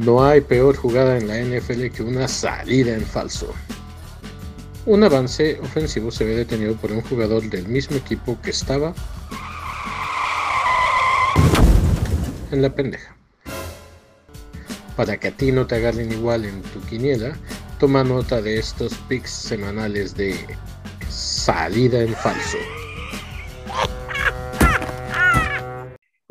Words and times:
No 0.00 0.24
hay 0.24 0.40
peor 0.40 0.76
jugada 0.76 1.18
en 1.18 1.28
la 1.28 1.36
NFL 1.36 1.88
que 1.94 2.02
una 2.02 2.26
salida 2.26 2.94
en 2.94 3.04
falso. 3.04 3.52
Un 4.86 5.04
avance 5.04 5.60
ofensivo 5.60 6.10
se 6.10 6.24
ve 6.24 6.36
detenido 6.36 6.74
por 6.76 6.90
un 6.90 7.02
jugador 7.02 7.42
del 7.50 7.68
mismo 7.68 7.98
equipo 7.98 8.40
que 8.40 8.48
estaba 8.48 8.94
en 12.50 12.62
la 12.62 12.74
pendeja. 12.74 13.14
Para 14.96 15.18
que 15.18 15.28
a 15.28 15.36
ti 15.36 15.52
no 15.52 15.66
te 15.66 15.74
agarren 15.74 16.10
igual 16.10 16.46
en 16.46 16.62
tu 16.62 16.80
quiniela, 16.86 17.36
toma 17.78 18.02
nota 18.02 18.40
de 18.40 18.58
estos 18.58 18.94
picks 19.06 19.30
semanales 19.30 20.16
de 20.16 20.34
salida 21.10 22.00
en 22.00 22.14
falso. 22.14 22.56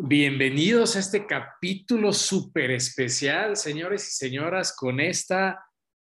Bienvenidos 0.10 0.96
a 0.96 1.02
este 1.02 1.28
capítulo 1.28 2.12
súper 2.14 2.72
especial, 2.72 3.56
señores 3.56 4.08
y 4.08 4.12
señoras. 4.12 4.76
Con 4.76 5.00
esta 5.00 5.64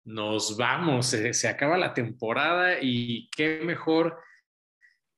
nos 0.05 0.59
vamos, 0.59 1.07
se, 1.07 1.49
acaba 1.49 1.79
la 1.79 1.95
temporada 1.95 2.77
y 2.79 3.31
qué 3.35 3.63
mejor 3.65 4.19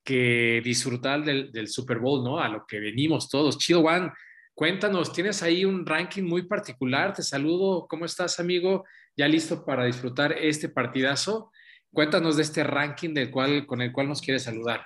que 0.01 0.61
disfrutar 0.63 1.25
del, 1.25 1.51
del, 1.51 1.67
Super 1.67 1.99
Bowl, 1.99 2.23
¿no? 2.23 2.39
A 2.39 2.47
lo 2.47 2.65
que 2.65 2.79
venimos 2.79 3.27
todos. 3.27 3.57
Chido 3.57 3.81
Juan, 3.81 4.13
cuéntanos, 4.53 5.11
tienes 5.11 5.43
ahí 5.43 5.65
un 5.65 5.85
ranking 5.85 6.23
muy 6.23 6.43
particular. 6.43 7.13
Te 7.13 7.21
saludo, 7.21 7.85
¿cómo 7.85 8.05
estás, 8.05 8.39
amigo? 8.39 8.85
¿Ya 9.17 9.27
listo 9.27 9.65
para 9.65 9.83
disfrutar 9.83 10.31
este 10.31 10.69
partidazo? 10.69 11.51
Cuéntanos 11.91 12.37
de 12.37 12.43
este 12.43 12.63
ranking 12.63 13.13
del 13.13 13.29
cual, 13.29 13.65
con 13.65 13.81
el 13.81 13.91
cual 13.91 14.07
nos 14.07 14.21
quieres 14.21 14.43
saludar. 14.43 14.85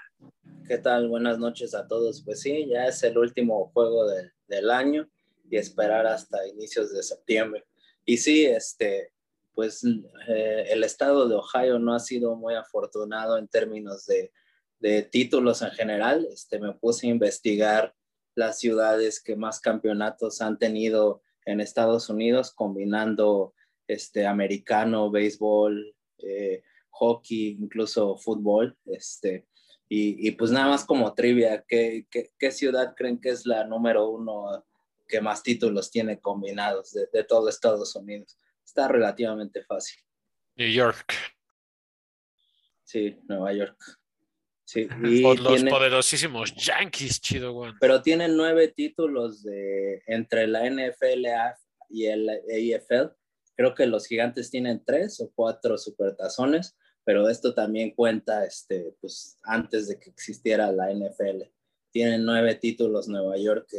¿Qué 0.67 0.77
tal? 0.77 1.07
Buenas 1.07 1.39
noches 1.39 1.75
a 1.75 1.87
todos. 1.87 2.23
Pues 2.23 2.41
sí, 2.41 2.67
ya 2.67 2.85
es 2.85 3.03
el 3.03 3.17
último 3.17 3.71
juego 3.73 4.05
del 4.47 4.71
año 4.71 5.09
y 5.49 5.57
esperar 5.57 6.07
hasta 6.07 6.47
inicios 6.47 6.93
de 6.93 7.03
septiembre. 7.03 7.65
Y 8.05 8.17
sí, 8.17 8.45
este, 8.45 9.11
pues 9.53 9.83
eh, 10.27 10.65
el 10.69 10.83
estado 10.83 11.27
de 11.27 11.35
Ohio 11.35 11.79
no 11.79 11.93
ha 11.93 11.99
sido 11.99 12.35
muy 12.35 12.55
afortunado 12.55 13.37
en 13.37 13.47
términos 13.47 14.05
de, 14.05 14.31
de, 14.79 15.03
títulos 15.03 15.61
en 15.61 15.71
general. 15.71 16.27
Este, 16.31 16.59
me 16.59 16.73
puse 16.73 17.07
a 17.07 17.11
investigar 17.11 17.93
las 18.35 18.59
ciudades 18.59 19.21
que 19.21 19.35
más 19.35 19.59
campeonatos 19.59 20.41
han 20.41 20.57
tenido 20.57 21.21
en 21.45 21.61
Estados 21.61 22.09
Unidos, 22.09 22.51
combinando 22.53 23.53
este, 23.87 24.25
americano, 24.25 25.11
béisbol, 25.11 25.95
eh, 26.19 26.63
hockey, 26.89 27.57
incluso 27.59 28.17
fútbol. 28.17 28.77
Este, 28.85 29.45
y, 29.95 30.31
pues 30.31 30.49
nada 30.49 30.69
más 30.69 30.85
como 30.85 31.13
trivia, 31.13 31.63
¿qué, 31.67 32.07
¿qué, 32.09 32.51
ciudad 32.51 32.95
creen 32.95 33.21
que 33.21 33.29
es 33.29 33.45
la 33.45 33.63
número 33.63 34.09
uno 34.09 34.65
que 35.07 35.21
más 35.21 35.43
títulos 35.43 35.91
tiene 35.91 36.19
combinados 36.19 36.93
de, 36.93 37.07
de 37.13 37.23
todo 37.23 37.47
Estados 37.47 37.95
Unidos? 37.95 38.37
Está 38.65 38.87
relativamente 38.87 39.63
fácil. 39.63 40.01
New 40.55 40.69
York. 40.69 41.13
Sí, 42.83 43.19
Nueva 43.27 43.53
York. 43.53 43.77
Sí, 44.63 44.85
Por 45.21 45.39
los 45.39 45.63
poderosísimos 45.63 46.55
Yankees, 46.55 47.21
chido, 47.21 47.53
güey. 47.53 47.73
Pero 47.79 48.01
tienen 48.01 48.35
nueve 48.35 48.69
títulos 48.69 49.43
de, 49.43 50.01
entre 50.07 50.47
la 50.47 50.67
NFL 50.67 51.27
y 51.89 52.05
el 52.05 52.29
AFL. 52.29 53.11
Creo 53.55 53.75
que 53.75 53.85
los 53.85 54.07
gigantes 54.07 54.49
tienen 54.49 54.83
tres 54.83 55.19
o 55.19 55.31
cuatro 55.35 55.77
supertazones 55.77 56.75
pero 57.05 57.29
esto 57.29 57.53
también 57.53 57.91
cuenta 57.91 58.45
este, 58.45 58.95
pues, 59.01 59.37
antes 59.43 59.87
de 59.87 59.99
que 59.99 60.09
existiera 60.09 60.71
la 60.71 60.91
NFL. 60.93 61.43
Tienen 61.91 62.25
nueve 62.25 62.55
títulos 62.55 63.07
Nueva 63.07 63.37
York 63.37 63.69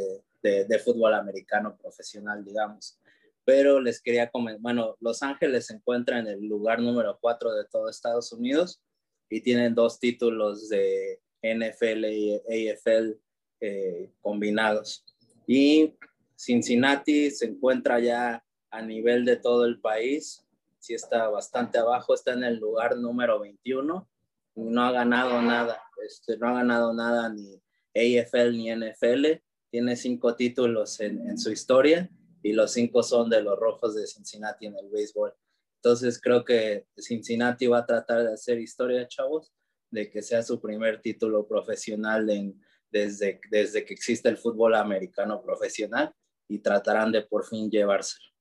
de, 0.41 0.65
de 0.65 0.79
fútbol 0.79 1.13
americano 1.13 1.75
profesional, 1.75 2.45
digamos. 2.45 2.99
Pero 3.43 3.79
les 3.79 4.01
quería 4.01 4.29
comentar, 4.29 4.61
bueno, 4.61 4.95
Los 4.99 5.21
Ángeles 5.23 5.67
se 5.67 5.75
encuentra 5.75 6.19
en 6.19 6.27
el 6.27 6.45
lugar 6.45 6.81
número 6.81 7.17
cuatro 7.19 7.53
de 7.53 7.65
todo 7.65 7.89
Estados 7.89 8.31
Unidos 8.31 8.81
y 9.29 9.41
tienen 9.41 9.75
dos 9.75 9.99
títulos 9.99 10.69
de 10.69 11.19
NFL 11.41 12.05
y 12.05 12.69
AFL 12.69 13.19
eh, 13.61 14.11
combinados. 14.21 15.05
Y 15.47 15.95
Cincinnati 16.35 17.31
se 17.31 17.45
encuentra 17.45 17.99
ya 17.99 18.43
a 18.71 18.81
nivel 18.81 19.25
de 19.25 19.37
todo 19.37 19.65
el 19.65 19.79
país 19.79 20.44
sí 20.85 20.93
está 20.93 21.29
bastante 21.29 21.79
abajo, 21.79 22.13
está 22.13 22.33
en 22.33 22.43
el 22.43 22.57
lugar 22.57 22.95
número 22.97 23.39
21, 23.39 24.07
no 24.55 24.81
ha 24.83 24.91
ganado 24.91 25.41
nada, 25.41 25.81
este, 26.05 26.37
no 26.37 26.49
ha 26.49 26.53
ganado 26.53 26.93
nada 26.93 27.29
ni 27.29 27.61
AFL 27.95 28.51
ni 28.51 28.71
NFL, 28.71 29.41
tiene 29.71 29.95
cinco 29.95 30.35
títulos 30.35 30.99
en, 30.99 31.27
en 31.27 31.39
su 31.39 31.51
historia 31.51 32.09
y 32.43 32.53
los 32.53 32.71
cinco 32.71 33.01
son 33.01 33.29
de 33.29 33.41
los 33.41 33.57
rojos 33.57 33.95
de 33.95 34.05
Cincinnati 34.05 34.67
en 34.67 34.77
el 34.77 34.89
béisbol. 34.89 35.33
Entonces 35.77 36.21
creo 36.21 36.45
que 36.45 36.85
Cincinnati 36.97 37.65
va 37.65 37.79
a 37.79 37.85
tratar 37.85 38.23
de 38.23 38.33
hacer 38.33 38.59
historia, 38.59 39.07
chavos, 39.07 39.51
de 39.89 40.09
que 40.09 40.21
sea 40.21 40.43
su 40.43 40.61
primer 40.61 41.01
título 41.01 41.47
profesional 41.47 42.29
en, 42.29 42.61
desde, 42.91 43.41
desde 43.49 43.85
que 43.85 43.93
existe 43.93 44.29
el 44.29 44.37
fútbol 44.37 44.75
americano 44.75 45.41
profesional 45.41 46.13
y 46.47 46.59
tratarán 46.59 47.11
de 47.11 47.23
por 47.23 47.45
fin 47.45 47.69
llevárselo. 47.71 48.34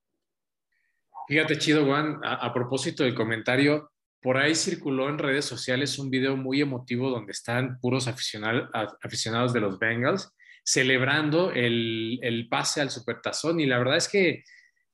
Fíjate, 1.26 1.58
chido, 1.58 1.86
Juan, 1.86 2.20
a, 2.22 2.52
propósito 2.52 3.02
del 3.02 3.14
comentario, 3.14 3.90
por 4.20 4.36
ahí 4.36 4.54
circuló 4.54 5.08
en 5.08 5.18
redes 5.18 5.44
sociales 5.44 5.98
un 5.98 6.10
video 6.10 6.36
muy 6.36 6.60
emotivo 6.60 7.10
donde 7.10 7.32
están 7.32 7.78
puros 7.80 8.08
aficionados 8.08 9.52
de 9.52 9.60
los 9.60 9.78
Bengals 9.78 10.30
celebrando 10.64 11.52
el, 11.52 12.46
pase 12.50 12.80
al 12.80 12.90
Supertazón 12.90 13.60
y 13.60 13.66
la 13.66 13.78
verdad 13.78 13.96
es 13.96 14.08
que 14.08 14.44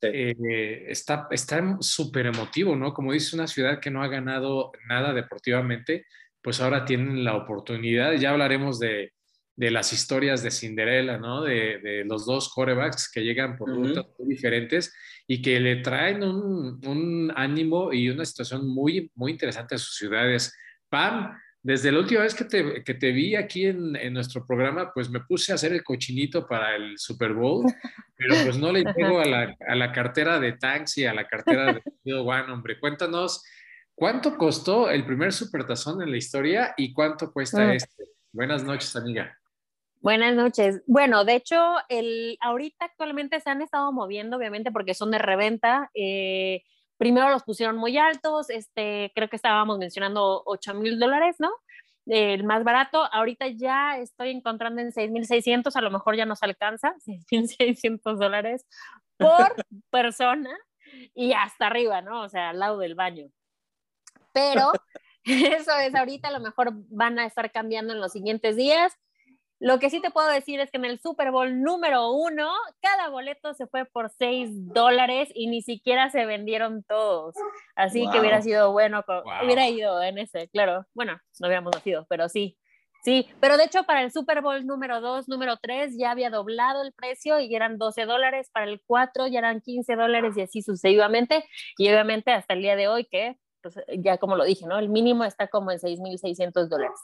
eh, 0.02 0.86
está 0.88 1.28
súper 1.80 2.26
emotivo, 2.26 2.74
¿no? 2.74 2.92
Como 2.92 3.12
dice 3.12 3.36
una 3.36 3.46
ciudad 3.46 3.80
que 3.80 3.90
no 3.90 4.02
ha 4.02 4.08
ganado 4.08 4.72
nada 4.88 5.12
deportivamente, 5.12 6.06
pues 6.42 6.60
ahora 6.60 6.84
tienen 6.84 7.22
la 7.22 7.36
oportunidad, 7.36 8.14
ya 8.14 8.30
hablaremos 8.30 8.78
de, 8.78 9.12
las 9.68 9.92
historias 9.92 10.42
de 10.42 10.50
Cinderella, 10.50 11.18
¿no? 11.18 11.42
De, 11.42 12.04
los 12.06 12.24
dos 12.24 12.48
corebacks 12.48 13.10
que 13.10 13.22
llegan 13.22 13.58
por 13.58 13.68
rutas 13.68 14.06
muy 14.18 14.28
diferentes 14.28 14.94
y 15.26 15.42
que 15.42 15.60
le 15.60 15.76
traen 15.76 16.22
un, 16.22 17.30
ánimo 17.36 17.92
y 17.92 18.08
una 18.08 18.24
situación 18.24 18.66
muy, 18.66 19.10
muy 19.14 19.32
interesante 19.32 19.74
a 19.74 19.78
sus 19.78 19.96
ciudades. 19.96 20.56
Pam, 20.88 21.36
desde 21.62 21.92
la 21.92 21.98
última 21.98 22.22
vez 22.22 22.34
que 22.34 22.44
te, 22.44 22.82
que 22.82 22.94
te 22.94 23.12
vi 23.12 23.36
aquí 23.36 23.66
en, 23.66 23.96
en, 23.96 24.14
nuestro 24.14 24.46
programa, 24.46 24.94
pues 24.94 25.10
me 25.10 25.20
puse 25.20 25.52
a 25.52 25.56
hacer 25.56 25.74
el 25.74 25.84
cochinito 25.84 26.46
para 26.46 26.74
el 26.74 26.96
Super 26.96 27.34
Bowl, 27.34 27.66
pero 28.16 28.34
pues 28.44 28.56
no 28.56 28.72
le 28.72 28.82
llego 28.96 29.20
a 29.20 29.26
la, 29.26 29.56
a 29.68 29.74
la 29.74 29.92
cartera 29.92 30.40
de 30.40 30.52
Tanks 30.52 30.96
y 30.96 31.04
a 31.04 31.12
la 31.12 31.26
cartera 31.26 31.78
de 32.02 32.14
One, 32.14 32.50
hombre. 32.50 32.80
Cuéntanos, 32.80 33.44
¿cuánto 33.94 34.38
costó 34.38 34.88
el 34.88 35.04
primer 35.04 35.34
supertazón 35.34 36.00
en 36.00 36.10
la 36.10 36.16
historia 36.16 36.72
y 36.78 36.94
cuánto 36.94 37.30
cuesta 37.30 37.66
mm. 37.66 37.70
este? 37.72 38.04
Buenas 38.32 38.64
noches, 38.64 38.94
amiga. 38.94 39.39
Buenas 40.02 40.34
noches. 40.34 40.80
Bueno, 40.86 41.26
de 41.26 41.34
hecho, 41.34 41.76
el, 41.90 42.38
ahorita 42.40 42.86
actualmente 42.86 43.38
se 43.38 43.50
han 43.50 43.60
estado 43.60 43.92
moviendo, 43.92 44.38
obviamente, 44.38 44.72
porque 44.72 44.94
son 44.94 45.10
de 45.10 45.18
reventa. 45.18 45.90
Eh, 45.92 46.62
primero 46.96 47.28
los 47.28 47.42
pusieron 47.42 47.76
muy 47.76 47.98
altos, 47.98 48.48
este, 48.48 49.12
creo 49.14 49.28
que 49.28 49.36
estábamos 49.36 49.76
mencionando 49.76 50.42
8 50.46 50.72
mil 50.72 50.98
dólares, 50.98 51.36
¿no? 51.38 51.50
El 52.06 52.44
más 52.44 52.64
barato. 52.64 53.04
Ahorita 53.12 53.48
ya 53.48 53.98
estoy 53.98 54.30
encontrando 54.30 54.80
en 54.80 54.90
6,600, 54.90 55.76
a 55.76 55.82
lo 55.82 55.90
mejor 55.90 56.16
ya 56.16 56.24
nos 56.24 56.42
alcanza, 56.42 56.94
6,600 57.04 58.18
dólares 58.18 58.64
por 59.18 59.54
persona 59.90 60.56
y 61.14 61.34
hasta 61.34 61.66
arriba, 61.66 62.00
¿no? 62.00 62.22
O 62.22 62.28
sea, 62.30 62.50
al 62.50 62.58
lado 62.58 62.78
del 62.78 62.94
baño. 62.94 63.26
Pero 64.32 64.72
eso 65.24 65.76
es 65.78 65.94
ahorita, 65.94 66.28
a 66.28 66.32
lo 66.32 66.40
mejor 66.40 66.70
van 66.88 67.18
a 67.18 67.26
estar 67.26 67.52
cambiando 67.52 67.92
en 67.92 68.00
los 68.00 68.12
siguientes 68.12 68.56
días 68.56 68.96
lo 69.60 69.78
que 69.78 69.90
sí 69.90 70.00
te 70.00 70.10
puedo 70.10 70.26
decir 70.28 70.58
es 70.58 70.70
que 70.70 70.78
en 70.78 70.86
el 70.86 70.98
Super 71.00 71.30
Bowl 71.30 71.60
número 71.62 72.12
uno, 72.12 72.50
cada 72.80 73.10
boleto 73.10 73.52
se 73.52 73.66
fue 73.66 73.84
por 73.84 74.10
6 74.10 74.72
dólares 74.72 75.28
y 75.34 75.48
ni 75.48 75.60
siquiera 75.60 76.08
se 76.10 76.24
vendieron 76.24 76.82
todos. 76.82 77.34
Así 77.76 78.08
que 78.10 78.20
hubiera 78.20 78.40
sido 78.40 78.72
bueno, 78.72 79.04
hubiera 79.44 79.68
ido 79.68 80.02
en 80.02 80.16
ese, 80.16 80.48
claro. 80.48 80.86
Bueno, 80.94 81.20
no 81.38 81.46
habíamos 81.46 81.74
nacido, 81.74 82.06
pero 82.08 82.30
sí. 82.30 82.56
Sí, 83.04 83.28
pero 83.40 83.58
de 83.58 83.64
hecho 83.64 83.84
para 83.84 84.02
el 84.02 84.12
Super 84.12 84.40
Bowl 84.40 84.66
número 84.66 85.02
2, 85.02 85.28
número 85.28 85.58
3 85.58 85.94
ya 85.98 86.10
había 86.10 86.30
doblado 86.30 86.82
el 86.82 86.92
precio 86.94 87.38
y 87.38 87.54
eran 87.54 87.76
12 87.76 88.06
dólares, 88.06 88.48
para 88.52 88.66
el 88.66 88.82
4 88.86 89.26
ya 89.26 89.40
eran 89.40 89.60
15 89.60 89.94
dólares 89.94 90.36
y 90.38 90.42
así 90.42 90.62
sucesivamente. 90.62 91.44
Y 91.76 91.88
obviamente 91.88 92.32
hasta 92.32 92.54
el 92.54 92.62
día 92.62 92.76
de 92.76 92.88
hoy 92.88 93.04
que, 93.04 93.36
pues, 93.62 93.78
ya 93.98 94.16
como 94.16 94.36
lo 94.36 94.44
dije, 94.44 94.66
¿no? 94.66 94.78
El 94.78 94.88
mínimo 94.88 95.24
está 95.24 95.48
como 95.48 95.70
en 95.70 95.78
6.600 95.78 96.68
dólares. 96.68 96.98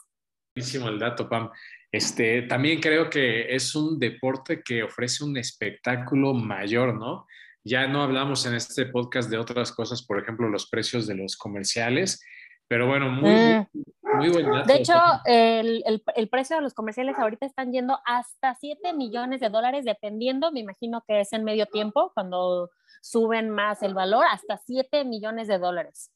Buenísimo 0.57 0.89
el 0.89 0.97
dato, 0.97 1.29
Pam. 1.29 1.51
Este, 1.91 2.41
también 2.41 2.81
creo 2.81 3.11
que 3.11 3.53
es 3.53 3.75
un 3.75 3.99
deporte 3.99 4.63
que 4.63 4.81
ofrece 4.81 5.23
un 5.23 5.37
espectáculo 5.37 6.33
mayor, 6.33 6.95
¿no? 6.95 7.27
Ya 7.63 7.87
no 7.87 8.01
hablamos 8.01 8.43
en 8.47 8.55
este 8.55 8.87
podcast 8.87 9.29
de 9.29 9.37
otras 9.37 9.71
cosas, 9.71 10.01
por 10.01 10.17
ejemplo, 10.19 10.49
los 10.49 10.67
precios 10.67 11.05
de 11.05 11.13
los 11.13 11.37
comerciales, 11.37 12.25
pero 12.67 12.87
bueno, 12.87 13.11
muy, 13.11 13.29
mm. 13.29 13.67
Muy 14.15 14.29
buen 14.29 14.49
dato. 14.49 14.67
De 14.67 14.79
hecho, 14.79 14.95
el, 15.25 15.83
el, 15.85 16.03
el, 16.15 16.27
precio 16.27 16.55
de 16.55 16.63
los 16.63 16.73
comerciales 16.73 17.19
ahorita 17.19 17.45
están 17.45 17.71
yendo 17.71 17.99
hasta 18.03 18.55
7 18.55 18.93
millones 18.93 19.41
de 19.41 19.49
dólares, 19.49 19.85
dependiendo, 19.85 20.51
me 20.51 20.61
imagino 20.61 21.03
que 21.07 21.19
es 21.19 21.33
en 21.33 21.43
medio 21.43 21.67
tiempo, 21.67 22.11
cuando 22.15 22.71
suben 23.03 23.51
más 23.51 23.83
el 23.83 23.93
valor, 23.93 24.25
hasta 24.27 24.57
7 24.57 25.05
millones 25.05 25.47
de 25.47 25.59
dólares 25.59 26.09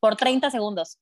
por 0.00 0.16
30 0.16 0.50
segundos. 0.50 0.98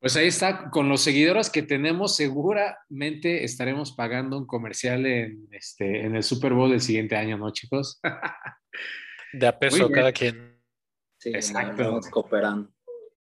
Pues 0.00 0.14
ahí 0.14 0.28
está, 0.28 0.70
con 0.70 0.88
los 0.88 1.00
seguidores 1.00 1.50
que 1.50 1.62
tenemos, 1.62 2.14
seguramente 2.14 3.42
estaremos 3.42 3.92
pagando 3.92 4.38
un 4.38 4.46
comercial 4.46 5.04
en, 5.06 5.48
este, 5.50 6.06
en 6.06 6.14
el 6.14 6.22
Super 6.22 6.52
Bowl 6.52 6.70
del 6.70 6.80
siguiente 6.80 7.16
año, 7.16 7.36
¿no, 7.36 7.52
chicos? 7.52 8.00
De 9.32 9.46
a 9.46 9.58
peso 9.58 9.90
cada 9.90 10.12
quien. 10.12 10.56
Sí, 11.18 11.30
Exacto. 11.30 12.00
cooperando. 12.12 12.72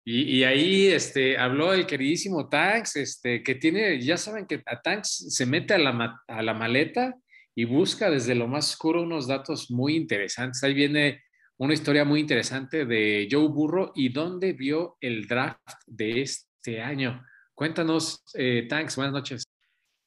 Y, 0.05 0.37
y, 0.37 0.43
ahí 0.43 0.87
este, 0.87 1.37
habló 1.37 1.73
el 1.73 1.85
queridísimo 1.85 2.47
Tanks, 2.47 2.95
este, 2.95 3.43
que 3.43 3.55
tiene, 3.55 3.99
ya 3.99 4.15
saben 4.15 4.45
que 4.45 4.61
a 4.65 4.79
Tanks 4.79 5.33
se 5.35 5.45
mete 5.45 5.73
a 5.73 5.79
la, 5.79 6.21
a 6.27 6.41
la 6.43 6.53
maleta 6.53 7.13
y 7.55 7.65
busca 7.65 8.09
desde 8.09 8.35
lo 8.35 8.47
más 8.47 8.69
oscuro 8.69 9.01
unos 9.01 9.27
datos 9.27 9.71
muy 9.71 9.95
interesantes. 9.95 10.63
Ahí 10.63 10.75
viene 10.75 11.23
una 11.57 11.73
historia 11.73 12.05
muy 12.05 12.19
interesante 12.19 12.85
de 12.85 13.27
Joe 13.29 13.47
Burro 13.47 13.91
y 13.95 14.09
dónde 14.09 14.53
vio 14.53 14.95
el 15.01 15.27
draft 15.27 15.81
de 15.87 16.21
este 16.21 16.46
año. 16.81 17.25
Cuéntanos, 17.53 18.23
eh, 18.33 18.67
Tanks, 18.67 18.97
buenas 18.97 19.13
noches. 19.13 19.43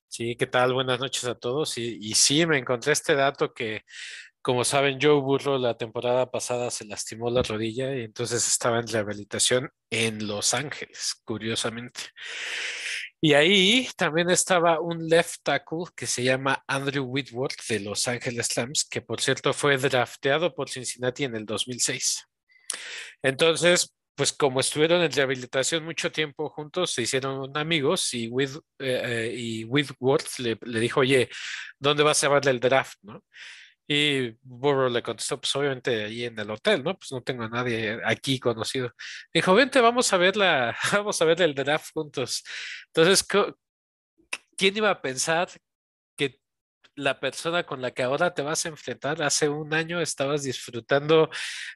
Sí, 0.08 0.36
¿qué 0.36 0.46
tal? 0.46 0.74
Buenas 0.74 1.00
noches 1.00 1.24
a 1.24 1.34
todos. 1.34 1.78
Y, 1.78 1.98
y 2.00 2.14
sí, 2.14 2.44
me 2.46 2.58
encontré 2.58 2.92
este 2.92 3.14
dato 3.14 3.54
que 3.54 3.84
como 4.42 4.64
saben, 4.64 4.98
Joe 5.00 5.20
Burrow 5.20 5.58
la 5.58 5.76
temporada 5.76 6.30
pasada 6.30 6.70
se 6.70 6.86
lastimó 6.86 7.30
la 7.30 7.42
rodilla 7.42 7.94
y 7.94 8.04
entonces 8.04 8.46
estaba 8.46 8.80
en 8.80 8.88
rehabilitación 8.88 9.70
en 9.90 10.26
Los 10.26 10.54
Ángeles, 10.54 11.20
curiosamente. 11.24 12.00
Y 13.20 13.34
ahí 13.34 13.86
también 13.98 14.30
estaba 14.30 14.80
un 14.80 15.08
left 15.08 15.42
tackle 15.42 15.84
que 15.94 16.06
se 16.06 16.24
llama 16.24 16.64
Andrew 16.66 17.04
Whitworth 17.04 17.66
de 17.68 17.80
Los 17.80 18.08
Ángeles 18.08 18.54
Rams, 18.56 18.86
que 18.88 19.02
por 19.02 19.20
cierto 19.20 19.52
fue 19.52 19.76
drafteado 19.76 20.54
por 20.54 20.70
Cincinnati 20.70 21.24
en 21.24 21.36
el 21.36 21.44
2006. 21.44 22.26
Entonces, 23.22 23.94
pues 24.20 24.34
como 24.34 24.60
estuvieron 24.60 25.00
en 25.00 25.10
rehabilitación 25.10 25.82
mucho 25.82 26.12
tiempo 26.12 26.50
juntos, 26.50 26.90
se 26.90 27.00
hicieron 27.00 27.56
amigos 27.56 28.12
y, 28.12 28.28
With, 28.28 28.56
eh, 28.78 29.00
eh, 29.02 29.34
y 29.34 29.64
Whitworth 29.64 30.40
le, 30.40 30.58
le, 30.60 30.78
dijo, 30.78 31.00
oye, 31.00 31.30
¿dónde 31.78 32.02
vas 32.02 32.22
a 32.22 32.26
llevarle 32.26 32.50
el 32.50 32.60
draft? 32.60 32.98
¿no? 33.00 33.24
Y 33.88 34.36
Burrow 34.42 34.90
le 34.90 35.02
contestó, 35.02 35.40
pues 35.40 35.56
obviamente 35.56 36.04
ahí 36.04 36.24
en 36.24 36.38
el 36.38 36.50
hotel, 36.50 36.84
¿no? 36.84 36.98
Pues 36.98 37.10
no 37.12 37.22
tengo 37.22 37.44
a 37.44 37.48
nadie 37.48 37.98
aquí 38.04 38.38
conocido. 38.38 38.92
Dijo, 39.32 39.54
vente, 39.54 39.80
vamos 39.80 40.12
a 40.12 40.18
ver 40.18 40.36
la, 40.36 40.76
vamos 40.92 41.22
a 41.22 41.24
ver 41.24 41.40
el 41.40 41.54
draft 41.54 41.90
juntos. 41.94 42.44
Entonces, 42.88 43.26
¿quién 44.54 44.76
iba 44.76 44.90
a 44.90 45.00
pensar 45.00 45.48
la 46.96 47.20
persona 47.20 47.64
con 47.64 47.80
la 47.82 47.90
que 47.92 48.02
ahora 48.02 48.34
te 48.34 48.42
vas 48.42 48.64
a 48.64 48.68
enfrentar 48.68 49.22
hace 49.22 49.48
un 49.48 49.72
año 49.74 50.00
estabas 50.00 50.42
disfrutando 50.42 51.30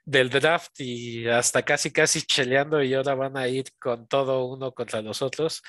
del 0.05 0.31
draft 0.31 0.81
y 0.81 1.29
hasta 1.29 1.63
casi 1.63 1.91
casi 1.91 2.23
cheleando 2.23 2.83
y 2.83 2.95
ahora 2.95 3.15
van 3.15 3.37
a 3.37 3.49
ir 3.49 3.67
con 3.79 4.07
todo 4.09 4.45
uno 4.47 4.73
contra 4.73 5.03
los 5.03 5.23
otros? 5.23 5.63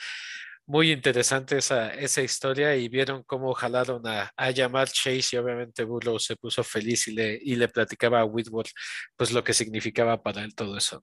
muy 0.68 0.92
interesante 0.92 1.58
esa, 1.58 1.94
esa 1.94 2.22
historia 2.22 2.76
y 2.76 2.90
vieron 2.90 3.24
cómo 3.24 3.54
jalaron 3.54 4.06
a, 4.08 4.32
a 4.36 4.52
llamar 4.52 4.88
Chase 4.88 5.36
y 5.36 5.38
obviamente 5.38 5.84
Burrow 5.84 6.20
se 6.20 6.36
puso 6.36 6.64
feliz 6.64 7.08
y 7.08 7.14
le, 7.14 7.40
y 7.42 7.56
le 7.56 7.68
platicaba 7.68 8.20
a 8.20 8.26
Whitworth 8.26 8.72
pues 9.16 9.32
lo 9.32 9.44
que 9.44 9.54
significaba 9.54 10.22
para 10.24 10.44
él 10.44 10.56
todo 10.56 10.78
eso. 10.78 11.02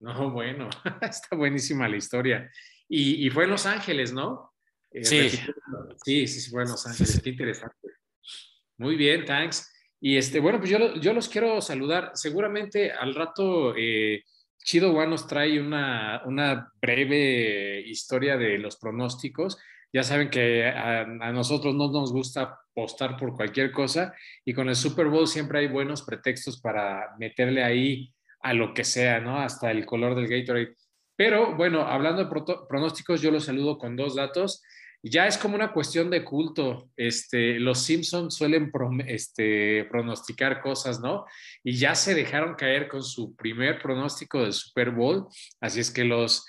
No, 0.00 0.30
bueno, 0.30 0.68
está 1.00 1.34
buenísima 1.36 1.88
la 1.88 1.96
historia. 1.96 2.50
Y, 2.88 3.26
y 3.26 3.30
fue 3.30 3.44
en 3.44 3.50
Los 3.50 3.64
Ángeles, 3.64 4.12
¿no? 4.12 4.53
Eh, 4.94 5.04
sí. 5.04 5.28
sí, 6.04 6.26
sí, 6.28 6.50
fue 6.50 6.62
en 6.62 6.70
Los 6.70 6.86
Ángeles, 6.86 7.20
qué 7.22 7.30
interesante. 7.30 7.88
Muy 8.78 8.96
bien, 8.96 9.24
thanks. 9.24 9.70
Y 10.00 10.16
este, 10.16 10.38
bueno, 10.38 10.58
pues 10.58 10.70
yo, 10.70 10.94
yo 10.94 11.12
los 11.12 11.28
quiero 11.28 11.60
saludar. 11.60 12.12
Seguramente 12.14 12.92
al 12.92 13.14
rato 13.14 13.74
eh, 13.76 14.22
Chido 14.58 14.92
One 14.92 15.08
nos 15.08 15.26
trae 15.26 15.60
una, 15.60 16.22
una, 16.26 16.72
breve 16.80 17.80
historia 17.80 18.36
de 18.36 18.58
los 18.58 18.76
pronósticos. 18.76 19.58
Ya 19.92 20.02
saben 20.02 20.30
que 20.30 20.66
a, 20.66 21.00
a, 21.00 21.32
nosotros 21.32 21.74
no 21.74 21.90
nos 21.90 22.12
gusta 22.12 22.58
postar 22.72 23.16
por 23.16 23.34
cualquier 23.34 23.72
cosa 23.72 24.12
y 24.44 24.52
con 24.54 24.68
el 24.68 24.76
Super 24.76 25.06
Bowl 25.06 25.26
siempre 25.26 25.60
hay 25.60 25.68
buenos 25.68 26.02
pretextos 26.02 26.60
para 26.60 27.14
meterle 27.18 27.62
ahí 27.62 28.12
a 28.40 28.52
lo 28.52 28.74
que 28.74 28.84
sea, 28.84 29.20
¿no? 29.20 29.40
Hasta 29.40 29.70
el 29.70 29.86
color 29.86 30.14
del 30.14 30.28
Gatorade. 30.28 30.76
Pero 31.16 31.56
bueno, 31.56 31.82
hablando 31.82 32.24
de 32.24 32.44
pronósticos, 32.68 33.22
yo 33.22 33.30
los 33.30 33.44
saludo 33.44 33.78
con 33.78 33.96
dos 33.96 34.16
datos 34.16 34.62
ya 35.10 35.26
es 35.26 35.36
como 35.36 35.54
una 35.54 35.72
cuestión 35.72 36.08
de 36.10 36.24
culto. 36.24 36.90
Este, 36.96 37.60
los 37.60 37.82
Simpsons 37.82 38.34
suelen 38.34 38.72
este, 39.06 39.84
pronosticar 39.90 40.62
cosas, 40.62 41.00
¿no? 41.00 41.26
Y 41.62 41.76
ya 41.76 41.94
se 41.94 42.14
dejaron 42.14 42.54
caer 42.54 42.88
con 42.88 43.02
su 43.02 43.36
primer 43.36 43.82
pronóstico 43.82 44.42
del 44.42 44.54
Super 44.54 44.90
Bowl. 44.90 45.26
Así 45.60 45.80
es 45.80 45.90
que 45.90 46.04
los, 46.04 46.46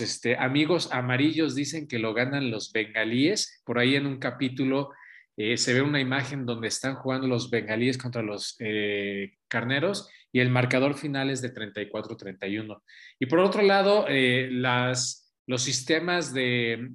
este, 0.00 0.36
amigos 0.36 0.90
amarillos 0.92 1.54
dicen 1.56 1.88
que 1.88 1.98
lo 1.98 2.14
ganan 2.14 2.50
los 2.52 2.72
bengalíes. 2.72 3.62
Por 3.64 3.78
ahí 3.80 3.96
en 3.96 4.06
un 4.06 4.18
capítulo 4.18 4.90
eh, 5.36 5.56
se 5.56 5.74
ve 5.74 5.82
una 5.82 6.00
imagen 6.00 6.46
donde 6.46 6.68
están 6.68 6.94
jugando 6.94 7.26
los 7.26 7.50
bengalíes 7.50 7.98
contra 7.98 8.22
los 8.22 8.54
eh, 8.60 9.32
carneros 9.48 10.08
y 10.30 10.40
el 10.40 10.50
marcador 10.50 10.94
final 10.94 11.30
es 11.30 11.42
de 11.42 11.52
34-31. 11.52 12.80
Y 13.18 13.26
por 13.26 13.40
otro 13.40 13.62
lado, 13.62 14.06
eh, 14.08 14.48
las 14.50 15.21
los 15.46 15.62
sistemas 15.62 16.32
de, 16.32 16.88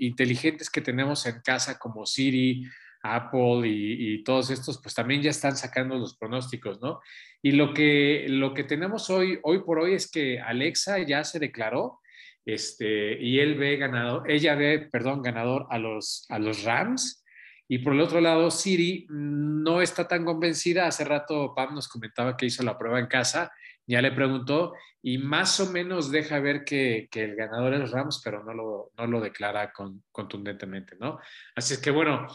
inteligentes 0.00 0.70
que 0.70 0.80
tenemos 0.80 1.26
en 1.26 1.40
casa 1.40 1.78
como 1.78 2.06
Siri, 2.06 2.64
Apple 3.02 3.68
y, 3.68 4.24
todos 4.24 4.50
estos, 4.50 4.80
pues 4.82 4.94
también 4.94 5.22
ya 5.22 5.30
están 5.30 5.56
sacando 5.56 5.96
los 5.96 6.16
pronósticos, 6.16 6.80
¿no? 6.80 7.00
Y 7.42 7.52
lo 7.52 7.72
que, 7.72 8.26
lo 8.28 8.52
que 8.52 8.64
tenemos 8.64 9.10
hoy, 9.10 9.38
hoy 9.42 9.62
por 9.62 9.78
hoy 9.78 9.94
es 9.94 10.10
que 10.10 10.40
Alexa 10.40 10.98
ya 10.98 11.22
se 11.22 11.38
declaró 11.38 12.00
este, 12.44 13.20
y 13.20 13.38
él 13.38 13.56
ve 13.56 13.76
ganador, 13.76 14.28
ella 14.30 14.54
ve, 14.54 14.88
perdón, 14.90 15.22
ganador 15.22 15.66
a 15.70 15.78
los, 15.78 16.26
a 16.28 16.38
los 16.38 16.64
Rams. 16.64 17.24
Y 17.68 17.78
por 17.78 17.94
el 17.94 18.00
otro 18.00 18.20
lado, 18.20 18.50
Siri 18.50 19.06
no 19.10 19.82
está 19.82 20.06
tan 20.06 20.24
convencida. 20.24 20.86
Hace 20.86 21.04
rato 21.04 21.52
Pam 21.54 21.74
nos 21.74 21.88
comentaba 21.88 22.36
que 22.36 22.46
hizo 22.46 22.62
la 22.62 22.78
prueba 22.78 23.00
en 23.00 23.08
casa 23.08 23.52
ya 23.86 24.02
le 24.02 24.12
preguntó 24.12 24.74
y 25.02 25.18
más 25.18 25.60
o 25.60 25.70
menos 25.70 26.10
deja 26.10 26.40
ver 26.40 26.64
que, 26.64 27.08
que 27.10 27.24
el 27.24 27.36
ganador 27.36 27.74
es 27.74 27.90
Rams, 27.90 28.20
pero 28.24 28.42
no 28.42 28.52
lo, 28.52 28.90
no 28.96 29.06
lo 29.06 29.20
declara 29.20 29.72
con, 29.72 30.02
contundentemente, 30.10 30.96
¿no? 30.98 31.18
Así 31.54 31.74
es 31.74 31.80
que 31.80 31.90
bueno, 31.90 32.26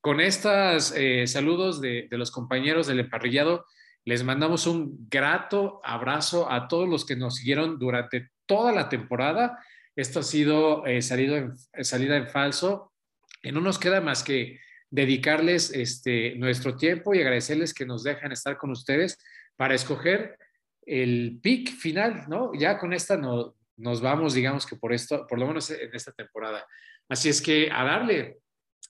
con 0.00 0.20
estos 0.20 0.92
eh, 0.96 1.26
saludos 1.26 1.80
de, 1.80 2.08
de, 2.10 2.18
los 2.18 2.30
compañeros 2.30 2.86
del 2.86 3.00
emparrillado, 3.00 3.66
les 4.04 4.22
mandamos 4.22 4.66
un 4.66 5.08
grato 5.08 5.80
abrazo 5.82 6.50
a 6.50 6.68
todos 6.68 6.88
los 6.88 7.04
que 7.04 7.16
nos 7.16 7.36
siguieron 7.36 7.78
durante 7.78 8.30
toda 8.46 8.72
la 8.72 8.88
temporada. 8.88 9.58
Esto 9.96 10.20
ha 10.20 10.22
sido 10.22 10.84
eh, 10.86 11.00
salido 11.02 11.36
en, 11.36 11.56
salida 11.84 12.16
en 12.16 12.28
falso. 12.28 12.92
Y 13.42 13.52
no 13.52 13.60
nos 13.60 13.78
queda 13.78 14.00
más 14.00 14.22
que 14.22 14.60
dedicarles 14.90 15.70
este, 15.72 16.34
nuestro 16.36 16.76
tiempo 16.76 17.14
y 17.14 17.20
agradecerles 17.20 17.74
que 17.74 17.86
nos 17.86 18.02
dejan 18.02 18.32
estar 18.32 18.56
con 18.56 18.70
ustedes 18.70 19.18
para 19.56 19.74
escoger 19.74 20.38
el 20.86 21.38
pick 21.42 21.70
final, 21.70 22.24
¿no? 22.28 22.52
Ya 22.54 22.78
con 22.78 22.92
esta 22.92 23.16
no, 23.16 23.54
nos 23.76 24.00
vamos, 24.00 24.34
digamos 24.34 24.66
que 24.66 24.76
por 24.76 24.92
esto, 24.92 25.26
por 25.26 25.38
lo 25.38 25.46
menos 25.46 25.70
en 25.70 25.94
esta 25.94 26.12
temporada. 26.12 26.66
Así 27.08 27.28
es 27.28 27.40
que 27.40 27.70
a 27.70 27.84
darle. 27.84 28.38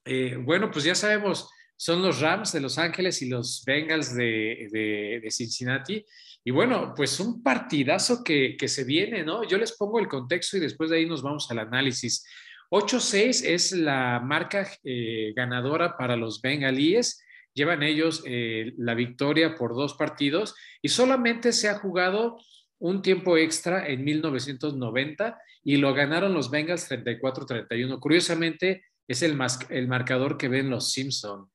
Eh, 0.05 0.37
bueno, 0.39 0.71
pues 0.71 0.85
ya 0.85 0.95
sabemos, 0.95 1.49
son 1.77 2.03
los 2.03 2.21
Rams 2.21 2.53
de 2.53 2.61
Los 2.61 2.79
Ángeles 2.79 3.23
y 3.23 3.29
los 3.29 3.63
Bengals 3.67 4.15
de, 4.15 5.27
Cincinnati. 5.31 6.05
Y 6.45 6.51
bueno, 6.51 6.93
pues 6.95 7.19
un 7.21 7.43
partidazo 7.43 8.23
que, 8.23 8.57
que, 8.59 8.69
se 8.69 8.85
viene, 8.85 9.25
¿no? 9.25 9.45
Yo 9.45 9.57
les 9.57 9.73
pongo 9.73 9.99
el 9.99 10.09
contexto 10.09 10.59
y 10.59 10.61
después 10.61 10.91
de 10.91 10.99
ahí 10.99 11.07
nos 11.07 11.23
vamos 11.23 11.51
al 11.51 11.61
análisis. 11.61 12.27
8-6 12.71 13.45
es 13.47 13.73
la 13.73 14.21
marca 14.21 14.69
eh, 14.83 15.33
ganadora 15.35 15.97
para 15.97 16.17
los 16.17 16.41
bengalíes 16.41 17.24
llevan 17.55 17.83
ellos 17.83 18.23
eh, 18.27 18.75
la 18.77 18.95
victoria 18.95 19.55
por 19.55 19.75
dos 19.75 19.95
partidos 19.95 20.55
y 20.83 20.89
solamente 20.89 21.53
se 21.53 21.69
ha 21.69 21.79
jugado 21.79 22.39
un 22.79 23.01
tiempo 23.01 23.37
extra 23.37 23.87
en 23.87 24.05
1990 24.05 25.39
y 25.63 25.77
lo 25.79 25.95
ganaron 25.95 26.35
los 26.35 26.51
Bengals 26.51 26.91
34-31. 26.91 27.99
Curiosamente, 27.99 28.85
es 29.09 29.23
el, 29.23 29.39
el 29.71 29.89
marcador 29.89 30.37
que 30.37 30.49
ven 30.49 30.69
los 30.69 30.93
Simpson. 30.93 31.49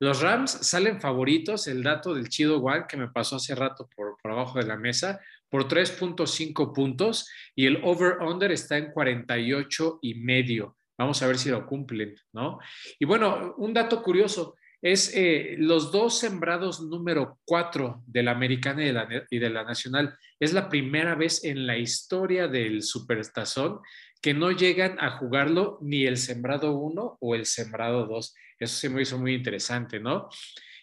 Los 0.00 0.20
Rams 0.20 0.50
salen 0.50 1.00
favoritos, 1.00 1.68
el 1.68 1.82
dato 1.82 2.14
del 2.14 2.28
Chido 2.28 2.58
One 2.58 2.84
que 2.88 2.96
me 2.96 3.08
pasó 3.08 3.36
hace 3.36 3.54
rato 3.54 3.88
por, 3.94 4.16
por 4.20 4.32
abajo 4.32 4.58
de 4.58 4.66
la 4.66 4.76
mesa, 4.76 5.20
por 5.48 5.68
3.5 5.68 6.74
puntos 6.74 7.30
y 7.54 7.66
el 7.66 7.80
over-under 7.84 8.50
está 8.50 8.76
en 8.76 8.90
48 8.90 10.00
y 10.02 10.14
medio. 10.16 10.76
Vamos 10.98 11.22
a 11.22 11.26
ver 11.26 11.38
si 11.38 11.48
lo 11.50 11.64
cumplen, 11.66 12.14
¿no? 12.32 12.58
Y 12.98 13.04
bueno, 13.04 13.54
un 13.58 13.72
dato 13.72 14.02
curioso, 14.02 14.56
es 14.84 15.16
eh, 15.16 15.56
los 15.56 15.92
dos 15.92 16.18
sembrados 16.18 16.82
número 16.82 17.40
cuatro 17.46 18.04
de 18.06 18.22
la 18.22 18.32
americana 18.32 18.82
y 18.82 18.88
de 18.88 18.92
la, 18.92 19.26
y 19.30 19.64
nacional. 19.64 20.14
Es 20.38 20.52
la 20.52 20.68
primera 20.68 21.14
vez 21.14 21.42
en 21.42 21.66
la 21.66 21.78
historia 21.78 22.48
del 22.48 22.82
Supertazón 22.82 23.80
que 24.20 24.34
no 24.34 24.50
llegan 24.50 24.98
a 25.00 25.12
jugarlo 25.12 25.78
ni 25.80 26.04
el 26.04 26.18
sembrado 26.18 26.76
uno 26.76 27.16
o 27.22 27.34
el 27.34 27.46
sembrado 27.46 28.06
dos. 28.06 28.34
Eso 28.58 28.76
se 28.76 28.90
me 28.90 29.00
hizo 29.00 29.18
muy 29.18 29.32
interesante, 29.32 29.98
¿no? 30.00 30.28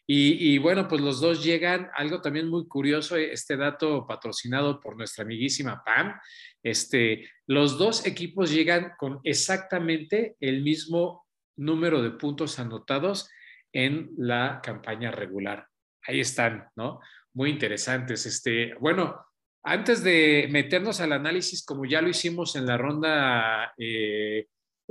Y, 0.07 0.57
bueno, 0.57 0.89
pues 0.89 0.99
los 0.99 1.21
dos 1.21 1.41
llegan, 1.41 1.89
algo 1.95 2.21
también 2.21 2.49
muy 2.49 2.67
curioso, 2.67 3.15
este 3.15 3.55
dato 3.55 4.05
patrocinado 4.05 4.81
por 4.81 4.97
nuestra 4.97 5.23
amiguísima 5.23 5.83
Pam, 5.85 6.19
este, 6.61 7.29
los 7.47 7.77
dos 7.77 8.05
equipos 8.05 8.51
llegan 8.51 8.93
con 8.97 9.21
exactamente 9.23 10.35
el 10.41 10.63
mismo 10.63 11.27
número 11.55 12.01
de 12.01 12.11
puntos 12.11 12.59
anotados 12.59 13.29
en 13.73 14.11
la 14.17 14.59
campaña 14.63 15.11
regular. 15.11 15.67
Ahí 16.03 16.19
están, 16.19 16.67
¿no? 16.75 16.99
Muy 17.33 17.49
interesantes. 17.51 18.25
Este, 18.25 18.73
bueno, 18.79 19.25
antes 19.63 20.03
de 20.03 20.47
meternos 20.49 21.01
al 21.01 21.13
análisis, 21.13 21.63
como 21.63 21.85
ya 21.85 22.01
lo 22.01 22.09
hicimos 22.09 22.55
en 22.55 22.65
la 22.65 22.77
ronda 22.77 23.73
eh, 23.77 24.47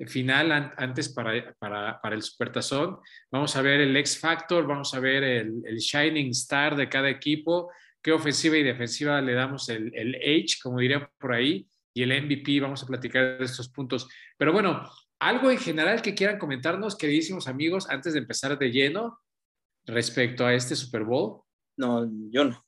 final 0.07 0.73
antes 0.77 1.09
para, 1.11 1.55
para, 1.59 2.01
para, 2.01 2.15
el 2.15 2.23
Supertazón. 2.23 2.99
Vamos 3.31 3.55
a 3.57 3.63
ver 3.63 3.81
el 3.81 3.97
X 3.97 4.19
Factor, 4.19 4.67
vamos 4.67 4.95
a 4.95 5.01
ver 5.01 5.23
el, 5.25 5.63
el, 5.65 5.79
Shining 5.79 6.31
Star 6.31 6.77
de 6.77 6.89
cada 6.89 7.11
equipo, 7.11 7.71
qué 8.03 8.13
ofensiva 8.13 8.57
y 8.57 8.63
defensiva 8.63 9.21
le 9.21 9.35
damos 9.35 9.69
el, 9.69 9.93
el 9.95 10.15
H, 10.15 10.59
como 10.63 10.79
diría 10.79 11.11
por 11.19 11.33
ahí, 11.33 11.67
y 11.93 12.03
el 12.03 12.23
MVP, 12.23 12.61
vamos 12.61 12.83
a 12.83 12.87
platicar 12.87 13.39
de 13.39 13.45
estos 13.45 13.69
puntos. 13.69 14.09
Pero 14.39 14.53
bueno, 14.53 14.89
algo 15.21 15.51
en 15.51 15.59
general 15.59 16.03
que 16.03 16.15
quieran 16.15 16.39
comentarnos, 16.39 16.97
queridísimos 16.97 17.47
amigos, 17.47 17.89
antes 17.89 18.15
de 18.15 18.21
empezar 18.21 18.59
de 18.59 18.71
lleno 18.71 19.21
respecto 19.85 20.47
a 20.47 20.55
este 20.55 20.75
Super 20.75 21.05
Bowl. 21.05 21.43
No, 21.77 22.09
yo 22.31 22.45
no. 22.45 22.65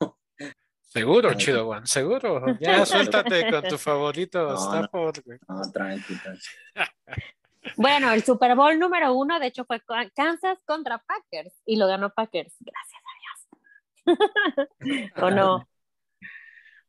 Seguro, 0.81 1.33
Chido 1.35 1.65
Juan, 1.65 1.87
seguro. 1.87 2.45
Ya 2.61 2.85
suéltate 2.85 3.51
con 3.51 3.63
tu 3.63 3.79
favorito 3.79 4.47
no, 4.47 4.57
Stafford. 4.57 5.21
No, 5.49 5.73
tranqui, 5.73 6.15
Bueno, 7.77 8.13
el 8.13 8.23
Super 8.23 8.55
Bowl 8.55 8.79
número 8.79 9.15
uno, 9.15 9.41
de 9.41 9.47
hecho, 9.47 9.65
fue 9.65 9.81
Kansas 10.15 10.59
contra 10.67 10.99
Packers 10.99 11.55
y 11.65 11.77
lo 11.77 11.87
ganó 11.87 12.11
Packers. 12.11 12.55
Gracias 12.61 13.03
a 13.03 14.15
Dios. 14.15 15.11
¿O 15.23 15.31
no? 15.31 15.67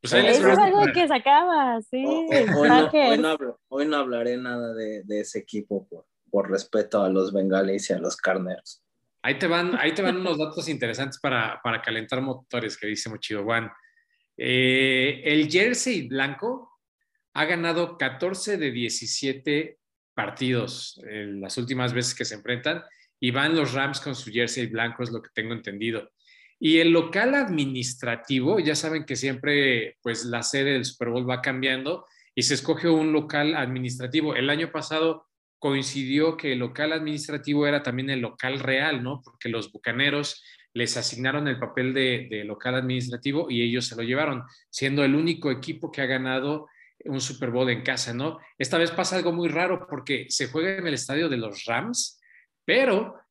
Pues 0.03 0.12
Eso 0.15 0.50
es 0.50 0.57
algo 0.57 0.83
que 0.93 1.07
sacaba, 1.07 1.79
sí. 1.81 2.03
Hoy, 2.05 2.27
hoy, 2.57 2.67
no, 2.67 2.89
hoy, 2.91 3.17
no 3.17 3.27
hablo, 3.29 3.60
hoy, 3.69 3.86
no, 3.86 3.95
hablaré 3.95 4.36
nada 4.36 4.74
de, 4.74 5.01
de 5.03 5.22
ese 5.22 5.39
equipo 5.39 5.88
por, 5.88 6.05
por, 6.29 6.51
respeto 6.51 7.01
a 7.01 7.07
los 7.07 7.31
bengalis 7.31 7.89
y 7.89 7.93
a 7.93 8.00
los 8.00 8.17
carneros. 8.17 8.83
Ahí 9.22 9.39
te 9.39 9.48
van, 9.48 9.77
ahí 9.79 9.93
te 9.93 10.01
van 10.01 10.17
unos 10.17 10.38
datos 10.38 10.67
interesantes 10.67 11.22
para, 11.22 11.62
para 11.63 11.81
calentar 11.81 12.22
motores 12.22 12.75
que 12.75 12.88
dice 12.88 13.10
Mochido 13.10 13.45
Juan. 13.45 13.72
Eh, 14.36 15.22
el 15.24 15.50
jersey 15.50 16.10
blanco 16.10 16.81
ha 17.33 17.45
ganado 17.45 17.98
14 17.98 18.57
de 18.57 18.72
17 18.72 19.79
partidos 20.13 21.01
en 21.07 21.39
las 21.39 21.57
últimas 21.57 21.93
veces 21.93 22.13
que 22.13 22.25
se 22.25 22.36
enfrentan 22.36 22.83
y 23.22 23.31
van 23.31 23.55
los 23.55 23.72
Rams 23.72 24.01
con 24.01 24.15
su 24.15 24.31
jersey 24.33 24.67
blanco, 24.67 25.01
es 25.01 25.12
lo 25.12 25.22
que 25.22 25.29
tengo 25.33 25.53
entendido. 25.53 26.12
Y 26.60 26.79
el 26.79 26.91
local 26.91 27.36
administrativo, 27.36 28.60
ya 28.60 28.75
saben 28.75 29.05
que 29.05 29.15
siempre 29.15 29.98
pues 30.01 30.25
la 30.25 30.43
sede 30.43 30.74
del 30.74 30.86
Super 30.86 31.10
Bowl 31.10 31.29
va 31.29 31.41
cambiando 31.41 32.05
y 32.36 32.43
se 32.43 32.53
escoge 32.53 32.89
un 32.89 33.12
local 33.12 33.55
administrativo. 33.55 34.36
El 34.36 34.50
año 34.50 34.72
pasado 34.72 35.27
coincidió 35.60 36.36
que 36.36 36.53
el 36.53 36.60
local 36.60 36.91
administrativo 36.91 37.67
era 37.67 37.83
también 37.83 38.10
el 38.10 38.19
local 38.19 38.60
real, 38.60 39.01
¿no? 39.01 39.22
Porque 39.24 39.50
los 39.50 39.72
bucaneros 39.72 40.43
les 40.74 40.98
asignaron 40.98 41.48
el 41.48 41.60
papel 41.60 41.93
de, 41.93 42.43
local 42.45 42.75
administrativo 42.75 43.50
y 43.50 43.62
ellos 43.62 43.86
se 43.86 43.95
lo 43.95 44.03
llevaron, 44.03 44.43
siendo 44.69 45.03
el 45.05 45.15
único 45.15 45.51
equipo 45.51 45.91
que 45.91 46.01
ha 46.01 46.05
ganado 46.05 46.67
un 47.05 47.22
Super 47.22 47.51
Bowl 47.51 47.69
en 47.69 47.83
casa, 47.83 48.13
¿no? 48.13 48.39
Esta 48.57 48.77
vez 48.77 48.91
pasa 48.91 49.15
algo 49.15 49.31
muy 49.31 49.50
raro 49.50 49.88
porque 49.88 50.25
se 50.29 50.48
juega 50.48 50.77
en 50.77 50.88
el 50.88 50.95
estadio 50.95 51.29
de 51.29 51.38
los 51.38 51.65
Rams, 51.65 52.19
pero 52.65 53.23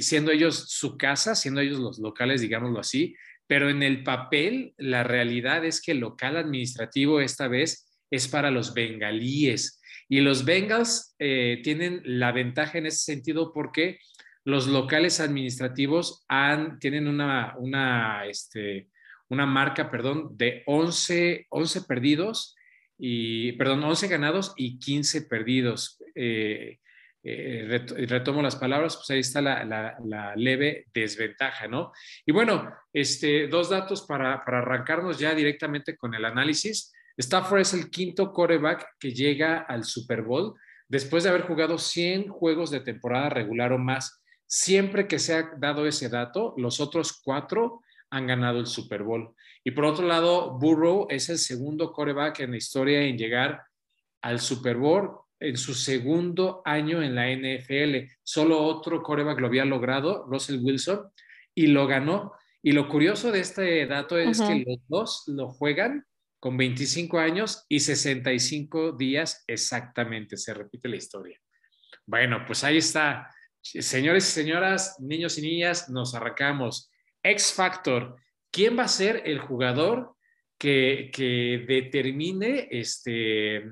siendo 0.00 0.30
ellos 0.30 0.66
su 0.68 0.96
casa, 0.96 1.34
siendo 1.34 1.60
ellos 1.60 1.80
los 1.80 1.98
locales, 1.98 2.40
digámoslo 2.40 2.78
así, 2.78 3.16
pero 3.46 3.68
en 3.68 3.82
el 3.82 4.02
papel 4.02 4.74
la 4.78 5.02
realidad 5.02 5.64
es 5.64 5.82
que 5.82 5.92
el 5.92 6.00
local 6.00 6.36
administrativo 6.36 7.20
esta 7.20 7.48
vez 7.48 7.92
es 8.10 8.28
para 8.28 8.50
los 8.50 8.74
bengalíes. 8.74 9.80
Y 10.08 10.20
los 10.20 10.44
Bengals 10.44 11.14
eh, 11.18 11.60
tienen 11.62 12.00
la 12.04 12.32
ventaja 12.32 12.78
en 12.78 12.86
ese 12.86 12.98
sentido 12.98 13.52
porque 13.52 13.98
los 14.44 14.66
locales 14.66 15.20
administrativos 15.20 16.24
tienen 16.78 17.20
este, 18.28 18.88
una 19.28 19.46
marca, 19.46 19.90
perdón, 19.90 20.36
de 20.36 20.62
11, 20.66 21.46
11 21.48 21.82
perdidos 21.82 22.54
y, 22.98 23.52
perdón, 23.52 23.82
11 23.82 24.08
ganados 24.08 24.52
y 24.56 24.78
15 24.78 25.22
perdidos. 25.22 25.98
Eh, 26.14 26.78
eh, 27.26 28.06
retomo 28.06 28.42
las 28.42 28.56
palabras, 28.56 28.96
pues 28.96 29.08
ahí 29.08 29.20
está 29.20 29.40
la, 29.40 29.64
la, 29.64 30.36
leve 30.36 30.86
desventaja, 30.92 31.66
¿no? 31.66 31.90
Y 32.26 32.32
bueno, 32.32 32.70
este, 32.92 33.48
dos 33.48 33.70
datos 33.70 34.02
para, 34.02 34.44
para, 34.44 34.58
arrancarnos 34.58 35.18
ya 35.18 35.34
directamente 35.34 35.96
con 35.96 36.14
el 36.14 36.26
análisis. 36.26 36.92
Stafford 37.16 37.60
es 37.60 37.72
el 37.72 37.90
quinto 37.90 38.30
coreback 38.30 38.96
que 39.00 39.12
llega 39.12 39.60
al 39.60 39.84
Super 39.84 40.20
Bowl 40.20 40.54
después 40.86 41.24
de 41.24 41.30
haber 41.30 41.42
jugado 41.42 41.78
100 41.78 42.28
juegos 42.28 42.70
de 42.70 42.80
temporada 42.80 43.30
regular 43.30 43.72
o 43.72 43.78
más. 43.78 44.22
Siempre 44.46 45.08
que 45.08 45.18
se 45.18 45.34
ha 45.34 45.50
dado 45.56 45.86
ese 45.86 46.10
dato, 46.10 46.54
los 46.58 46.78
otros 46.78 47.22
cuatro 47.24 47.80
han 48.10 48.26
ganado 48.26 48.60
el 48.60 48.66
Super 48.66 49.02
Bowl. 49.02 49.34
Y 49.64 49.70
por 49.70 49.86
otro 49.86 50.06
lado, 50.06 50.58
Burrow 50.58 51.06
es 51.08 51.30
el 51.30 51.38
segundo 51.38 51.90
coreback 51.90 52.40
en 52.40 52.50
la 52.50 52.58
historia 52.58 53.00
en 53.00 53.16
llegar 53.16 53.64
al 54.20 54.40
Super 54.40 54.76
Bowl 54.76 55.23
en 55.44 55.56
su 55.56 55.74
segundo 55.74 56.62
año 56.64 57.02
en 57.02 57.14
la 57.14 57.30
NFL. 57.30 58.10
Solo 58.22 58.62
otro 58.62 59.02
coreback 59.02 59.40
lo 59.40 59.46
había 59.46 59.64
logrado, 59.64 60.24
Russell 60.26 60.60
Wilson, 60.62 61.10
y 61.54 61.68
lo 61.68 61.86
ganó. 61.86 62.32
Y 62.62 62.72
lo 62.72 62.88
curioso 62.88 63.30
de 63.30 63.40
este 63.40 63.86
dato 63.86 64.18
es 64.18 64.40
que 64.40 64.64
los 64.66 64.78
dos 64.88 65.24
lo 65.26 65.48
juegan 65.48 66.06
con 66.40 66.56
25 66.56 67.18
años 67.18 67.64
y 67.68 67.80
65 67.80 68.92
días 68.92 69.44
exactamente. 69.46 70.36
Se 70.36 70.54
repite 70.54 70.88
la 70.88 70.96
historia. 70.96 71.40
Bueno, 72.06 72.44
pues 72.46 72.64
ahí 72.64 72.78
está. 72.78 73.30
Señores 73.60 74.28
y 74.28 74.32
señoras, 74.32 74.96
niños 75.00 75.38
y 75.38 75.42
niñas, 75.42 75.88
nos 75.88 76.14
arrancamos. 76.14 76.90
X 77.22 77.52
Factor, 77.52 78.16
¿quién 78.50 78.78
va 78.78 78.84
a 78.84 78.88
ser 78.88 79.22
el 79.24 79.38
jugador 79.38 80.14
que, 80.58 81.64
determine 81.66 82.68
este, 82.70 83.64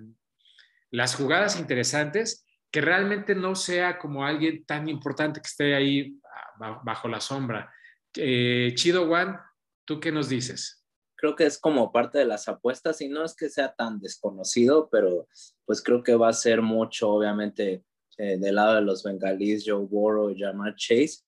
las 0.92 1.16
jugadas 1.16 1.58
interesantes, 1.58 2.46
que 2.70 2.80
realmente 2.80 3.34
no 3.34 3.54
sea 3.54 3.98
como 3.98 4.24
alguien 4.24 4.64
tan 4.64 4.88
importante 4.88 5.40
que 5.40 5.48
esté 5.48 5.74
ahí 5.74 6.20
ah, 6.60 6.80
bajo 6.84 7.08
la 7.08 7.20
sombra? 7.20 7.72
Eh, 8.16 8.72
Chido 8.74 9.06
Juan, 9.08 9.38
¿tú 9.84 9.98
qué 9.98 10.12
nos 10.12 10.28
dices? 10.28 10.84
Creo 11.16 11.34
que 11.34 11.46
es 11.46 11.58
como 11.58 11.92
parte 11.92 12.18
de 12.18 12.24
las 12.24 12.46
apuestas 12.48 13.00
y 13.00 13.08
no 13.08 13.24
es 13.24 13.34
que 13.34 13.48
sea 13.48 13.74
tan 13.74 14.00
desconocido, 14.00 14.88
pero 14.90 15.28
pues 15.64 15.82
creo 15.82 16.02
que 16.02 16.14
va 16.14 16.28
a 16.28 16.34
ser 16.34 16.62
mucho, 16.62 17.08
obviamente, 17.10 17.84
eh, 18.18 18.36
del 18.38 18.56
lado 18.56 18.74
de 18.74 18.82
los 18.82 19.02
bengalíes, 19.02 19.64
Joe 19.66 19.86
Burrow, 19.86 20.34
Jamar 20.36 20.74
Chase, 20.76 21.20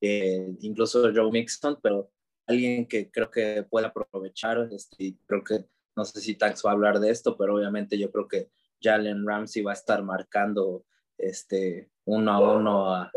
eh, 0.00 0.56
incluso 0.60 1.12
Joe 1.14 1.30
Mixon, 1.30 1.78
pero 1.80 2.10
alguien 2.46 2.86
que 2.86 3.10
creo 3.10 3.30
que 3.30 3.62
puede 3.62 3.86
aprovechar, 3.86 4.68
este, 4.72 5.16
creo 5.26 5.44
que, 5.44 5.66
no 5.94 6.04
sé 6.04 6.20
si 6.20 6.34
Tax 6.34 6.64
va 6.64 6.70
a 6.70 6.72
hablar 6.72 6.98
de 6.98 7.10
esto, 7.10 7.36
pero 7.36 7.54
obviamente 7.54 7.96
yo 7.96 8.10
creo 8.10 8.26
que 8.26 8.50
Jalen 8.84 9.26
Ramsey 9.26 9.62
va 9.62 9.70
a 9.70 9.74
estar 9.74 10.02
marcando 10.02 10.84
este, 11.16 11.90
uno 12.04 12.32
a 12.32 12.56
uno 12.56 12.94
a, 12.94 13.10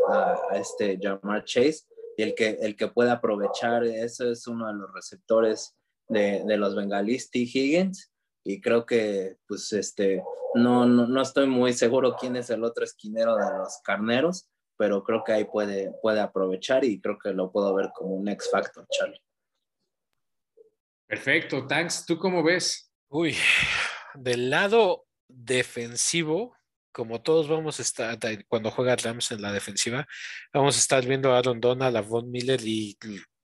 este 0.54 0.98
Jamar 1.00 1.44
Chase, 1.44 1.82
y 2.16 2.22
el 2.22 2.34
que, 2.34 2.58
el 2.60 2.74
que 2.74 2.88
puede 2.88 3.10
aprovechar 3.10 3.84
eso 3.84 4.30
es 4.30 4.46
uno 4.46 4.66
de 4.66 4.74
los 4.74 4.92
receptores 4.92 5.76
de, 6.08 6.42
de 6.46 6.56
los 6.56 6.74
bengalíes, 6.74 7.30
T. 7.30 7.40
Higgins, 7.40 8.10
y 8.44 8.60
creo 8.60 8.86
que 8.86 9.36
pues 9.46 9.72
este 9.72 10.22
no, 10.54 10.86
no, 10.86 11.22
estoy 11.22 11.46
muy 11.46 11.72
seguro 11.72 12.16
quién 12.18 12.36
es 12.36 12.50
el 12.50 12.64
otro 12.64 12.84
esquinero 12.84 13.36
de 13.36 13.58
los 13.58 13.80
carneros, 13.84 14.48
pero 14.76 15.02
creo 15.04 15.22
que 15.24 15.32
ahí 15.32 15.44
puede, 15.44 15.92
puede 16.00 16.20
aprovechar 16.20 16.84
y 16.84 17.00
creo 17.00 17.18
que 17.18 17.32
lo 17.32 17.52
puedo 17.52 17.74
ver 17.74 17.90
como 17.94 18.14
un 18.14 18.28
X 18.28 18.48
Factor, 18.50 18.86
Charlie. 18.90 19.22
Perfecto, 21.06 21.66
thanks. 21.66 22.04
¿Tú 22.06 22.18
cómo 22.18 22.42
ves? 22.42 22.92
Uy, 23.08 23.36
del 24.14 24.50
lado 24.50 25.07
defensivo, 25.28 26.56
como 26.92 27.22
todos 27.22 27.48
vamos 27.48 27.78
a 27.78 27.82
estar, 27.82 28.18
cuando 28.48 28.70
juega 28.70 28.96
Rams 28.96 29.30
en 29.30 29.42
la 29.42 29.52
defensiva, 29.52 30.06
vamos 30.52 30.76
a 30.76 30.80
estar 30.80 31.06
viendo 31.06 31.32
a 31.32 31.38
Aaron 31.38 31.60
Donald, 31.60 31.96
a 31.96 32.00
Von 32.00 32.30
Miller 32.30 32.60
y 32.64 32.96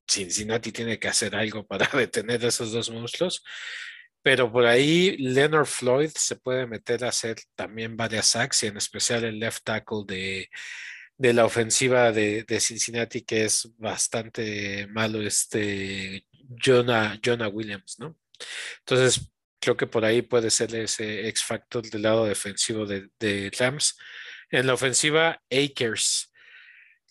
Cincinnati 0.08 0.72
tiene 0.72 0.98
que 0.98 1.08
hacer 1.08 1.34
algo 1.34 1.66
para 1.66 1.86
detener 1.96 2.44
a 2.44 2.48
esos 2.48 2.72
dos 2.72 2.90
monstruos. 2.90 3.42
Pero 4.22 4.50
por 4.50 4.64
ahí 4.64 5.16
Leonard 5.18 5.66
Floyd 5.66 6.10
se 6.14 6.36
puede 6.36 6.66
meter 6.66 7.04
a 7.04 7.08
hacer 7.08 7.36
también 7.54 7.96
varias 7.96 8.28
sacks 8.28 8.62
y 8.62 8.68
en 8.68 8.78
especial 8.78 9.24
el 9.24 9.38
left 9.38 9.64
tackle 9.64 10.04
de, 10.06 10.48
de 11.16 11.32
la 11.32 11.44
ofensiva 11.44 12.10
de, 12.10 12.44
Cincinnati, 12.60 13.22
que 13.22 13.44
es 13.44 13.70
bastante 13.76 14.86
malo 14.88 15.20
este 15.22 16.26
Jonah, 16.48 17.20
Jonah 17.24 17.48
Williams, 17.48 17.98
¿no? 17.98 18.16
Entonces, 18.80 19.30
creo 19.64 19.76
que 19.78 19.86
por 19.86 20.04
ahí 20.04 20.20
puede 20.20 20.50
ser 20.50 20.74
ese 20.74 21.26
X 21.28 21.42
factor 21.42 21.88
del 21.88 22.02
lado 22.02 22.26
defensivo 22.26 22.84
de, 22.84 23.08
de 23.18 23.50
Rams. 23.58 23.96
En 24.50 24.66
la 24.66 24.74
ofensiva, 24.74 25.40
Akers. 25.50 26.30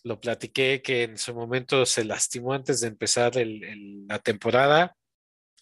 Lo 0.04 0.20
platiqué 0.20 0.80
que 0.80 1.02
en 1.02 1.18
su 1.18 1.34
momento 1.34 1.84
se 1.84 2.04
lastimó 2.04 2.52
antes 2.52 2.80
de 2.80 2.88
empezar 2.88 3.32
la 3.36 4.20
temporada. 4.20 4.94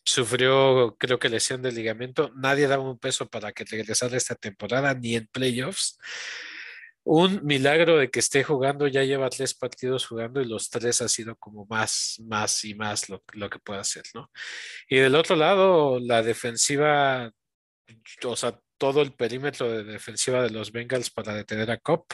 Sufrió, 0.04 0.96
creo 0.98 1.18
que 1.18 1.30
lesión 1.30 1.62
de 1.62 1.72
ligamento. 1.72 2.30
Nadie 2.36 2.66
daba 2.66 2.82
un 2.82 2.98
peso 2.98 3.26
para 3.26 3.52
que 3.52 3.64
regresara 3.64 4.16
esta 4.18 4.34
temporada, 4.34 4.92
ni 4.92 5.16
en 5.16 5.28
playoffs 5.28 5.98
un 7.04 7.44
milagro 7.44 7.98
de 7.98 8.10
que 8.10 8.20
esté 8.20 8.44
jugando, 8.44 8.86
ya 8.86 9.02
lleva 9.02 9.28
tres 9.30 9.54
partidos 9.54 10.06
jugando 10.06 10.40
y 10.40 10.46
los 10.46 10.70
tres 10.70 11.02
ha 11.02 11.08
sido 11.08 11.36
como 11.36 11.66
más, 11.66 12.20
más 12.26 12.64
y 12.64 12.74
más 12.74 13.08
lo, 13.08 13.20
que 13.50 13.58
puede 13.58 13.80
hacer, 13.80 14.04
¿no? 14.14 14.30
Y 14.88 14.98
del 14.98 15.14
otro 15.16 15.36
lado, 15.36 15.98
la 16.00 16.22
defensiva, 16.22 17.32
o 18.24 18.36
sea, 18.36 18.58
todo 18.78 19.02
el 19.02 19.14
perímetro 19.14 19.70
de 19.70 19.84
defensiva 19.84 20.42
de 20.42 20.50
los 20.50 20.72
Bengals 20.72 21.10
para 21.10 21.34
detener 21.34 21.70
a 21.70 21.78
Cop, 21.78 22.12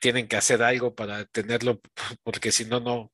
tienen 0.00 0.28
que 0.28 0.36
hacer 0.36 0.62
algo 0.62 0.94
para 0.94 1.18
detenerlo, 1.18 1.80
porque 2.22 2.52
si 2.52 2.64
no, 2.64 2.80
no, 2.80 3.12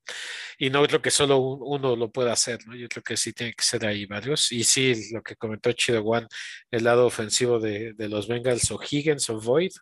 y 0.58 0.70
no 0.70 0.84
creo 0.86 1.02
que 1.02 1.10
solo 1.10 1.38
uno 1.38 1.96
lo 1.96 2.10
pueda 2.10 2.32
hacer, 2.32 2.66
¿no? 2.66 2.76
Yo 2.76 2.88
creo 2.88 3.02
que 3.02 3.16
sí 3.16 3.32
tiene 3.32 3.52
que 3.54 3.64
ser 3.64 3.86
ahí 3.86 4.06
varios. 4.06 4.52
Y 4.52 4.64
sí, 4.64 5.12
lo 5.12 5.22
que 5.22 5.36
comentó 5.36 5.72
Chido 5.72 6.02
One, 6.02 6.26
el 6.70 6.84
lado 6.84 7.06
ofensivo 7.06 7.58
de, 7.58 7.94
de 7.94 8.08
los 8.08 8.28
Bengals 8.28 8.70
o 8.70 8.80
Higgins 8.82 9.28
o 9.30 9.40
Void, 9.40 9.72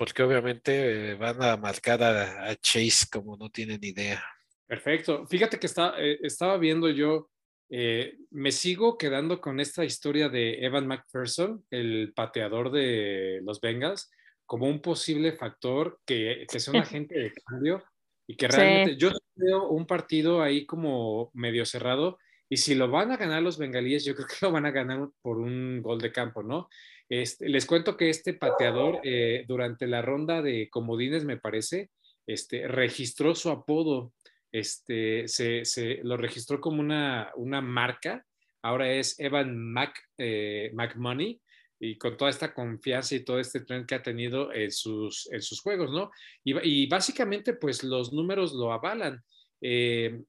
porque 0.00 0.22
obviamente 0.22 1.10
eh, 1.10 1.14
van 1.14 1.42
a 1.42 1.58
marcar 1.58 2.02
a, 2.02 2.56
Chase 2.56 3.06
como 3.12 3.36
no 3.36 3.50
tienen 3.50 3.80
idea. 3.82 4.24
Perfecto. 4.66 5.26
Fíjate 5.26 5.58
que 5.58 5.66
está, 5.66 5.94
eh, 5.98 6.18
estaba 6.22 6.56
viendo 6.56 6.88
yo, 6.88 7.28
eh, 7.68 8.16
me 8.30 8.50
sigo 8.50 8.96
quedando 8.96 9.42
con 9.42 9.60
esta 9.60 9.84
historia 9.84 10.30
de 10.30 10.64
Evan 10.64 10.86
McPherson, 10.86 11.66
el 11.70 12.14
pateador 12.14 12.72
de 12.72 13.40
los 13.42 13.60
Bengals, 13.60 14.10
como 14.50 14.66
un 14.66 14.82
posible 14.82 15.30
factor 15.30 16.00
que, 16.04 16.44
que 16.50 16.58
sea 16.58 16.72
un 16.72 16.80
agente 16.80 17.16
de 17.16 17.32
cambio 17.46 17.84
y 18.26 18.34
que 18.34 18.48
realmente 18.48 18.96
yo 18.96 19.12
veo 19.36 19.68
un 19.68 19.86
partido 19.86 20.42
ahí 20.42 20.66
como 20.66 21.30
medio 21.34 21.64
cerrado 21.64 22.18
y 22.48 22.56
si 22.56 22.74
lo 22.74 22.90
van 22.90 23.12
a 23.12 23.16
ganar 23.16 23.44
los 23.44 23.58
bengalíes, 23.58 24.04
yo 24.04 24.16
creo 24.16 24.26
que 24.26 24.34
lo 24.42 24.50
van 24.50 24.66
a 24.66 24.72
ganar 24.72 25.08
por 25.22 25.38
un 25.38 25.80
gol 25.80 26.00
de 26.00 26.10
campo, 26.10 26.42
¿no? 26.42 26.68
Este, 27.08 27.48
les 27.48 27.64
cuento 27.64 27.96
que 27.96 28.10
este 28.10 28.34
pateador 28.34 28.98
eh, 29.04 29.44
durante 29.46 29.86
la 29.86 30.02
ronda 30.02 30.42
de 30.42 30.68
comodines, 30.68 31.24
me 31.24 31.36
parece, 31.36 31.90
este, 32.26 32.66
registró 32.66 33.36
su 33.36 33.50
apodo, 33.50 34.12
este, 34.50 35.28
se, 35.28 36.00
lo 36.02 36.16
registró 36.16 36.60
como 36.60 36.80
una, 36.80 37.30
una, 37.36 37.60
marca, 37.60 38.26
ahora 38.62 38.92
es 38.92 39.16
Evan 39.20 39.56
Mac, 39.56 39.94
eh, 40.18 40.72
McMoney, 40.74 41.40
y 41.82 41.96
con 41.96 42.16
toda 42.18 42.30
esta 42.30 42.52
confianza 42.52 43.14
y 43.14 43.24
todo 43.24 43.40
este 43.40 43.60
tren 43.60 43.86
que 43.86 43.94
ha 43.94 44.02
tenido 44.02 44.52
en 44.52 44.70
sus, 44.70 45.32
en 45.32 45.40
sus 45.40 45.62
juegos, 45.62 45.90
¿no? 45.90 46.10
Y, 46.44 46.86
básicamente, 46.86 47.54
pues 47.54 47.82
los 47.82 48.12
números 48.12 48.52
lo 48.52 48.70
avalan. 48.70 49.24
Eh, 49.62 50.22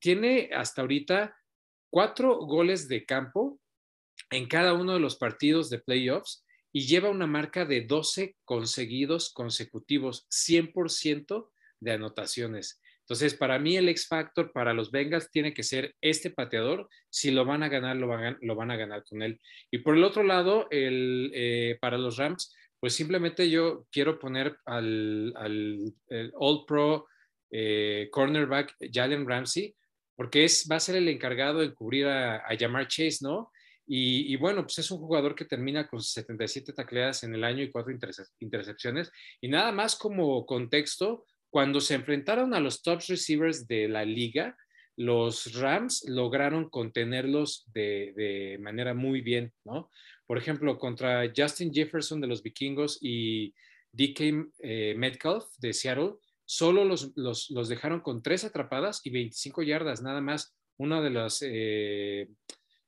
tiene 0.00 0.50
hasta 0.52 0.82
ahorita 0.82 1.36
cuatro 1.90 2.38
goles 2.38 2.88
de 2.88 3.06
campo 3.06 3.60
en 4.30 4.48
cada 4.48 4.72
uno 4.72 4.94
de 4.94 5.00
los 5.00 5.16
partidos 5.16 5.70
de 5.70 5.78
playoffs 5.78 6.44
y 6.72 6.86
lleva 6.86 7.08
una 7.08 7.28
marca 7.28 7.64
de 7.64 7.82
12 7.82 8.36
conseguidos 8.44 9.32
consecutivos, 9.32 10.26
100% 10.28 11.50
de 11.78 11.92
anotaciones. 11.92 12.80
Entonces, 13.06 13.34
para 13.34 13.58
mí 13.60 13.76
el 13.76 13.88
X 13.88 14.08
Factor 14.08 14.50
para 14.52 14.74
los 14.74 14.90
Bengals 14.90 15.30
tiene 15.30 15.54
que 15.54 15.62
ser 15.62 15.94
este 16.00 16.30
pateador. 16.30 16.88
Si 17.08 17.30
lo 17.30 17.44
van 17.44 17.62
a 17.62 17.68
ganar, 17.68 17.96
lo 17.96 18.08
van, 18.08 18.70
a 18.70 18.76
ganar 18.76 19.04
con 19.04 19.22
él. 19.22 19.40
Y 19.70 19.78
por 19.78 19.96
el 19.96 20.02
otro 20.02 20.24
lado, 20.24 20.66
el, 20.70 21.30
eh, 21.32 21.78
para 21.80 21.98
los 21.98 22.16
Rams, 22.16 22.52
pues 22.80 22.94
simplemente 22.94 23.48
yo 23.48 23.86
quiero 23.92 24.18
poner 24.18 24.56
al, 24.64 25.32
al 25.36 26.32
All 26.34 26.64
Pro 26.66 27.06
eh, 27.50 28.08
cornerback 28.10 28.74
Jalen 28.92 29.28
Ramsey, 29.28 29.74
porque 30.16 30.44
es, 30.44 30.66
va 30.68 30.76
a 30.76 30.80
ser 30.80 30.96
el 30.96 31.08
encargado 31.08 31.60
de 31.60 31.72
cubrir 31.74 32.06
a, 32.06 32.38
a 32.38 32.56
Jamar 32.58 32.88
Chase, 32.88 33.18
¿no? 33.20 33.52
Y, 33.88 34.34
bueno, 34.36 34.62
pues 34.62 34.78
es 34.78 34.90
un 34.90 34.98
jugador 34.98 35.36
que 35.36 35.44
termina 35.44 35.86
con 35.86 36.02
77 36.02 36.72
tacleadas 36.72 37.22
en 37.22 37.34
el 37.34 37.44
año 37.44 37.62
y 37.62 37.70
cuatro 37.70 37.96
intercepciones. 38.40 39.12
Y 39.40 39.48
nada 39.48 39.70
más 39.70 39.94
como 39.94 40.44
contexto, 40.44 41.24
cuando 41.56 41.80
se 41.80 41.94
enfrentaron 41.94 42.52
a 42.52 42.60
los 42.60 42.82
top 42.82 43.00
receivers 43.08 43.66
de 43.66 43.88
la 43.88 44.04
liga, 44.04 44.58
los 44.94 45.54
Rams 45.54 46.04
lograron 46.06 46.68
contenerlos 46.68 47.64
de, 47.72 48.58
manera 48.60 48.92
muy 48.92 49.22
bien, 49.22 49.54
¿no? 49.64 49.90
Por 50.26 50.36
ejemplo, 50.36 50.78
contra 50.78 51.32
Justin 51.34 51.72
Jefferson 51.72 52.20
de 52.20 52.26
los 52.26 52.42
Vikingos 52.42 52.98
y 53.00 53.54
DK 53.92 54.50
eh, 54.58 54.94
Metcalf 54.98 55.46
de 55.56 55.72
Seattle, 55.72 56.16
solo 56.44 56.84
los, 56.84 57.12
los, 57.16 57.68
dejaron 57.70 58.00
con 58.00 58.22
tres 58.22 58.44
atrapadas 58.44 59.00
y 59.04 59.08
25 59.08 59.62
yardas, 59.62 60.02
nada 60.02 60.20
más. 60.20 60.54
Una 60.76 61.00
de 61.00 61.08
las 61.08 61.40
eh, 61.40 62.28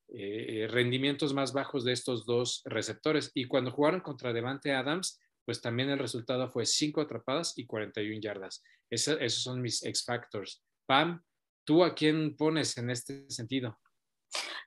eh, 0.09 0.69
rendimientos 0.71 1.33
más 1.33 1.55
bajos 1.55 1.85
de 1.85 1.93
estos 1.93 2.27
dos 2.27 2.61
receptores. 2.67 3.31
Y 3.33 3.47
cuando 3.47 3.71
jugaron 3.71 4.01
contra 4.01 4.35
Devante 4.35 4.73
Adams, 4.73 5.19
pues 5.49 5.63
también 5.63 5.89
el 5.89 5.99
resultado 5.99 6.51
fue 6.51 6.67
5 6.67 7.01
atrapadas 7.01 7.57
y 7.57 7.65
41 7.65 8.21
yardas. 8.21 8.63
esos 8.91 9.43
son 9.43 9.63
mis 9.63 9.83
X 9.83 10.05
Factors. 10.05 10.63
Pam, 10.85 11.23
¿tú 11.65 11.83
a 11.83 11.95
quién 11.95 12.37
pones 12.37 12.77
en 12.77 12.91
este 12.91 13.25
sentido? 13.31 13.79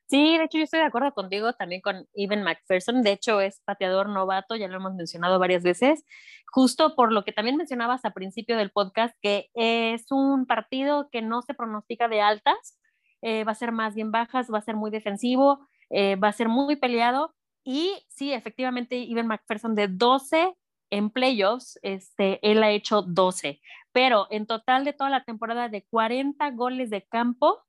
Sí, 0.08 0.39
de 0.39 0.46
hecho 0.46 0.58
yo 0.58 0.63
estoy 0.63 0.80
de 0.80 0.88
acuerdo 0.88 1.13
contigo 1.13 1.54
también 1.54 1.82
con 1.82 2.08
Evan 2.15 2.41
McPherson. 2.41 3.04
De 3.04 3.12
hecho 3.12 3.41
es 3.41 3.62
pateador 3.63 4.10
novato, 4.10 4.56
ya 4.56 4.67
lo 4.70 4.78
hemos 4.78 4.96
mencionado 4.96 5.38
varias 5.38 5.62
veces, 5.62 6.04
justo 6.52 6.96
por 6.96 7.12
lo 7.12 7.24
que 7.26 7.32
también 7.32 7.58
mencionabas 7.58 8.04
al 8.04 8.13
principio 8.13 8.58
del 8.58 8.72
podcast, 8.72 9.15
que 9.22 9.52
es 9.54 10.06
un 10.10 10.48
partido 10.48 11.10
que 11.12 11.22
no 11.22 11.44
se 11.44 11.54
pronostica 11.54 12.08
de 12.08 12.22
altas, 12.22 12.80
eh, 13.22 13.44
va 13.44 13.52
a 13.52 13.54
ser 13.54 13.72
más 13.72 13.94
bien 13.94 14.12
bajas, 14.12 14.48
va 14.52 14.58
a 14.58 14.63
ser 14.63 14.78
muy 14.78 14.89
defensivo, 14.89 15.60
eh, 15.91 16.15
va 16.15 16.30
a 16.30 16.34
ser 16.34 16.50
muy 16.50 16.76
peleado. 16.76 17.36
Y 17.63 18.04
sí, 18.10 18.34
efectivamente, 18.34 18.96
Ivan 18.96 19.28
McPherson 19.28 19.76
de 19.76 19.88
12 19.88 20.56
en 20.92 21.10
playoffs, 21.10 21.80
este, 21.82 22.40
él 22.44 22.62
ha 22.64 22.70
hecho 22.70 23.02
12, 23.02 23.60
pero 23.92 24.28
en 24.30 24.46
total 24.46 24.86
de 24.86 24.94
toda 24.94 25.10
la 25.10 25.24
temporada 25.24 25.70
de 25.70 25.84
40 25.86 26.52
goles 26.52 26.90
de 26.90 27.04
campo, 27.08 27.64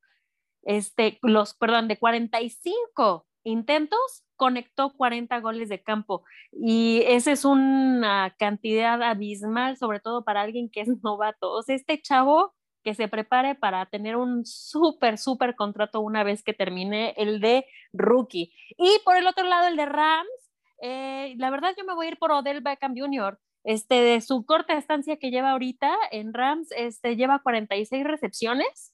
este, 0.63 1.19
los, 1.23 1.55
perdón, 1.55 1.89
de 1.89 1.99
45 1.99 3.27
intentos, 3.45 4.25
conectó 4.37 4.93
40 4.97 5.41
goles 5.41 5.69
de 5.69 5.83
campo. 5.83 6.25
Y 6.53 7.03
esa 7.07 7.33
es 7.33 7.45
una 7.45 8.35
cantidad 8.39 9.03
abismal, 9.03 9.77
sobre 9.77 10.01
todo 10.01 10.25
para 10.25 10.43
alguien 10.43 10.69
que 10.71 10.83
es 10.83 10.89
novato. 11.03 11.51
O 11.53 11.63
sea, 11.63 11.77
este 11.77 12.01
chavo 12.01 12.55
que 12.83 12.95
se 12.95 13.09
prepare 13.09 13.55
para 13.55 13.87
tener 13.87 14.17
un 14.17 14.45
súper, 14.45 15.17
súper 15.17 15.55
contrato 15.55 16.01
una 16.01 16.25
vez 16.25 16.43
que 16.43 16.53
termine 16.53 17.15
el 17.17 17.41
de 17.41 17.65
rookie. 17.93 18.53
Y 18.77 18.99
por 19.05 19.17
el 19.17 19.27
otro 19.27 19.45
lado, 19.45 19.69
el 19.69 19.77
de 19.77 19.87
Rams, 19.87 20.42
eh, 20.83 21.35
la 21.39 21.51
verdad 21.51 21.75
yo 21.79 21.85
me 21.85 21.95
voy 21.95 22.07
a 22.07 22.11
ir 22.11 22.19
por 22.19 22.33
Odell 22.33 22.61
Beckham 22.61 22.95
Jr. 22.97 23.39
Este, 23.65 23.95
de 23.95 24.21
su 24.21 24.45
corta 24.45 24.77
estancia 24.77 25.17
que 25.19 25.31
lleva 25.31 25.53
ahorita 25.53 25.95
en 26.11 26.35
Rams, 26.35 26.73
este, 26.77 27.15
lleva 27.15 27.39
46 27.39 28.05
recepciones 28.05 28.93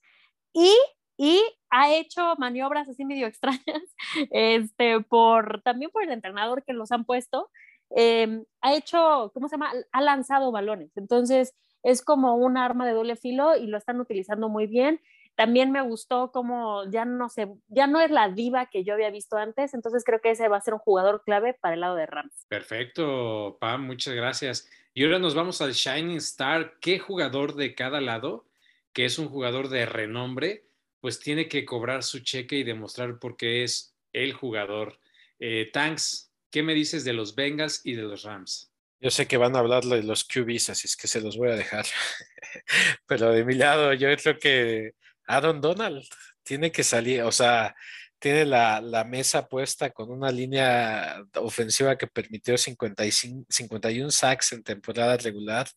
y, 0.53 0.71
y 1.17 1.43
ha 1.71 1.95
hecho 1.95 2.35
maniobras 2.37 2.89
así 2.89 3.07
medio 3.07 3.27
extrañas, 3.27 3.83
este, 4.31 5.01
por, 5.01 5.63
también 5.63 5.91
por 5.91 6.03
el 6.03 6.13
entrenador 6.13 6.65
que 6.65 6.75
los 6.75 6.93
han 6.93 7.07
puesto, 7.07 7.51
em, 7.91 8.45
ha 8.61 8.75
hecho, 8.75 9.31
¿cómo 9.33 9.49
se 9.49 9.55
llama? 9.55 9.73
Ha 9.93 10.03
lanzado 10.03 10.53
balones. 10.53 10.95
Entonces, 10.97 11.55
es 11.83 12.03
como 12.05 12.37
un 12.37 12.59
arma 12.59 12.87
de 12.87 12.93
doble 12.93 13.17
filo 13.17 13.57
y 13.57 13.67
lo 13.67 13.79
están 13.79 14.01
utilizando 14.01 14.51
muy 14.51 14.67
bien. 14.67 15.01
También 15.39 15.71
me 15.71 15.83
gustó 15.83 16.33
como 16.33 16.91
ya 16.91 17.05
no 17.05 17.29
sé, 17.29 17.47
ya 17.69 17.87
no 17.87 18.01
es 18.01 18.11
la 18.11 18.29
diva 18.29 18.67
que 18.67 18.83
yo 18.83 18.95
había 18.95 19.09
visto 19.11 19.37
antes, 19.37 19.73
entonces 19.73 20.03
creo 20.05 20.21
que 20.21 20.33
ese 20.33 20.49
va 20.49 20.57
a 20.57 20.61
ser 20.61 20.75
un 20.75 20.81
jugador 20.81 21.23
clave 21.25 21.55
para 21.55 21.75
el 21.75 21.81
lado 21.81 21.95
de 21.95 22.07
Rams. 22.07 22.45
Perfecto, 22.49 23.57
Pam, 23.61 23.87
muchas 23.87 24.15
gracias. 24.15 24.69
Y 24.95 25.05
ahora 25.05 25.21
nos 25.21 25.37
vamos 25.37 25.63
al 25.63 25.75
Shining 25.75 26.17
Star. 26.17 26.81
¿Qué 26.81 26.99
jugador 26.99 27.55
de 27.55 27.77
cada 27.77 28.01
lado, 28.01 28.49
que 28.93 29.05
es 29.05 29.17
un 29.21 29.29
jugador 29.29 29.69
de 29.69 29.87
renombre, 29.87 30.65
pues 30.99 31.21
tiene 31.21 31.47
que 31.47 31.65
cobrar 31.65 32.03
su 32.03 32.19
cheque 32.19 32.57
y 32.57 32.65
demostrar 32.65 33.21
por 33.21 33.37
qué 33.37 33.63
es 33.63 33.97
el 34.13 34.33
jugador? 34.33 34.99
Eh, 35.39 35.71
Tanks, 35.73 36.33
¿qué 36.51 36.65
me 36.65 36.75
dices 36.75 37.05
de 37.05 37.13
los 37.13 37.37
Bengals 37.37 37.83
y 37.85 37.93
de 37.93 38.03
los 38.03 38.25
Rams? 38.25 38.73
Yo 39.01 39.11
sé 39.13 39.29
que 39.29 39.37
van 39.37 39.55
a 39.55 39.61
hablar 39.61 39.85
de 39.85 40.03
los 40.03 40.25
QBs, 40.25 40.71
así 40.71 40.89
es 40.89 40.97
que 40.97 41.07
se 41.07 41.21
los 41.21 41.37
voy 41.37 41.51
a 41.51 41.55
dejar. 41.55 41.87
Pero 43.07 43.31
de 43.31 43.45
mi 43.45 43.55
lado, 43.55 43.93
yo 43.93 44.09
creo 44.17 44.37
que 44.41 44.95
Aaron 45.29 45.61
Donald 45.61 46.05
tiene 46.43 46.73
que 46.73 46.83
salir, 46.83 47.23
o 47.23 47.33
sea, 47.33 47.75
tiene 48.19 48.45
la, 48.45 49.05
mesa 49.07 49.47
puesta 49.47 49.91
con 49.91 50.11
una 50.11 50.31
línea 50.33 51.23
ofensiva 51.37 51.97
que 51.97 52.09
permitió 52.09 52.59
55, 52.59 53.47
51 53.49 54.11
sacks 54.11 54.53
en 54.53 54.63
temporada 54.65 55.17
regular, 55.17 55.69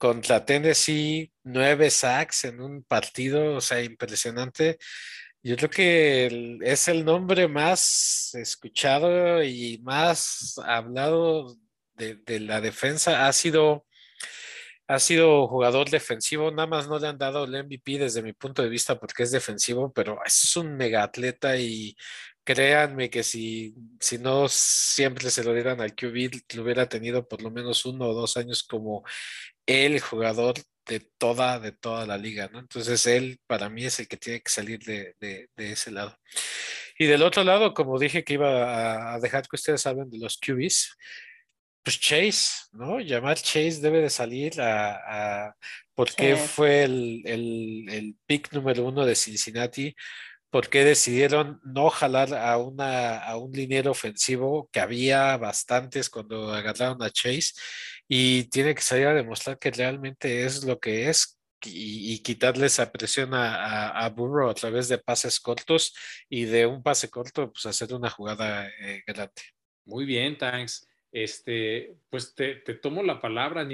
contra 0.00 0.44
Tennessee, 0.46 1.30
nueve 1.44 1.90
sacks 1.90 2.44
en 2.44 2.60
un 2.60 2.82
partido, 2.84 3.56
o 3.56 3.60
sea, 3.60 3.82
impresionante. 3.82 4.78
Yo 5.42 5.56
creo 5.56 5.70
que 5.70 6.58
es 6.62 6.88
el 6.88 7.04
nombre 7.04 7.48
más 7.48 8.34
escuchado 8.34 9.42
y 9.42 9.78
más 9.82 10.54
hablado 10.64 11.56
de, 11.94 12.40
la 12.40 12.60
defensa. 12.60 13.26
Ha 13.26 13.32
sido, 13.32 13.86
ha 14.90 14.98
sido 14.98 15.46
jugador 15.46 15.88
defensivo, 15.88 16.50
nada 16.50 16.66
más 16.66 16.88
no 16.88 16.98
le 16.98 17.06
han 17.06 17.16
dado 17.16 17.44
el 17.44 17.52
MVP 17.64 17.96
desde 17.98 18.22
mi 18.22 18.32
punto 18.32 18.60
de 18.60 18.68
vista 18.68 18.98
porque 18.98 19.22
es 19.22 19.30
defensivo, 19.30 19.92
pero 19.92 20.18
es 20.26 20.56
un 20.56 20.76
mega 20.76 21.04
atleta 21.04 21.56
y 21.56 21.96
créanme 22.42 23.08
que 23.08 23.22
si, 23.22 23.72
si 24.00 24.18
no 24.18 24.48
siempre 24.48 25.30
se 25.30 25.44
lo 25.44 25.54
dieran 25.54 25.80
al 25.80 25.94
QB, 25.94 26.54
lo 26.56 26.64
hubiera 26.64 26.88
tenido 26.88 27.28
por 27.28 27.40
lo 27.40 27.52
menos 27.52 27.86
uno 27.86 28.06
o 28.08 28.14
dos 28.14 28.36
años 28.36 28.64
como 28.64 29.04
el 29.64 30.00
jugador 30.00 30.54
de 30.86 30.98
toda, 31.18 31.60
de 31.60 31.70
toda 31.70 32.04
la 32.04 32.18
liga, 32.18 32.50
¿no? 32.52 32.58
Entonces 32.58 33.06
él 33.06 33.38
para 33.46 33.68
mí 33.70 33.84
es 33.84 34.00
el 34.00 34.08
que 34.08 34.16
tiene 34.16 34.40
que 34.40 34.50
salir 34.50 34.80
de, 34.80 35.14
ese 35.56 35.92
lado. 35.92 36.18
Y 36.98 37.06
del 37.06 37.22
otro 37.22 37.44
lado, 37.44 37.74
como 37.74 37.96
dije 37.96 38.24
que 38.24 38.34
iba 38.34 39.14
a, 39.14 39.20
dejar 39.20 39.46
que 39.46 39.54
ustedes 39.54 39.82
saben 39.82 40.10
de 40.10 40.18
los 40.18 40.36
QBs, 40.36 40.96
pues 41.82 41.98
Chase, 42.00 42.66
¿no? 42.72 43.00
Llamar 43.00 43.36
Chase 43.36 43.80
debe 43.80 44.00
de 44.02 44.10
salir 44.10 44.60
a, 44.60 45.54
porque 45.94 46.36
fue 46.36 46.84
el, 46.84 47.22
el, 47.24 47.86
el, 47.88 48.16
pick 48.26 48.52
número 48.52 48.84
uno 48.84 49.04
de 49.04 49.14
Cincinnati, 49.14 49.94
porque 50.50 50.84
decidieron 50.84 51.60
no 51.64 51.90
jalar 51.90 52.34
a, 52.34 52.58
una, 52.58 53.18
a 53.18 53.36
un 53.36 53.52
liniero 53.52 53.92
ofensivo 53.92 54.68
que 54.72 54.80
había 54.80 55.36
bastantes 55.36 56.10
cuando 56.10 56.52
agarraron 56.52 57.02
a 57.02 57.10
Chase 57.10 57.52
y 58.08 58.44
tiene 58.44 58.74
que 58.74 58.82
salir 58.82 59.06
a 59.06 59.14
demostrar 59.14 59.58
que 59.58 59.70
realmente 59.70 60.44
es 60.44 60.64
lo 60.64 60.78
que 60.80 61.08
es 61.08 61.38
y, 61.64 62.18
quitarle 62.22 62.66
esa 62.66 62.90
presión 62.90 63.34
a, 63.34 63.90
a, 63.90 64.08
Burrow 64.10 64.50
a 64.50 64.54
través 64.54 64.88
de 64.88 64.98
pases 64.98 65.38
cortos 65.40 65.94
y 66.28 66.44
de 66.44 66.66
un 66.66 66.82
pase 66.82 67.10
corto, 67.10 67.52
pues 67.52 67.66
hacer 67.66 67.94
una 67.94 68.10
jugada 68.10 68.66
eh, 68.80 69.02
grande. 69.06 69.42
Muy 69.84 70.04
bien, 70.04 70.38
thanks. 70.38 70.89
Este, 71.12 71.96
pues 72.08 72.34
te, 72.34 72.54
tomo 72.54 73.02
la 73.02 73.20
palabra, 73.20 73.66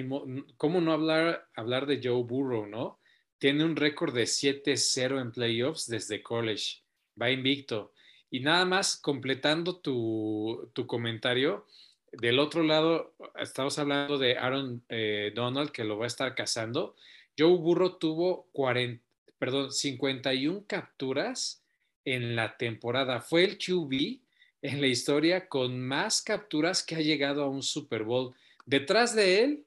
¿cómo 0.56 0.80
no 0.80 0.92
hablar, 0.92 1.48
hablar 1.54 1.86
de 1.86 2.00
Joe 2.02 2.22
Burrow, 2.22 2.66
no? 2.66 2.98
Tiene 3.38 3.64
un 3.64 3.76
récord 3.76 4.14
de 4.14 4.24
7-0 4.24 5.20
en 5.20 5.32
playoffs 5.32 5.86
desde 5.86 6.22
college, 6.22 6.82
va 7.20 7.30
invicto. 7.30 7.92
Y 8.30 8.40
nada 8.40 8.64
más 8.64 8.96
completando 8.96 9.76
tu, 9.76 10.70
tu 10.72 10.86
comentario, 10.86 11.66
del 12.12 12.38
otro 12.38 12.62
lado, 12.62 13.14
estamos 13.38 13.78
hablando 13.78 14.18
de 14.18 14.38
Aaron 14.38 14.82
eh, 14.88 15.32
Donald, 15.34 15.70
que 15.70 15.84
lo 15.84 15.98
va 15.98 16.04
a 16.04 16.08
estar 16.08 16.34
cazando. 16.34 16.96
Joe 17.38 17.56
Burro 17.56 17.96
tuvo 17.96 18.48
40, 18.52 19.04
perdón, 19.38 19.72
51 19.72 20.64
capturas 20.66 21.62
en 22.04 22.36
la 22.36 22.56
temporada. 22.56 23.20
Fue 23.20 23.44
el 23.44 23.58
QB 23.58 24.20
en 24.66 24.80
la 24.80 24.88
historia 24.88 25.48
con 25.48 25.80
más 25.80 26.22
capturas 26.22 26.82
que 26.82 26.96
ha 26.96 27.00
llegado 27.00 27.44
a 27.44 27.48
un 27.48 27.62
Super 27.62 28.02
Bowl. 28.02 28.34
Detrás 28.64 29.14
de 29.14 29.44
él, 29.44 29.64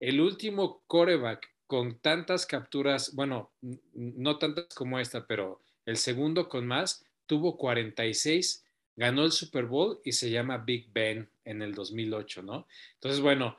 el 0.00 0.20
último 0.20 0.82
coreback 0.86 1.46
con 1.66 1.98
tantas 1.98 2.46
capturas, 2.46 3.14
bueno, 3.14 3.52
no 3.92 4.38
tantas 4.38 4.74
como 4.74 4.98
esta, 4.98 5.26
pero 5.26 5.60
el 5.84 5.98
segundo 5.98 6.48
con 6.48 6.66
más, 6.66 7.04
tuvo 7.26 7.58
46 7.58 8.64
ganó 8.96 9.24
el 9.24 9.32
Super 9.32 9.66
Bowl 9.66 10.00
y 10.02 10.12
se 10.12 10.30
llama 10.30 10.58
Big 10.58 10.90
Ben 10.92 11.28
en 11.44 11.60
el 11.60 11.74
2008, 11.74 12.42
¿no? 12.42 12.66
Entonces, 12.94 13.20
bueno, 13.20 13.56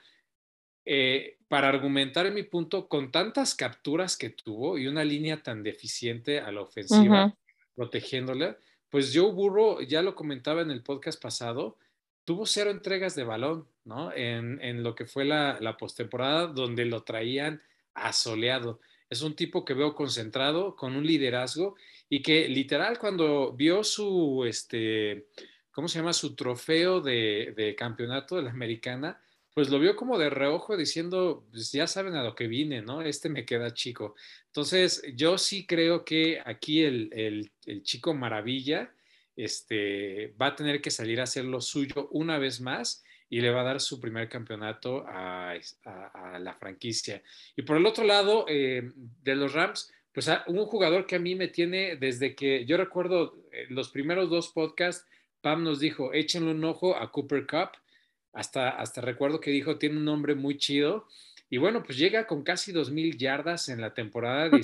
eh, 0.85 1.37
para 1.47 1.69
argumentar 1.69 2.31
mi 2.31 2.43
punto, 2.43 2.87
con 2.87 3.11
tantas 3.11 3.53
capturas 3.53 4.17
que 4.17 4.31
tuvo 4.31 4.79
y 4.79 4.87
una 4.87 5.03
línea 5.03 5.43
tan 5.43 5.61
deficiente 5.61 6.39
a 6.39 6.51
la 6.51 6.61
ofensiva, 6.61 7.37
protegiéndole, 7.75 8.57
pues 8.89 9.11
Joe 9.13 9.31
Burrow, 9.31 9.81
ya 9.81 10.01
lo 10.01 10.15
comentaba 10.15 10.61
en 10.61 10.71
el 10.71 10.83
podcast 10.83 11.21
pasado, 11.21 11.77
tuvo 12.25 12.45
cero 12.45 12.71
entregas 12.71 13.15
de 13.15 13.23
balón, 13.23 13.67
¿no? 13.85 14.11
En, 14.13 14.83
lo 14.83 14.95
que 14.95 15.05
fue 15.05 15.25
la, 15.25 15.57
la 15.61 15.77
postemporada, 15.77 16.47
donde 16.47 16.85
lo 16.85 17.03
traían 17.03 17.61
asoleado. 17.93 18.79
Es 19.09 19.23
un 19.23 19.35
tipo 19.35 19.65
que 19.65 19.73
veo 19.73 19.95
concentrado, 19.95 20.75
con 20.75 20.95
un 20.95 21.05
liderazgo 21.05 21.75
y 22.09 22.21
que 22.21 22.47
literal 22.47 22.99
cuando 22.99 23.53
vio 23.53 23.83
su, 23.83 24.45
este, 24.45 25.27
¿cómo 25.71 25.87
se 25.87 25.99
llama? 25.99 26.13
Su 26.13 26.35
trofeo 26.35 27.01
de, 27.01 27.75
campeonato 27.77 28.35
de 28.35 28.43
la 28.43 28.51
americana, 28.51 29.21
pues 29.59 29.67
lo 29.67 29.77
vio 29.77 29.97
como 29.97 30.17
de 30.17 30.29
reojo 30.29 30.77
diciendo, 30.77 31.45
pues 31.51 31.73
ya 31.73 31.85
saben 31.85 32.15
a 32.15 32.23
lo 32.23 32.33
que 32.33 32.47
vine, 32.47 32.81
¿no? 32.81 33.01
Este 33.01 33.27
me 33.27 33.45
queda 33.45 33.73
chico. 33.73 34.15
Entonces, 34.45 35.03
yo 35.15 35.37
sí 35.37 35.67
creo 35.67 36.05
que 36.05 36.41
aquí 36.45 36.81
el, 36.81 37.51
chico 37.83 38.13
maravilla 38.13 38.89
este, 39.35 40.33
va 40.41 40.45
a 40.45 40.55
tener 40.55 40.79
que 40.79 40.91
salir 40.91 41.19
a 41.19 41.23
hacer 41.23 41.43
lo 41.43 41.59
suyo 41.59 42.07
una 42.11 42.37
vez 42.37 42.61
más 42.61 43.03
y 43.29 43.41
le 43.41 43.49
va 43.49 43.59
a 43.59 43.65
dar 43.65 43.81
su 43.81 43.99
primer 43.99 44.29
campeonato 44.29 45.03
a, 45.05 45.55
la 46.39 46.53
franquicia. 46.53 47.21
Y 47.57 47.63
por 47.63 47.75
el 47.75 47.85
otro 47.85 48.05
lado, 48.05 48.45
eh, 48.47 48.93
de 48.95 49.35
los 49.35 49.51
Rams, 49.51 49.91
pues 50.13 50.29
un 50.47 50.63
jugador 50.67 51.05
que 51.05 51.17
a 51.17 51.19
mí 51.19 51.35
me 51.35 51.49
tiene 51.49 51.97
desde 51.97 52.33
que 52.33 52.63
yo 52.65 52.77
recuerdo 52.77 53.43
eh, 53.51 53.65
los 53.67 53.89
primeros 53.89 54.29
dos 54.29 54.53
podcasts, 54.53 55.05
Pam 55.41 55.65
nos 55.65 55.81
dijo, 55.81 56.13
échenle 56.13 56.51
un 56.51 56.63
ojo 56.63 56.95
a 56.95 57.11
Cooper 57.11 57.45
Cup, 57.45 57.71
hasta, 58.33 58.69
hasta 58.69 59.01
recuerdo 59.01 59.39
que 59.39 59.51
dijo, 59.51 59.77
tiene 59.77 59.97
un 59.97 60.05
nombre 60.05 60.35
muy 60.35 60.57
chido, 60.57 61.07
y 61.49 61.57
bueno, 61.57 61.83
pues 61.83 61.97
llega 61.97 62.27
con 62.27 62.43
casi 62.43 62.71
2.000 62.71 63.17
yardas 63.17 63.69
en 63.69 63.81
la 63.81 63.93
temporada 63.93 64.49
de 64.49 64.59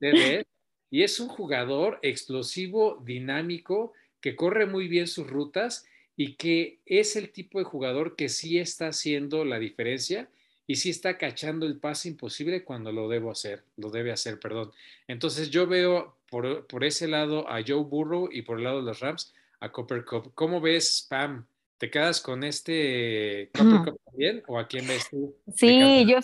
y 0.90 1.02
es 1.02 1.20
un 1.20 1.28
jugador 1.28 1.98
explosivo, 2.02 3.02
dinámico, 3.04 3.92
que 4.20 4.36
corre 4.36 4.66
muy 4.66 4.88
bien 4.88 5.06
sus 5.06 5.26
rutas 5.26 5.86
y 6.16 6.34
que 6.34 6.78
es 6.86 7.16
el 7.16 7.30
tipo 7.30 7.58
de 7.58 7.64
jugador 7.64 8.14
que 8.14 8.28
sí 8.28 8.58
está 8.58 8.88
haciendo 8.88 9.44
la 9.44 9.58
diferencia 9.58 10.28
y 10.66 10.76
sí 10.76 10.90
está 10.90 11.18
cachando 11.18 11.66
el 11.66 11.78
pase 11.78 12.08
imposible 12.08 12.62
cuando 12.62 12.92
lo 12.92 13.08
debo 13.08 13.30
hacer, 13.30 13.64
lo 13.76 13.90
debe 13.90 14.12
hacer, 14.12 14.38
perdón. 14.38 14.70
Entonces 15.08 15.50
yo 15.50 15.66
veo 15.66 16.16
por, 16.28 16.84
ese 16.84 17.08
lado 17.08 17.48
a 17.48 17.62
Joe 17.66 17.82
Burrow 17.82 18.28
y 18.30 18.42
por 18.42 18.58
el 18.58 18.64
lado 18.64 18.78
de 18.78 18.86
los 18.86 19.00
Rams 19.00 19.34
a 19.58 19.72
Copper 19.72 20.04
Cup. 20.04 20.32
¿Cómo 20.34 20.60
ves, 20.60 21.06
Pam? 21.08 21.44
¿Te 21.80 21.90
quedas 21.90 22.20
con 22.20 22.44
este 22.44 23.50
Copper 23.54 23.78
Cup 23.92 24.00
también 24.04 24.42
o 24.48 24.58
a 24.58 24.68
quién 24.68 24.86
ves 24.86 25.08
tú? 25.08 25.34
Sí, 25.56 26.04
yo 26.06 26.18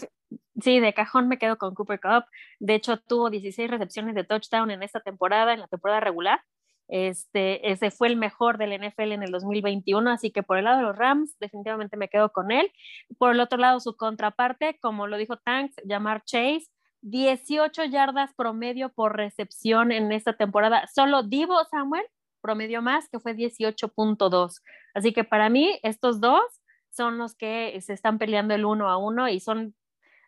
sí, 0.60 0.80
de 0.80 0.92
cajón 0.92 1.28
me 1.28 1.38
quedo 1.38 1.56
con 1.56 1.74
Cooper 1.74 1.98
Cup. 1.98 2.24
De 2.60 2.74
hecho, 2.74 2.98
tuvo 2.98 3.30
16 3.30 3.70
recepciones 3.70 4.14
de 4.14 4.24
touchdown 4.24 4.70
en 4.70 4.82
esta 4.82 5.00
temporada, 5.00 5.54
en 5.54 5.60
la 5.60 5.66
temporada 5.66 6.00
regular. 6.00 6.42
Este, 6.88 7.72
ese 7.72 7.90
fue 7.90 8.08
el 8.08 8.16
mejor 8.16 8.58
del 8.58 8.78
NFL 8.78 9.12
en 9.12 9.22
el 9.22 9.30
2021, 9.30 10.10
así 10.10 10.30
que 10.30 10.42
por 10.42 10.58
el 10.58 10.64
lado 10.64 10.76
de 10.76 10.82
los 10.82 10.96
Rams, 10.96 11.38
definitivamente 11.40 11.96
me 11.96 12.10
quedo 12.10 12.32
con 12.32 12.52
él. 12.52 12.70
Por 13.16 13.32
el 13.32 13.40
otro 13.40 13.56
lado, 13.56 13.80
su 13.80 13.96
contraparte, 13.96 14.78
como 14.78 15.06
lo 15.06 15.16
dijo 15.16 15.38
Tanks, 15.38 15.76
llamar 15.86 16.22
Chase, 16.24 16.66
18 17.00 17.84
yardas 17.84 18.34
promedio 18.34 18.90
por 18.90 19.16
recepción 19.16 19.90
en 19.90 20.12
esta 20.12 20.34
temporada. 20.34 20.86
Solo 20.94 21.22
Divo 21.22 21.64
Samuel 21.70 22.04
promedio 22.46 22.80
más, 22.80 23.08
que 23.08 23.18
fue 23.18 23.34
18.2. 23.34 24.62
Así 24.94 25.12
que 25.12 25.24
para 25.24 25.48
mí, 25.48 25.78
estos 25.82 26.20
dos 26.20 26.42
son 26.90 27.18
los 27.18 27.34
que 27.34 27.78
se 27.80 27.92
están 27.92 28.18
peleando 28.18 28.54
el 28.54 28.64
uno 28.64 28.88
a 28.88 28.96
uno 28.96 29.28
y 29.28 29.40
son, 29.40 29.74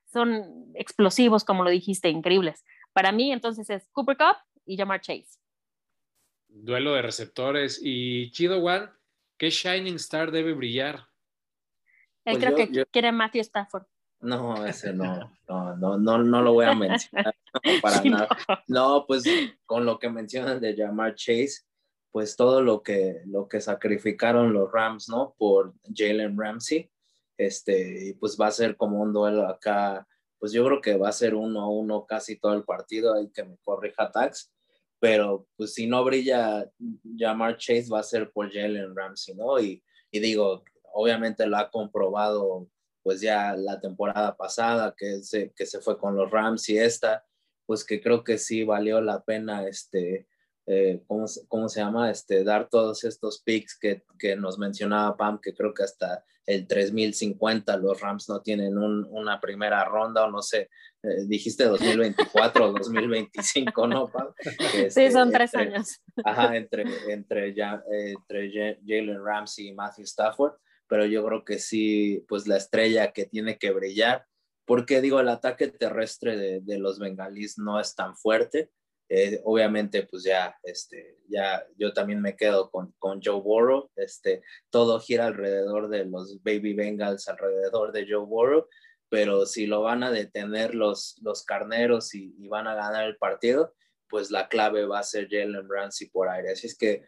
son 0.04 0.72
explosivos, 0.74 1.44
como 1.44 1.64
lo 1.64 1.70
dijiste, 1.70 2.08
increíbles. 2.08 2.64
Para 2.92 3.12
mí, 3.12 3.32
entonces 3.32 3.70
es 3.70 3.88
Cooper 3.92 4.16
Cup 4.16 4.36
y 4.66 4.76
Jamar 4.76 5.00
Chase 5.00 5.38
duelo 6.48 6.94
de 6.94 7.02
receptores. 7.02 7.80
Y 7.82 8.30
Chido 8.32 8.62
One, 8.62 8.88
¿qué 9.36 9.50
Shining 9.50 9.96
Star 9.96 10.30
debe 10.30 10.52
brillar? 10.52 11.06
Él 12.24 12.38
pues 12.38 12.38
creo 12.38 12.56
que 12.56 12.86
quiere 12.86 13.12
Matthew 13.12 13.42
Stafford. 13.42 13.84
No, 14.20 14.66
ese 14.66 14.92
no, 14.92 15.32
no, 15.48 15.76
no, 15.76 15.96
no, 15.96 16.18
no 16.18 16.42
lo 16.42 16.52
voy 16.52 16.66
a 16.66 16.74
mencionar 16.74 17.34
para 17.80 18.02
nada. 18.04 18.28
No. 18.66 19.04
pues 19.06 19.24
con 19.64 19.86
lo 19.86 19.98
que 19.98 20.10
mencionan 20.10 20.60
de 20.60 20.76
Jamar 20.76 21.14
Chase, 21.14 21.60
pues 22.10 22.36
todo 22.36 22.62
lo 22.62 22.82
que, 22.82 23.22
lo 23.26 23.48
que 23.48 23.60
sacrificaron 23.60 24.52
los 24.52 24.70
Rams, 24.72 25.08
¿no? 25.08 25.34
Por 25.38 25.74
Jalen 25.94 26.38
Ramsey, 26.38 26.90
este, 27.36 28.08
y 28.08 28.12
pues 28.14 28.36
va 28.40 28.48
a 28.48 28.52
ser 28.52 28.76
como 28.76 29.00
un 29.00 29.12
duelo 29.12 29.46
acá, 29.46 30.06
pues 30.38 30.52
yo 30.52 30.64
creo 30.64 30.80
que 30.80 30.96
va 30.96 31.08
a 31.08 31.12
ser 31.12 31.34
uno 31.34 31.60
a 31.60 31.68
uno 31.68 32.06
casi 32.06 32.36
todo 32.36 32.54
el 32.54 32.64
partido, 32.64 33.14
hay 33.14 33.30
que 33.30 33.44
me 33.44 33.56
corrija 33.62 34.10
Tax, 34.10 34.52
pero 35.00 35.46
pues 35.56 35.74
si 35.74 35.86
no 35.86 36.04
brilla 36.04 36.68
Jamar 37.16 37.56
Chase 37.56 37.88
va 37.92 38.00
a 38.00 38.04
ser 38.04 38.30
por 38.32 38.52
Jalen 38.52 38.96
Ramsey, 38.96 39.34
¿no? 39.34 39.60
Y, 39.60 39.82
y, 40.10 40.20
digo, 40.20 40.64
obviamente 40.92 41.46
lo 41.46 41.56
ha 41.58 41.70
comprobado 41.70 42.68
pues 43.02 43.20
ya 43.20 43.54
la 43.56 43.80
temporada 43.80 44.36
pasada 44.36 44.94
que 44.96 45.22
se, 45.22 45.52
que 45.52 45.66
se 45.66 45.80
fue 45.80 45.98
con 45.98 46.16
los 46.16 46.30
Rams 46.30 46.68
y 46.68 46.78
esta, 46.78 47.24
pues 47.64 47.84
que 47.84 48.00
creo 48.00 48.24
que 48.24 48.38
sí 48.38 48.64
valió 48.64 49.00
la 49.00 49.22
pena 49.22 49.66
este, 49.66 50.26
eh, 50.70 51.02
¿cómo, 51.06 51.24
¿cómo, 51.48 51.66
se 51.66 51.80
llama? 51.80 52.10
Este, 52.10 52.44
dar 52.44 52.68
todos 52.68 53.02
estos 53.04 53.40
picks 53.42 53.78
que, 53.78 54.02
que, 54.18 54.36
nos 54.36 54.58
mencionaba 54.58 55.16
Pam, 55.16 55.40
que 55.40 55.54
creo 55.54 55.72
que 55.72 55.84
hasta 55.84 56.22
el 56.44 56.66
3050 56.66 57.74
los 57.78 57.98
Rams 57.98 58.28
no 58.28 58.42
tienen 58.42 58.76
un, 58.76 59.06
una 59.10 59.40
primera 59.40 59.82
ronda 59.86 60.26
o 60.26 60.30
no 60.30 60.42
sé, 60.42 60.68
eh, 61.02 61.24
dijiste 61.26 61.64
2024 61.64 62.66
o 62.66 62.72
2025, 62.72 63.86
¿no, 63.86 64.08
Pam? 64.08 64.28
sí, 64.90 65.10
son 65.10 65.28
este, 65.28 65.38
tres 65.38 65.54
años. 65.54 66.02
Ajá, 66.22 66.54
entre, 66.54 66.84
entre, 67.14 67.54
ya, 67.54 67.82
entre 67.90 68.76
Jalen 68.86 69.24
Ramsey 69.24 69.68
y 69.68 69.74
Matthew 69.74 70.04
Stafford, 70.04 70.52
pero 70.86 71.06
yo 71.06 71.24
creo 71.24 71.46
que 71.46 71.58
sí, 71.58 72.26
pues 72.28 72.46
la 72.46 72.58
estrella 72.58 73.12
que 73.12 73.24
tiene 73.24 73.56
que 73.56 73.70
brillar, 73.70 74.26
porque 74.66 75.00
digo, 75.00 75.18
el 75.18 75.30
ataque 75.30 75.68
terrestre 75.68 76.36
de, 76.36 76.60
de 76.60 76.78
los 76.78 76.98
bengalíes 76.98 77.56
no 77.56 77.80
es 77.80 77.94
tan 77.94 78.14
fuerte 78.14 78.70
eh, 79.10 79.40
obviamente, 79.44 80.02
pues 80.02 80.22
ya, 80.22 80.58
este, 80.62 81.18
ya 81.28 81.66
yo 81.78 81.92
también 81.94 82.20
me 82.20 82.36
quedo 82.36 82.70
con, 82.70 82.92
con 82.98 83.20
Joe 83.22 83.40
Burrow. 83.40 83.90
Este, 83.96 84.42
todo 84.70 85.00
gira 85.00 85.26
alrededor 85.26 85.88
de 85.88 86.04
los 86.04 86.42
Baby 86.42 86.74
Bengals, 86.74 87.28
alrededor 87.28 87.92
de 87.92 88.06
Joe 88.08 88.26
Burrow, 88.26 88.66
pero 89.08 89.46
si 89.46 89.66
lo 89.66 89.82
van 89.82 90.02
a 90.02 90.10
detener 90.10 90.74
los, 90.74 91.18
los 91.22 91.42
carneros 91.44 92.14
y, 92.14 92.34
van 92.48 92.66
a 92.66 92.74
ganar 92.74 93.06
el 93.06 93.16
partido, 93.16 93.74
pues 94.10 94.30
la 94.30 94.48
clave 94.48 94.84
va 94.84 94.98
a 94.98 95.04
ser 95.04 95.28
Jalen 95.30 95.68
Ramsey 95.68 96.10
por 96.10 96.28
aire. 96.28 96.52
Así 96.52 96.66
es 96.66 96.76
que 96.76 97.06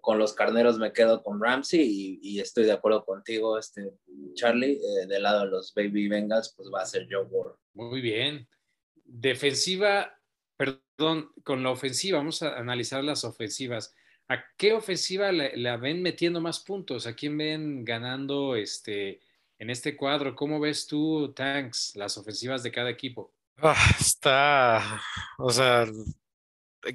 con 0.00 0.18
los 0.18 0.32
carneros 0.32 0.78
me 0.78 0.92
quedo 0.92 1.22
con 1.22 1.42
Ramsey 1.42 2.18
y, 2.22 2.40
estoy 2.40 2.64
de 2.64 2.72
acuerdo 2.72 3.04
contigo, 3.04 3.58
este, 3.58 3.92
Charlie, 4.34 4.80
eh, 4.80 5.06
del 5.06 5.24
lado 5.24 5.44
de 5.44 5.50
los 5.50 5.74
Baby 5.74 6.08
Bengals, 6.08 6.54
pues 6.56 6.70
va 6.74 6.80
a 6.80 6.86
ser 6.86 7.06
Joe 7.10 7.24
Burrow. 7.24 7.58
Muy 7.74 8.00
bien. 8.00 8.48
Defensiva 9.04 10.18
Perdón, 10.62 11.32
con 11.42 11.64
la 11.64 11.70
ofensiva, 11.70 12.18
vamos 12.18 12.40
a 12.42 12.56
analizar 12.56 13.02
las 13.02 13.24
ofensivas. 13.24 13.96
¿A 14.28 14.44
qué 14.56 14.72
ofensiva 14.72 15.32
la, 15.32 15.76
ven 15.76 16.02
metiendo 16.02 16.40
más 16.40 16.60
puntos? 16.60 17.08
¿A 17.08 17.14
quién 17.14 17.36
ven 17.36 17.84
ganando 17.84 18.54
este, 18.54 19.18
en 19.58 19.70
este 19.70 19.96
cuadro? 19.96 20.36
¿Cómo 20.36 20.60
ves 20.60 20.86
tú, 20.86 21.32
Tanks, 21.34 21.96
las 21.96 22.16
ofensivas 22.16 22.62
de 22.62 22.70
cada 22.70 22.90
equipo? 22.90 23.34
Ah, 23.56 23.76
está, 23.98 25.02
o 25.38 25.50
sea, 25.50 25.84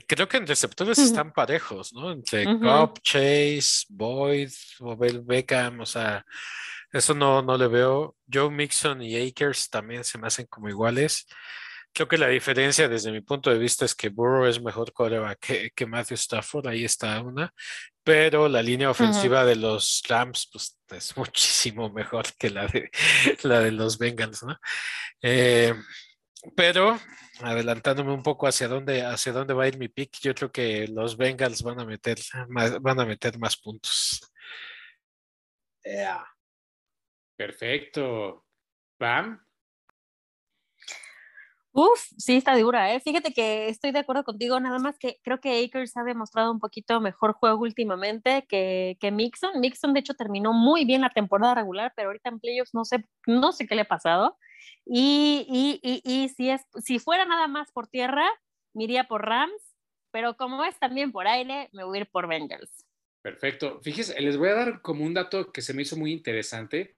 creo 0.08 0.30
que 0.30 0.38
en 0.38 0.48
receptores 0.48 0.98
están 0.98 1.34
parejos, 1.34 1.92
¿no? 1.92 2.14
Entre 2.14 2.46
Cobb, 2.46 3.02
Chase, 3.02 3.86
Boyd, 3.90 4.52
Bobel 4.80 5.24
Beckham, 5.24 5.82
o 5.82 5.86
sea, 5.86 6.26
eso 6.94 7.14
no, 7.14 7.42
no 7.42 7.58
le 7.58 7.68
veo. 7.68 8.16
Joe 8.32 8.50
Mixon 8.50 9.02
y 9.02 9.18
Akers 9.28 9.70
también 9.70 10.06
se 10.06 10.18
me 10.18 10.28
hacen 10.28 10.46
como 10.48 10.70
iguales. 10.70 11.28
Creo 11.98 12.08
que 12.08 12.20
la 12.20 12.28
diferencia 12.28 12.88
desde 12.88 13.12
mi 13.12 13.22
punto 13.22 13.50
de 13.50 13.58
vista 13.58 13.84
es 13.84 13.96
que 13.96 14.10
Burrow 14.10 14.46
es 14.46 14.62
mejor 14.62 14.94
que, 15.40 15.72
que 15.72 15.86
Matthew 15.88 16.14
Stafford, 16.14 16.68
ahí 16.68 16.86
está 16.86 17.20
una, 17.24 17.52
pero 18.04 18.48
la 18.48 18.62
línea 18.62 18.92
ofensiva 18.92 19.44
de 19.44 19.56
los 19.56 20.04
Rams 20.08 20.48
pues, 20.52 20.78
es 20.92 21.18
muchísimo 21.18 21.90
mejor 21.90 22.28
que 22.38 22.52
la 22.52 22.68
de, 22.68 22.92
la 23.42 23.62
de 23.62 23.72
los 23.72 23.98
Bengals, 23.98 24.44
¿no? 24.44 24.56
Eh, 25.24 25.74
pero 26.56 27.00
adelantándome 27.40 28.14
un 28.14 28.22
poco 28.22 28.46
hacia 28.46 28.68
dónde, 28.68 29.02
hacia 29.02 29.34
dónde 29.34 29.56
va 29.56 29.64
a 29.64 29.68
ir 29.68 29.80
mi 29.80 29.88
pick, 29.88 30.20
yo 30.22 30.36
creo 30.36 30.52
que 30.52 30.88
los 30.90 31.18
Bengals 31.18 31.64
van 31.64 31.80
a 31.80 31.86
meter 31.86 32.20
más, 32.48 32.80
van 32.80 33.00
a 33.00 33.06
meter 33.06 33.40
más 33.40 33.58
puntos. 33.58 34.22
Perfecto. 37.36 38.46
¿Pam? 39.00 39.47
Uf, 41.80 42.08
sí, 42.18 42.38
está 42.38 42.58
dura, 42.58 42.92
¿eh? 42.92 43.00
Fíjate 43.00 43.34
que 43.34 43.70
estoy 43.70 43.92
de 43.92 44.00
acuerdo 44.00 44.24
contigo, 44.24 44.60
nada 44.60 44.80
más 44.80 44.98
que 44.98 45.20
creo 45.22 45.40
que 45.40 45.64
Akers 45.64 45.96
ha 45.96 46.04
demostrado 46.04 46.52
un 46.52 46.60
poquito 46.60 47.00
mejor 47.00 47.34
juego 47.34 47.62
últimamente 47.62 48.48
que, 48.50 48.98
que 49.00 49.12
Mixon. 49.12 49.60
Mixon, 49.60 49.94
de 49.94 50.00
hecho, 50.00 50.16
terminó 50.16 50.54
muy 50.54 50.86
bien 50.86 51.02
la 51.02 51.12
temporada 51.12 51.54
regular, 51.54 51.94
pero 51.96 52.10
ahorita 52.10 52.30
en 52.30 52.40
playoffs 52.40 52.74
no 52.74 52.84
sé, 52.84 53.06
no 53.28 53.52
sé 53.52 53.68
qué 53.68 53.76
le 53.76 53.82
ha 53.82 53.88
pasado. 53.88 54.40
Y, 54.88 55.46
y, 55.48 55.80
y, 55.84 56.02
y 56.04 56.30
si, 56.30 56.50
es, 56.50 56.62
si 56.84 56.98
fuera 56.98 57.26
nada 57.26 57.48
más 57.48 57.72
por 57.72 57.88
tierra, 57.88 58.28
me 58.74 58.86
iría 58.86 59.04
por 59.04 59.28
Rams, 59.28 59.76
pero 60.10 60.36
como 60.36 60.64
es 60.64 60.80
también 60.80 61.12
por 61.12 61.28
aire, 61.28 61.70
me 61.74 61.84
voy 61.84 62.00
a 62.00 62.02
ir 62.02 62.08
por 62.10 62.28
Bengals. 62.28 62.88
Perfecto. 63.22 63.82
Fíjese, 63.84 64.20
les 64.20 64.36
voy 64.36 64.50
a 64.50 64.56
dar 64.56 64.82
como 64.82 65.06
un 65.06 65.14
dato 65.14 65.52
que 65.52 65.62
se 65.62 65.76
me 65.76 65.84
hizo 65.84 65.96
muy 65.96 66.12
interesante. 66.12 66.96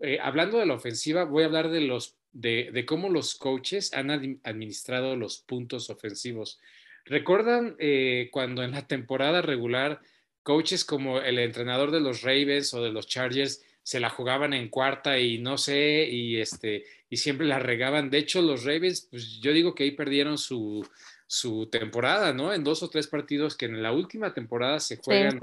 Eh, 0.00 0.18
hablando 0.20 0.58
de 0.58 0.66
la 0.66 0.74
ofensiva, 0.74 1.24
voy 1.24 1.42
a 1.42 1.46
hablar 1.46 1.70
de 1.70 1.80
los 1.82 2.16
de, 2.32 2.84
cómo 2.86 3.08
los 3.08 3.34
coaches 3.34 3.92
han 3.92 4.10
administrado 4.44 5.16
los 5.16 5.38
puntos 5.38 5.90
ofensivos. 5.90 6.60
¿Recuerdan 7.04 7.76
eh, 7.78 8.28
cuando 8.32 8.62
en 8.62 8.72
la 8.72 8.86
temporada 8.86 9.42
regular 9.42 10.00
coaches 10.42 10.84
como 10.84 11.20
el 11.20 11.38
entrenador 11.38 11.90
de 11.90 12.00
los 12.00 12.22
Ravens 12.22 12.72
o 12.74 12.82
de 12.82 12.92
los 12.92 13.06
Chargers 13.06 13.62
se 13.82 14.00
la 14.00 14.10
jugaban 14.10 14.52
en 14.52 14.68
cuarta 14.68 15.18
y 15.18 15.38
no 15.38 15.58
sé, 15.58 16.06
y, 16.08 16.36
este, 16.36 16.84
y 17.08 17.16
siempre 17.16 17.46
la 17.46 17.58
regaban? 17.58 18.10
De 18.10 18.18
hecho, 18.18 18.42
los 18.42 18.64
Ravens, 18.64 19.08
pues 19.10 19.40
yo 19.40 19.52
digo 19.52 19.74
que 19.74 19.84
ahí 19.84 19.90
perdieron 19.90 20.38
su, 20.38 20.86
su 21.26 21.66
temporada, 21.66 22.32
¿no? 22.32 22.52
En 22.52 22.62
dos 22.62 22.82
o 22.82 22.90
tres 22.90 23.06
partidos 23.06 23.56
que 23.56 23.66
en 23.66 23.82
la 23.82 23.92
última 23.92 24.32
temporada 24.32 24.78
se 24.78 24.96
juegan. 24.96 25.38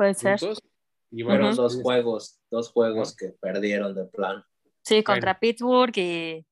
Y 1.12 1.24
bueno, 1.24 1.54
dos 1.56 1.82
juegos, 1.82 2.40
dos 2.52 2.72
juegos 2.72 3.16
que 3.16 3.30
perdieron 3.40 3.96
de 3.96 4.06
plan. 4.06 4.44
Sí, 4.82 5.04
contra 5.04 5.40
Pittsburgh 5.40 5.98
y 5.98 6.46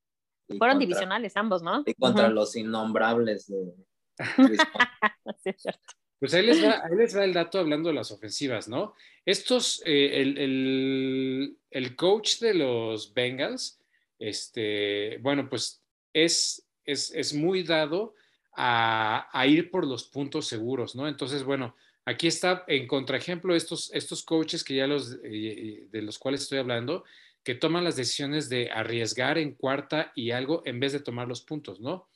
fueron 0.57 0.79
divisionales 0.79 1.35
ambos, 1.35 1.61
¿no? 1.63 1.83
Y 1.85 1.93
contra 1.93 2.29
los 2.29 2.55
innombrables 2.55 3.47
de... 3.47 3.73
Pues 6.17 6.33
ahí 6.33 6.45
les, 6.45 6.63
va, 6.63 6.81
ahí 6.83 6.95
les, 6.95 7.15
va, 7.15 7.25
el 7.25 7.33
dato 7.33 7.59
hablando 7.59 7.89
de 7.89 7.95
las 7.95 8.09
ofensivas, 8.09 8.69
¿no? 8.69 8.95
Estos, 9.25 9.83
eh, 9.85 10.21
el, 10.21 10.37
el, 10.37 11.57
el, 11.69 11.95
coach 11.97 12.39
de 12.39 12.53
los 12.53 13.13
Bengals, 13.13 13.79
este, 14.17 15.17
bueno, 15.21 15.49
pues 15.49 15.83
es, 16.13 16.65
es, 16.85 17.13
es 17.13 17.33
muy 17.33 17.63
dado 17.63 18.15
a, 18.55 19.27
a, 19.37 19.45
ir 19.45 19.69
por 19.69 19.85
los 19.85 20.05
puntos 20.05 20.47
seguros, 20.47 20.95
¿no? 20.95 21.07
Entonces, 21.07 21.43
bueno, 21.43 21.75
aquí 22.05 22.27
está 22.27 22.63
en 22.67 22.87
contraejemplo 22.87 23.55
estos, 23.55 23.91
estos 23.93 24.23
coaches 24.23 24.63
que 24.63 24.75
ya 24.75 24.87
los, 24.87 25.17
eh, 25.23 25.87
de 25.91 26.01
los 26.01 26.19
cuales 26.19 26.43
estoy 26.43 26.59
hablando, 26.59 27.03
que 27.43 27.55
toman 27.55 27.83
las 27.83 27.95
decisiones 27.95 28.49
de 28.49 28.71
arriesgar 28.71 29.37
en 29.37 29.53
cuarta 29.53 30.11
y 30.15 30.31
algo 30.31 30.61
en 30.65 30.79
vez 30.79 30.93
de 30.93 30.99
tomar 30.99 31.27
los 31.27 31.41
puntos, 31.41 31.79
¿no? 31.79 32.07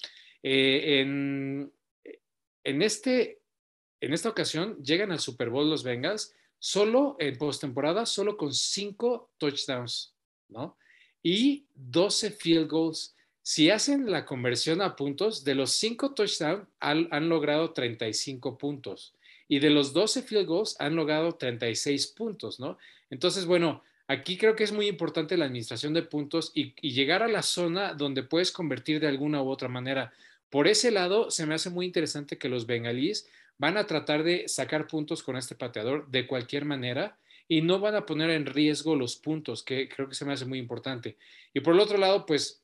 Eh, 0.42 1.02
en, 1.02 1.72
en, 2.64 2.82
este, 2.82 3.40
en 4.02 4.14
esta 4.14 4.30
ocasión 4.30 4.82
llegan 4.84 5.12
al 5.12 5.20
Super 5.20 5.50
Bowl 5.50 5.70
los 5.70 5.84
Bengals 5.84 6.34
solo 6.60 7.16
en 7.20 7.38
postemporada, 7.38 8.06
solo 8.06 8.38
con 8.38 8.54
cinco 8.54 9.32
touchdowns, 9.38 10.14
¿no? 10.48 10.78
Y 11.22 11.66
12 11.76 12.32
field 12.32 12.68
goals. 12.70 13.16
Si 13.42 13.70
hacen 13.70 14.10
la 14.12 14.26
conversión 14.26 14.82
a 14.82 14.96
puntos, 14.96 15.44
de 15.44 15.56
los 15.56 15.72
cinco 15.72 16.14
touchdowns 16.14 16.68
han, 16.80 17.08
han 17.12 17.30
logrado 17.30 17.72
35 17.72 18.58
puntos. 18.58 19.16
Y 19.50 19.60
de 19.60 19.70
los 19.70 19.92
12 19.92 20.22
field 20.22 20.48
goals 20.48 20.78
han 20.80 20.96
logrado 20.96 21.34
36 21.34 22.08
puntos, 22.08 22.62
¿no? 22.62 22.78
Entonces, 23.10 23.46
bueno, 23.46 23.84
Aquí 24.10 24.38
creo 24.38 24.56
que 24.56 24.64
es 24.64 24.72
muy 24.72 24.88
importante 24.88 25.38
la 25.38 25.46
administración 25.46 25.94
de 25.94 26.02
puntos 26.02 26.52
y, 26.56 26.74
llegar 26.82 27.22
a 27.22 27.28
la 27.28 27.44
zona 27.44 27.94
donde 27.94 28.24
puedes 28.24 28.52
convertir 28.52 29.00
de 29.00 29.08
alguna 29.08 29.44
u 29.44 29.50
otra 29.50 29.70
manera. 29.70 30.12
Por 30.50 30.68
ese 30.68 30.90
lado, 30.90 31.30
se 31.30 31.46
me 31.46 31.54
hace 31.54 31.70
muy 31.70 31.86
interesante 31.86 32.40
que 32.40 32.50
los 32.50 32.66
bengalíes 32.66 33.30
van 33.60 33.78
a 33.78 33.86
tratar 33.86 34.24
de 34.24 34.48
sacar 34.48 34.88
puntos 34.88 35.22
con 35.22 35.38
este 35.38 35.54
pateador 35.54 36.10
de 36.10 36.26
cualquier 36.26 36.66
manera 36.66 37.20
y 37.48 37.62
no 37.62 37.80
van 37.80 37.94
a 37.94 38.08
poner 38.08 38.32
en 38.32 38.48
riesgo 38.48 38.96
los 38.96 39.16
puntos, 39.16 39.62
que 39.62 39.88
creo 39.88 40.10
que 40.10 40.16
se 40.16 40.26
me 40.26 40.34
hace 40.34 40.46
muy 40.46 40.58
importante. 40.58 41.16
Y 41.54 41.60
por 41.60 41.76
el 41.76 41.80
otro 41.80 42.00
lado, 42.00 42.26
pues 42.26 42.64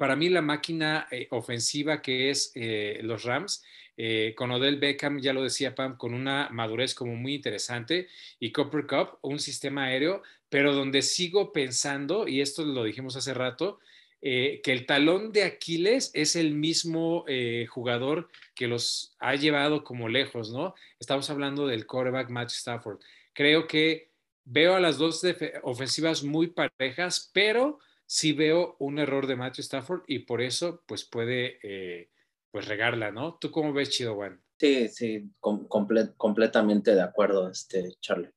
para 0.00 0.16
mí 0.16 0.30
la 0.30 0.40
máquina 0.40 1.08
eh, 1.10 1.28
ofensiva 1.30 2.00
que 2.00 2.30
es 2.30 2.52
eh, 2.54 3.00
los 3.02 3.24
Rams, 3.24 3.62
eh, 3.98 4.32
con 4.34 4.50
Odell 4.50 4.80
Beckham, 4.80 5.20
ya 5.20 5.34
lo 5.34 5.42
decía 5.42 5.74
Pam, 5.74 5.98
con 5.98 6.14
una 6.14 6.48
madurez 6.50 6.94
como 6.94 7.16
muy 7.16 7.34
interesante, 7.34 8.08
y 8.38 8.50
Copper 8.50 8.86
Cup, 8.86 9.18
un 9.20 9.38
sistema 9.38 9.84
aéreo, 9.84 10.22
pero 10.48 10.72
donde 10.72 11.02
sigo 11.02 11.52
pensando, 11.52 12.26
y 12.26 12.40
esto 12.40 12.64
lo 12.64 12.84
dijimos 12.84 13.14
hace 13.16 13.34
rato, 13.34 13.78
que 14.22 14.62
el 14.64 14.86
talón 14.86 15.32
de 15.32 15.44
Aquiles 15.44 16.10
es 16.14 16.34
el 16.34 16.54
mismo 16.54 17.26
jugador 17.68 18.28
que 18.54 18.68
los 18.68 19.16
ha 19.18 19.34
llevado 19.34 19.82
como 19.82 20.08
lejos, 20.08 20.50
¿no? 20.50 20.74
Estamos 20.98 21.28
hablando 21.30 21.66
del 21.66 21.86
quarterback 21.86 22.28
Matt 22.28 22.50
Stafford. 22.50 23.00
Creo 23.32 23.66
que 23.66 24.10
veo 24.44 24.74
a 24.74 24.80
las 24.80 24.98
dos 24.98 25.22
ofensivas 25.62 26.22
muy 26.22 26.48
parejas, 26.48 27.30
pero 27.32 27.80
sí 28.10 28.32
veo 28.32 28.76
un 28.78 28.98
error 28.98 29.26
de 29.26 29.36
Matthew 29.36 29.62
Stafford 29.62 30.02
y 30.06 30.20
por 30.20 30.40
eso 30.40 30.82
pues 30.86 31.04
puede 31.04 31.58
eh, 31.62 32.10
pues 32.50 32.66
regarla, 32.66 33.10
¿no? 33.12 33.38
¿Tú 33.40 33.50
cómo 33.50 33.72
ves, 33.72 33.90
Chido 33.90 34.14
Juan? 34.16 34.42
Sí, 34.58 34.88
sí, 34.88 35.30
completamente 35.38 36.94
de 36.94 37.02
acuerdo, 37.02 37.48
este, 37.48 37.94
Charlie, 38.00 38.32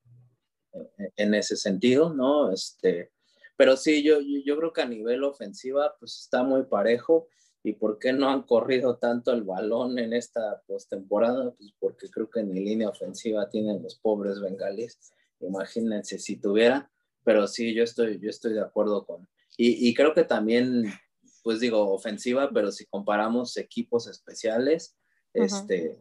e-, 0.73 1.11
en 1.17 1.33
ese 1.33 1.57
sentido, 1.57 2.13
¿no? 2.13 2.51
Este, 2.51 3.11
pero 3.57 3.75
sí, 3.75 4.03
yo, 4.03 4.19
yo 4.21 4.57
creo 4.57 4.71
que 4.71 4.81
a 4.81 4.87
nivel 4.87 5.23
ofensiva 5.23 5.95
pues 5.99 6.19
está 6.19 6.43
muy 6.43 6.63
parejo 6.65 7.27
¿Y 7.65 7.73
por 7.73 7.97
qué 7.97 8.11
no 8.11 8.29
han 8.29 8.43
corrido 8.43 8.97
tanto 8.97 9.31
el 9.31 9.43
balón 9.43 9.97
en 9.97 10.11
esta 10.11 10.61
postemporada? 10.67 11.51
Pues 11.51 11.73
porque 11.79 12.09
creo 12.09 12.29
que 12.29 12.41
en 12.41 12.53
línea 12.53 12.89
ofensiva 12.89 13.49
tienen 13.49 13.81
los 13.81 13.95
pobres 13.95 14.41
bengalíes. 14.41 14.99
Imagínense 15.39 16.19
si 16.19 16.35
tuvieran, 16.35 16.89
pero 17.23 17.47
sí, 17.47 17.73
yo 17.73 17.83
estoy, 17.83 18.19
yo 18.19 18.29
estoy 18.29 18.53
de 18.53 18.61
acuerdo 18.61 19.05
con. 19.05 19.29
Y, 19.57 19.87
y 19.87 19.93
creo 19.93 20.13
que 20.13 20.23
también, 20.23 20.85
pues 21.43 21.59
digo, 21.59 21.93
ofensiva, 21.93 22.49
pero 22.53 22.71
si 22.71 22.85
comparamos 22.85 23.57
equipos 23.57 24.07
especiales, 24.07 24.97
este, 25.33 25.99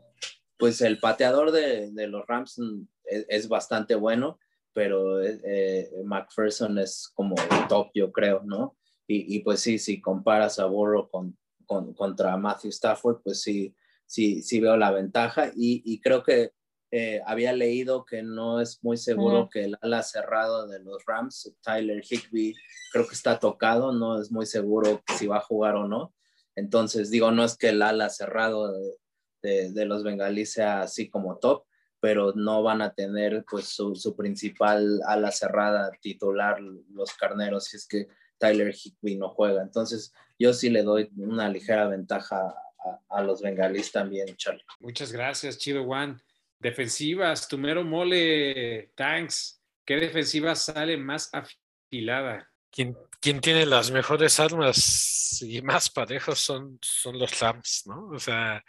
pues 0.58 0.80
el 0.80 0.98
pateador 0.98 1.52
de, 1.52 1.90
de 1.92 2.06
los 2.06 2.26
Rams 2.26 2.58
es, 3.04 3.26
es, 3.28 3.48
bastante 3.48 3.94
bueno, 3.94 4.38
pero 4.72 5.22
eh, 5.22 5.90
McPherson 6.04 6.78
es 6.78 7.10
como 7.14 7.34
el 7.36 7.68
top, 7.68 7.90
yo 7.94 8.12
creo, 8.12 8.42
¿no? 8.44 8.76
Y, 9.06 9.36
y, 9.36 9.40
pues 9.40 9.60
sí, 9.60 9.78
si 9.78 10.00
comparas 10.00 10.58
a 10.58 10.66
Burrow 10.66 11.10
con, 11.10 11.36
con, 11.66 11.92
contra 11.94 12.36
Matthew 12.36 12.70
Stafford, 12.70 13.22
pues 13.22 13.42
sí, 13.42 13.74
sí, 14.06 14.42
sí 14.42 14.60
veo 14.60 14.76
la 14.76 14.90
ventaja 14.90 15.48
y, 15.54 15.82
y 15.84 16.00
creo 16.00 16.22
que 16.22 16.52
eh, 16.94 17.22
había 17.24 17.54
leído 17.54 18.04
que 18.04 18.22
no 18.22 18.60
es 18.60 18.84
muy 18.84 18.98
seguro 18.98 19.48
que 19.50 19.64
el 19.64 19.78
ala 19.80 20.02
cerrado 20.02 20.68
de 20.68 20.78
los 20.80 21.02
Rams, 21.06 21.50
Tyler 21.62 22.04
Higby, 22.04 22.54
creo 22.92 23.08
que 23.08 23.14
está 23.14 23.38
tocado, 23.38 23.92
no 23.92 24.20
es 24.20 24.30
muy 24.30 24.44
seguro 24.44 25.02
si 25.16 25.26
va 25.26 25.38
a 25.38 25.40
jugar 25.40 25.74
o 25.76 25.88
no. 25.88 26.14
Entonces, 26.54 27.08
digo, 27.08 27.30
no 27.30 27.44
es 27.44 27.56
que 27.56 27.70
el 27.70 27.80
ala 27.80 28.10
cerrado 28.10 28.70
de, 28.72 28.98
de, 29.40 29.72
de 29.72 29.84
los 29.86 30.04
bengalíes 30.04 30.52
sea 30.52 30.82
así 30.82 31.08
como 31.08 31.38
top, 31.38 31.64
pero 31.98 32.34
no 32.34 32.62
van 32.62 32.82
a 32.82 32.92
tener 32.92 33.42
pues 33.50 33.68
su, 33.68 33.96
su, 33.96 34.14
principal 34.14 35.00
ala 35.06 35.32
cerrada 35.32 35.92
titular 35.98 36.60
los 36.60 37.14
carneros 37.14 37.64
si 37.64 37.78
es 37.78 37.86
que 37.86 38.08
Tyler 38.36 38.74
Higby 38.74 39.16
no 39.16 39.30
juega. 39.30 39.62
Entonces, 39.62 40.12
yo 40.38 40.52
sí 40.52 40.68
le 40.68 40.82
doy 40.82 41.10
una 41.16 41.48
ligera 41.48 41.88
ventaja 41.88 42.54
a, 42.84 43.00
a 43.08 43.22
los 43.22 43.40
bengalíes 43.40 43.90
también, 43.90 44.36
Charlie. 44.36 44.64
Muchas 44.80 45.10
gracias, 45.10 45.56
Chido 45.56 45.86
Juan. 45.86 46.20
Defensivas, 46.62 47.48
tu 47.48 47.58
mero 47.58 47.82
mole, 47.82 48.92
Tanks. 48.94 49.60
¿Qué 49.84 49.96
defensiva 49.96 50.54
sale 50.54 50.96
más 50.96 51.28
afilada? 51.34 52.48
¿Quién, 52.70 52.96
quién 53.20 53.40
tiene 53.40 53.66
las 53.66 53.90
mejores 53.90 54.38
armas 54.38 55.42
y 55.42 55.60
más 55.60 55.90
parejos 55.90 56.38
son, 56.38 56.78
son 56.80 57.18
los 57.18 57.40
Rams, 57.40 57.82
¿no? 57.86 58.10
O 58.10 58.18
sea, 58.20 58.62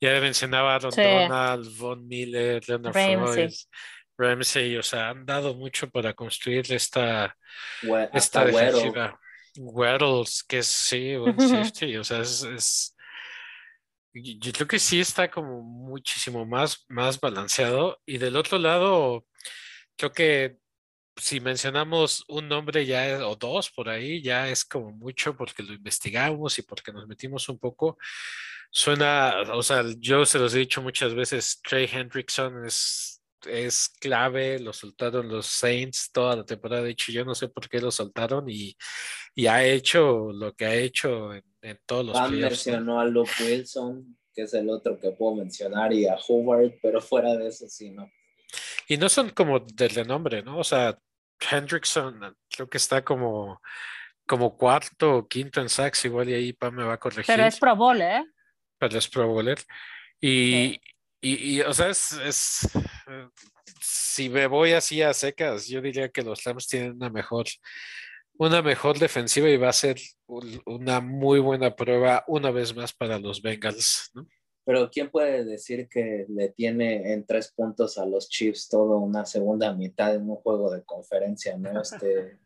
ya 0.00 0.20
mencionaba 0.20 0.74
a 0.74 0.78
Don 0.80 0.90
sí. 0.90 1.00
Donald, 1.00 1.78
Von 1.78 2.08
Miller, 2.08 2.60
Leonard 2.68 2.92
Floyd, 2.92 3.54
Ramsey, 4.18 4.76
o 4.76 4.82
sea, 4.82 5.10
han 5.10 5.24
dado 5.24 5.54
mucho 5.54 5.88
para 5.88 6.14
construir 6.14 6.72
esta, 6.72 7.36
We 7.84 8.10
esta 8.14 8.44
defensiva. 8.44 9.18
Weddles, 9.56 10.42
que 10.42 10.58
es, 10.58 10.66
sí, 10.66 11.14
buen 11.14 11.38
safety, 11.40 11.96
o 11.96 12.02
sea, 12.02 12.20
es, 12.20 12.42
es, 12.42 12.96
yo 14.22 14.52
creo 14.52 14.68
que 14.68 14.78
sí 14.78 15.00
está 15.00 15.30
como 15.30 15.62
muchísimo 15.62 16.46
más, 16.46 16.84
más 16.88 17.20
balanceado. 17.20 18.00
Y 18.06 18.18
del 18.18 18.36
otro 18.36 18.58
lado, 18.58 19.26
creo 19.96 20.12
que 20.12 20.58
si 21.16 21.40
mencionamos 21.40 22.24
un 22.28 22.48
nombre 22.48 22.86
ya 22.86 23.26
o 23.26 23.36
dos 23.36 23.70
por 23.70 23.88
ahí, 23.88 24.22
ya 24.22 24.48
es 24.48 24.64
como 24.64 24.92
mucho 24.92 25.36
porque 25.36 25.62
lo 25.62 25.74
investigamos 25.74 26.58
y 26.58 26.62
porque 26.62 26.92
nos 26.92 27.06
metimos 27.08 27.48
un 27.48 27.58
poco. 27.58 27.98
Suena, 28.70 29.42
o 29.54 29.62
sea, 29.62 29.84
yo 29.98 30.26
se 30.26 30.38
los 30.38 30.54
he 30.54 30.60
dicho 30.60 30.82
muchas 30.82 31.14
veces, 31.14 31.60
Trey 31.62 31.88
Hendrickson 31.90 32.64
es, 32.66 33.22
es 33.46 33.88
clave, 34.00 34.58
lo 34.60 34.72
soltaron 34.72 35.28
los 35.28 35.46
Saints 35.46 36.10
toda 36.12 36.36
la 36.36 36.44
temporada, 36.44 36.82
de 36.82 36.90
hecho 36.90 37.12
yo 37.12 37.24
no 37.24 37.34
sé 37.34 37.48
por 37.48 37.68
qué 37.68 37.80
lo 37.80 37.90
soltaron 37.90 38.48
y, 38.48 38.76
y 39.34 39.46
ha 39.46 39.64
hecho 39.64 40.32
lo 40.32 40.54
que 40.54 40.66
ha 40.66 40.74
hecho 40.74 41.34
en, 41.34 41.44
en 41.62 41.78
todos 41.86 42.06
los 42.06 42.14
Van 42.14 42.38
mencionó 42.38 43.00
a 43.00 43.04
Luke 43.04 43.30
Wilson, 43.40 44.16
que 44.32 44.42
es 44.42 44.54
el 44.54 44.68
otro 44.70 44.98
que 44.98 45.10
puedo 45.12 45.36
mencionar, 45.36 45.92
y 45.92 46.06
a 46.06 46.16
Howard, 46.28 46.78
pero 46.82 47.00
fuera 47.00 47.36
de 47.36 47.48
eso 47.48 47.66
sí, 47.68 47.90
¿no? 47.90 48.10
Y 48.86 48.96
no 48.96 49.08
son 49.08 49.30
como 49.30 49.60
de 49.60 49.88
renombre, 49.88 50.42
¿no? 50.42 50.58
O 50.58 50.64
sea, 50.64 50.98
Hendrickson 51.38 52.36
creo 52.48 52.68
que 52.68 52.78
está 52.78 53.04
como, 53.04 53.60
como 54.26 54.56
cuarto 54.56 55.16
o 55.16 55.28
quinto 55.28 55.60
en 55.60 55.68
sacks, 55.68 56.04
igual 56.04 56.28
y 56.30 56.34
ahí 56.34 56.52
Pam 56.52 56.74
me 56.74 56.84
va 56.84 56.94
a 56.94 56.98
corregir. 56.98 57.26
Pero 57.26 57.46
es 57.46 57.58
Pro 57.58 57.76
Bowl, 57.76 58.00
¿eh? 58.00 58.24
Pero 58.78 58.98
es 58.98 59.08
Pro 59.08 59.28
Bowler. 59.28 59.58
Y, 60.20 60.52
sí. 60.52 60.80
y, 61.20 61.56
y, 61.56 61.60
o 61.60 61.72
sea, 61.72 61.88
es, 61.88 62.12
es, 62.12 62.68
si 63.80 64.28
me 64.28 64.46
voy 64.46 64.72
así 64.72 65.02
a 65.02 65.12
secas, 65.14 65.66
yo 65.68 65.80
diría 65.80 66.08
que 66.08 66.22
los 66.22 66.42
Rams 66.44 66.66
tienen 66.66 66.92
una 66.92 67.10
mejor, 67.10 67.46
una 68.38 68.62
mejor 68.62 68.98
defensiva 68.98 69.48
y 69.48 69.56
va 69.56 69.68
a 69.68 69.72
ser 69.72 69.98
una 70.64 71.00
muy 71.00 71.40
buena 71.40 71.74
prueba 71.74 72.24
una 72.28 72.50
vez 72.50 72.74
más 72.74 72.92
para 72.92 73.18
los 73.18 73.42
Bengals, 73.42 74.10
¿no? 74.14 74.26
Pero 74.64 74.90
¿quién 74.90 75.10
puede 75.10 75.44
decir 75.44 75.88
que 75.88 76.26
le 76.28 76.50
tiene 76.50 77.14
en 77.14 77.24
tres 77.24 77.50
puntos 77.56 77.96
a 77.96 78.04
los 78.04 78.28
Chiefs 78.28 78.68
todo 78.68 78.98
una 78.98 79.24
segunda 79.24 79.72
mitad 79.72 80.14
en 80.14 80.28
un 80.28 80.36
juego 80.36 80.70
de 80.70 80.84
conferencia? 80.84 81.56
No, 81.56 81.80
este, 81.80 82.38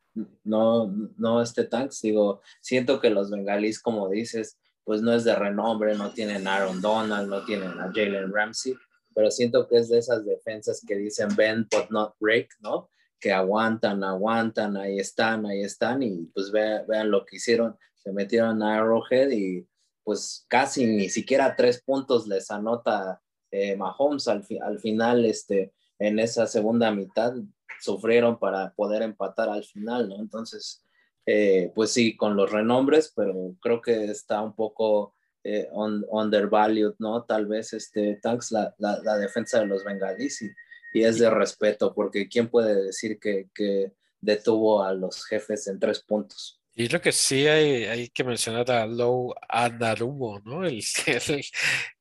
no, 0.44 0.86
no 1.16 1.42
este 1.42 1.64
Tanks, 1.64 2.00
digo, 2.00 2.40
siento 2.60 3.00
que 3.00 3.10
los 3.10 3.28
bengalíes, 3.28 3.80
como 3.80 4.08
dices, 4.08 4.56
pues 4.84 5.02
no 5.02 5.12
es 5.12 5.24
de 5.24 5.34
renombre, 5.34 5.96
no 5.96 6.12
tienen 6.12 6.46
a 6.46 6.56
Aaron 6.56 6.80
Donald, 6.80 7.28
no 7.28 7.44
tienen 7.44 7.70
a 7.80 7.90
Jalen 7.92 8.32
Ramsey, 8.32 8.76
pero 9.14 9.30
siento 9.30 9.66
que 9.66 9.78
es 9.78 9.88
de 9.88 9.98
esas 9.98 10.24
defensas 10.24 10.80
que 10.86 10.96
dicen 10.96 11.34
bend 11.36 11.66
but 11.70 11.90
not 11.90 12.14
break, 12.20 12.48
¿no? 12.60 12.88
Que 13.22 13.32
aguantan, 13.32 14.02
aguantan, 14.02 14.76
ahí 14.76 14.98
están, 14.98 15.46
ahí 15.46 15.62
están, 15.62 16.02
y 16.02 16.26
pues 16.34 16.50
vean, 16.50 16.84
vean 16.88 17.10
lo 17.10 17.24
que 17.24 17.36
hicieron, 17.36 17.76
se 17.94 18.12
metieron 18.12 18.62
a 18.62 18.78
Arrowhead 18.78 19.30
y 19.30 19.66
pues 20.04 20.44
casi 20.48 20.86
ni 20.86 21.08
siquiera 21.08 21.54
tres 21.56 21.80
puntos 21.82 22.26
les 22.26 22.50
anota 22.50 23.22
eh, 23.52 23.76
Mahomes 23.76 24.26
al, 24.28 24.42
fi 24.42 24.58
al, 24.58 24.80
final, 24.80 25.24
este, 25.24 25.72
en 25.98 26.18
esa 26.18 26.46
segunda 26.46 26.90
mitad 26.90 27.34
sufrieron 27.80 28.38
para 28.38 28.72
poder 28.74 29.02
empatar 29.02 29.48
al 29.48 29.64
final, 29.64 30.08
¿no? 30.08 30.16
Entonces, 30.16 30.84
eh, 31.26 31.70
pues 31.74 31.92
sí, 31.92 32.16
con 32.16 32.36
los 32.36 32.50
renombres, 32.50 33.12
pero 33.14 33.54
creo 33.60 33.80
que 33.80 34.06
está 34.06 34.40
un 34.40 34.54
poco 34.54 35.14
eh, 35.44 35.68
on, 35.72 36.04
undervalued, 36.08 36.94
¿no? 36.98 37.24
Tal 37.24 37.46
vez 37.46 37.72
este 37.72 38.18
Tanks, 38.22 38.52
la, 38.52 38.74
la, 38.78 38.98
la 39.02 39.18
defensa 39.18 39.60
de 39.60 39.66
los 39.66 39.84
bengalíes 39.84 40.42
y, 40.42 40.50
y, 40.92 41.04
es 41.04 41.18
de 41.18 41.30
respeto, 41.30 41.94
porque 41.94 42.28
¿quién 42.28 42.48
puede 42.48 42.84
decir 42.84 43.18
que, 43.18 43.48
que 43.54 43.92
detuvo 44.20 44.84
a 44.84 44.92
los 44.92 45.24
jefes 45.24 45.66
en 45.66 45.78
tres 45.78 46.00
puntos? 46.00 46.62
Y 46.74 46.88
lo 46.88 47.00
que 47.00 47.12
sí 47.12 47.46
hay, 47.46 47.84
hay 47.84 48.08
que 48.08 48.24
mencionar 48.24 48.70
a 48.70 48.86
Lou 48.86 49.34
Anarumo, 49.48 50.40
¿no? 50.44 50.64
El, 50.64 50.82
el, 51.06 51.44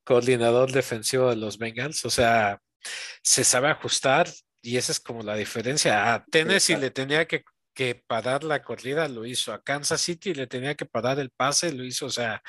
coordinador 0.03 0.71
defensivo 0.71 1.29
de 1.29 1.35
los 1.35 1.57
Bengals. 1.57 2.05
O 2.05 2.09
sea, 2.09 2.59
se 3.21 3.43
sabe 3.43 3.69
ajustar 3.69 4.27
y 4.61 4.77
esa 4.77 4.91
es 4.91 4.99
como 4.99 5.23
la 5.23 5.35
diferencia. 5.35 6.13
A 6.13 6.25
Tennessee 6.25 6.77
le 6.77 6.91
tenía 6.91 7.25
que, 7.27 7.43
que, 7.73 7.95
parar 7.95 8.43
la 8.43 8.61
corrida, 8.63 9.07
lo 9.09 9.25
hizo. 9.25 9.53
A 9.53 9.61
Kansas 9.61 10.01
City 10.01 10.33
le 10.33 10.47
tenía 10.47 10.75
que 10.75 10.85
parar 10.85 11.19
el 11.19 11.31
pase, 11.31 11.73
lo 11.73 11.83
hizo. 11.83 12.05
O 12.05 12.09
sea, 12.09 12.41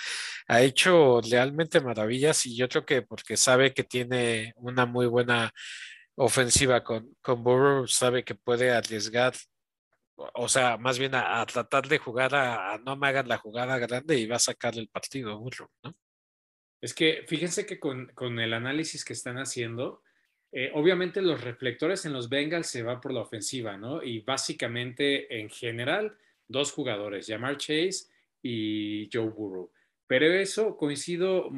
ha 0.46 0.62
hecho 0.62 1.20
realmente 1.22 1.80
maravillas 1.80 2.46
y 2.46 2.56
yo 2.56 2.68
creo 2.68 2.86
que 2.86 3.02
porque 3.02 3.36
sabe 3.36 3.74
que 3.74 3.84
tiene 3.84 4.52
una 4.56 4.86
muy 4.86 5.06
buena 5.06 5.52
ofensiva 6.16 6.82
con, 6.84 7.16
con 7.20 7.42
Burrow, 7.42 7.86
sabe 7.86 8.24
que 8.24 8.34
puede 8.34 8.70
arriesgar 8.70 9.34
o 10.16 10.48
sea, 10.48 10.76
más 10.76 10.98
bien 10.98 11.14
a, 11.14 11.44
tratar 11.46 11.88
de 11.88 11.98
jugar 11.98 12.34
a, 12.34 12.78
no 12.78 12.96
me 12.96 13.08
hagan 13.08 13.28
la 13.28 13.38
jugada 13.38 13.78
grande 13.78 14.18
y 14.18 14.26
va 14.26 14.36
a 14.36 14.40
sacar 14.40 14.76
el 14.76 14.88
partido 14.88 15.38
burro, 15.38 15.70
¿no? 15.82 15.94
Es 16.80 16.94
que 16.94 17.24
fíjense 17.28 17.64
que 17.64 17.78
con, 17.78 18.08
con 18.08 18.40
el 18.40 18.52
análisis 18.52 19.04
que 19.04 19.12
están 19.12 19.36
haciendo, 19.38 20.02
eh, 20.50 20.70
obviamente 20.74 21.22
los 21.22 21.40
reflectores 21.40 22.04
en 22.04 22.12
los 22.12 22.28
Bengals 22.28 22.66
se 22.66 22.82
va 22.82 23.00
por 23.00 23.12
la 23.12 23.20
ofensiva, 23.20 23.76
¿no? 23.76 24.02
Y 24.02 24.20
básicamente 24.20 25.40
en 25.40 25.48
general, 25.48 26.16
dos 26.48 26.72
jugadores, 26.72 27.28
Jamar 27.28 27.56
Chase 27.56 28.06
y 28.42 29.08
Joe 29.12 29.28
Burrow. 29.28 29.70
Pero 30.08 30.26
eso 30.26 30.76
coincido 30.76 31.50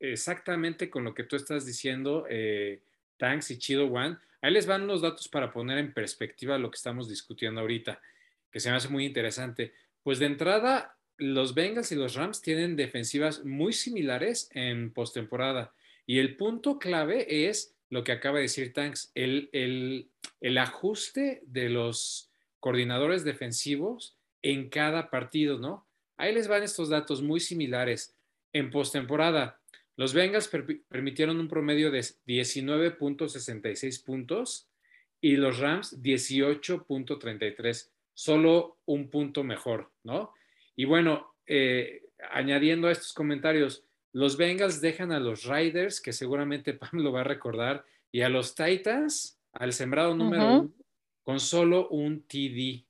exactamente 0.00 0.90
con 0.90 1.04
lo 1.04 1.14
que 1.14 1.22
tú 1.22 1.36
estás 1.36 1.64
diciendo, 1.64 2.26
eh, 2.28 2.82
Tanks 3.22 3.52
y 3.52 3.58
Chido 3.58 3.86
One 3.86 4.18
Ahí 4.42 4.52
les 4.52 4.66
van 4.66 4.88
los 4.88 5.00
datos 5.00 5.28
para 5.28 5.52
poner 5.52 5.78
en 5.78 5.94
perspectiva 5.94 6.58
lo 6.58 6.68
que 6.68 6.74
estamos 6.74 7.08
discutiendo 7.08 7.60
ahorita, 7.60 8.02
que 8.50 8.58
se 8.58 8.68
me 8.68 8.76
hace 8.76 8.88
muy 8.88 9.06
interesante. 9.06 9.72
Pues 10.02 10.18
de 10.18 10.26
entrada, 10.26 10.96
los 11.16 11.54
Bengals 11.54 11.92
y 11.92 11.94
los 11.94 12.16
Rams 12.16 12.42
tienen 12.42 12.74
defensivas 12.74 13.44
muy 13.44 13.72
similares 13.72 14.50
en 14.52 14.92
postemporada. 14.92 15.72
Y 16.06 16.18
el 16.18 16.36
punto 16.36 16.80
clave 16.80 17.46
es 17.48 17.76
lo 17.88 18.02
que 18.02 18.10
acaba 18.10 18.38
de 18.38 18.42
decir 18.42 18.72
Tanks, 18.72 19.12
el, 19.14 19.48
el, 19.52 20.08
el 20.40 20.58
ajuste 20.58 21.42
de 21.46 21.68
los 21.68 22.32
coordinadores 22.58 23.22
defensivos 23.22 24.16
en 24.42 24.70
cada 24.70 25.08
partido, 25.08 25.60
¿no? 25.60 25.86
Ahí 26.16 26.34
les 26.34 26.48
van 26.48 26.64
estos 26.64 26.88
datos 26.88 27.22
muy 27.22 27.38
similares. 27.38 28.16
En 28.52 28.72
postemporada, 28.72 29.60
los 29.96 30.14
Bengals 30.14 30.48
per 30.48 30.64
permitieron 30.88 31.38
un 31.38 31.48
promedio 31.48 31.90
de 31.90 32.00
19.66 32.00 34.04
puntos 34.04 34.68
y 35.20 35.36
los 35.36 35.58
Rams 35.58 36.02
18.33, 36.02 37.90
solo 38.14 38.78
un 38.86 39.10
punto 39.10 39.44
mejor, 39.44 39.92
¿no? 40.02 40.32
Y 40.74 40.84
bueno, 40.84 41.34
eh, 41.46 42.02
añadiendo 42.30 42.88
a 42.88 42.92
estos 42.92 43.12
comentarios, 43.12 43.84
los 44.12 44.36
Bengals 44.36 44.80
dejan 44.80 45.12
a 45.12 45.20
los 45.20 45.44
Riders, 45.44 46.00
que 46.00 46.12
seguramente 46.12 46.74
Pam 46.74 47.00
lo 47.00 47.12
va 47.12 47.20
a 47.20 47.24
recordar, 47.24 47.84
y 48.10 48.22
a 48.22 48.28
los 48.28 48.54
Titans, 48.54 49.38
al 49.52 49.72
sembrado 49.72 50.14
número 50.14 50.60
uno, 50.60 50.72
con 51.22 51.40
solo 51.40 51.88
un 51.88 52.22
TD. 52.22 52.84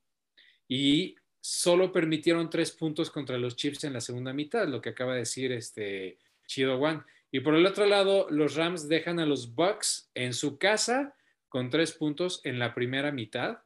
Y 0.67 1.15
solo 1.39 1.91
permitieron 1.91 2.49
tres 2.49 2.71
puntos 2.71 3.11
contra 3.11 3.37
los 3.37 3.55
Chiefs 3.55 3.83
en 3.83 3.93
la 3.93 4.01
segunda 4.01 4.33
mitad, 4.33 4.67
lo 4.67 4.81
que 4.81 4.89
acaba 4.89 5.13
de 5.13 5.19
decir 5.19 5.51
este 5.51 6.17
Chido 6.47 6.77
One. 6.77 7.01
Y 7.31 7.39
por 7.39 7.55
el 7.55 7.65
otro 7.65 7.85
lado, 7.85 8.27
los 8.29 8.55
Rams 8.55 8.87
dejan 8.87 9.19
a 9.19 9.25
los 9.25 9.55
Bucks 9.55 10.11
en 10.13 10.33
su 10.33 10.57
casa 10.57 11.15
con 11.49 11.69
tres 11.69 11.93
puntos 11.93 12.41
en 12.43 12.59
la 12.59 12.75
primera 12.75 13.11
mitad. 13.11 13.59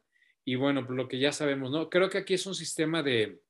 Y 0.44 0.54
bueno, 0.54 0.86
por 0.86 0.96
lo 0.96 1.08
que 1.08 1.18
ya 1.18 1.32
sabemos, 1.32 1.70
¿no? 1.70 1.90
Creo 1.90 2.08
que 2.08 2.18
aquí 2.18 2.34
es 2.34 2.46
un 2.46 2.54
sistema 2.54 3.02
de, 3.02 3.40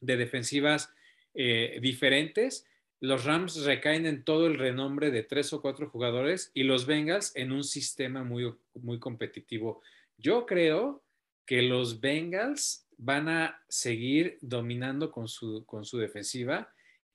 defensivas 0.00 0.92
eh, 1.32 1.78
diferentes. 1.80 2.66
Los 3.00 3.24
Rams 3.24 3.64
recaen 3.64 4.04
en 4.04 4.24
todo 4.24 4.46
el 4.46 4.58
renombre 4.58 5.10
de 5.10 5.22
tres 5.22 5.52
o 5.52 5.62
cuatro 5.62 5.88
jugadores 5.88 6.50
y 6.52 6.64
los 6.64 6.86
Bengals 6.86 7.34
en 7.34 7.52
un 7.52 7.64
sistema 7.64 8.22
muy, 8.22 8.54
muy 8.74 8.98
competitivo. 8.98 9.82
Yo 10.18 10.44
creo 10.44 11.02
que 11.46 11.62
los 11.62 12.00
Bengals 12.00 12.86
van 12.96 13.28
a 13.28 13.62
seguir 13.68 14.38
dominando 14.40 15.10
con 15.10 15.28
su, 15.28 15.64
con 15.66 15.84
su 15.84 15.98
defensiva 15.98 16.73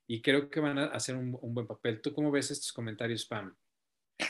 y 0.10 0.24
creo 0.24 0.50
que 0.50 0.60
van 0.60 0.80
a 0.80 0.86
hacer 0.86 1.16
un, 1.16 1.38
buen 1.40 1.68
papel. 1.68 2.02
¿Tú 2.02 2.12
cómo 2.16 2.32
ves 2.32 2.50
estos 2.50 2.74
comentarios, 2.74 3.28
Pam? 3.28 3.56
De 4.18 4.26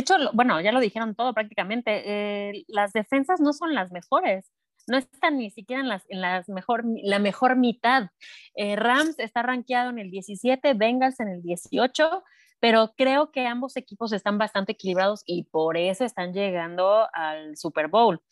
hecho, 0.00 0.14
bueno, 0.32 0.58
ya 0.62 0.72
lo 0.72 0.80
dijeron 0.80 1.14
todo 1.14 1.34
prácticamente. 1.34 2.02
Eh, 2.06 2.64
las 2.68 2.94
defensas 2.94 3.38
no 3.38 3.52
son 3.52 3.74
las 3.74 3.92
mejores. 3.92 4.50
No 4.86 4.96
están 4.96 5.36
ni 5.36 5.50
siquiera 5.50 5.82
en, 5.82 5.90
las, 5.90 6.06
en 6.08 6.22
las 6.22 6.48
mejor, 6.48 6.84
la 7.02 7.18
mejor 7.18 7.56
mitad. 7.56 8.08
Eh, 8.54 8.76
Rams 8.76 9.18
está 9.18 9.42
rankeado 9.42 9.90
en 9.90 9.98
el 9.98 10.10
17, 10.10 10.72
Bengals 10.72 11.20
en 11.20 11.28
el 11.28 11.42
18, 11.42 12.24
pero 12.58 12.94
creo 12.96 13.30
que 13.30 13.46
ambos 13.46 13.76
equipos 13.76 14.14
están 14.14 14.38
bastante 14.38 14.72
equilibrados 14.72 15.22
y 15.26 15.44
por 15.44 15.76
eso 15.76 16.06
están 16.06 16.32
llegando 16.32 17.06
al 17.12 17.58
Super 17.58 17.88
Bowl. 17.88 18.22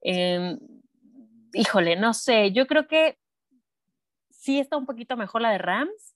Em, 0.00 0.58
híjole, 1.52 1.96
no 1.96 2.14
sé, 2.14 2.52
yo 2.52 2.66
creo 2.66 2.88
que 2.88 3.18
sí 4.30 4.58
está 4.58 4.78
un 4.78 4.86
poquito 4.86 5.14
mejor 5.18 5.42
la 5.42 5.50
de 5.50 5.58
Rams, 5.58 6.14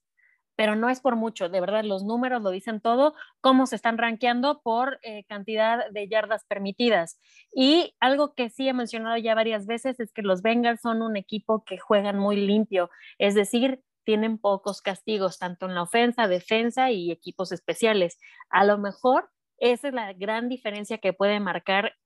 pero 0.62 0.76
no 0.76 0.88
es 0.88 1.00
por 1.00 1.16
mucho, 1.16 1.48
de 1.48 1.60
verdad, 1.60 1.82
los 1.82 2.04
números 2.04 2.40
lo 2.40 2.50
dicen 2.50 2.80
todo, 2.80 3.16
cómo 3.40 3.66
se 3.66 3.74
están 3.74 3.98
rankeando 3.98 4.62
por 4.62 5.00
eh, 5.02 5.24
cantidad 5.24 5.90
de 5.90 6.06
yardas 6.06 6.44
permitidas. 6.44 7.18
Y 7.52 7.96
algo 7.98 8.36
que 8.36 8.48
sí 8.48 8.68
he 8.68 8.72
mencionado 8.72 9.16
ya 9.16 9.34
varias 9.34 9.66
veces 9.66 9.98
es 9.98 10.12
que 10.12 10.22
los 10.22 10.40
Bengals 10.40 10.80
son 10.80 11.02
un 11.02 11.16
equipo 11.16 11.64
que 11.64 11.78
juegan 11.78 12.16
muy 12.16 12.36
limpio, 12.36 12.90
es 13.18 13.34
decir, 13.34 13.82
tienen 14.04 14.38
pocos 14.38 14.82
castigos, 14.82 15.40
tanto 15.40 15.66
en 15.66 15.74
la 15.74 15.82
ofensa, 15.82 16.28
defensa 16.28 16.92
y 16.92 17.10
equipos 17.10 17.50
especiales. 17.50 18.20
A 18.48 18.64
lo 18.64 18.78
mejor 18.78 19.30
esa 19.58 19.88
es 19.88 19.94
la 19.94 20.12
gran 20.12 20.48
diferencia 20.48 20.98
que 20.98 21.12
puede 21.12 21.40
marcar 21.40 21.96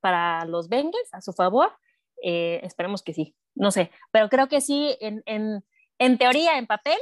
para 0.00 0.44
los 0.46 0.68
Bengals 0.68 1.14
a 1.14 1.20
su 1.20 1.32
favor. 1.32 1.70
Eh, 2.24 2.58
esperemos 2.64 3.04
que 3.04 3.14
sí, 3.14 3.36
no 3.54 3.70
sé, 3.70 3.92
pero 4.10 4.28
creo 4.28 4.48
que 4.48 4.60
sí, 4.60 4.96
en, 5.00 5.22
en, 5.26 5.64
en 6.00 6.18
teoría, 6.18 6.58
en 6.58 6.66
papel, 6.66 6.98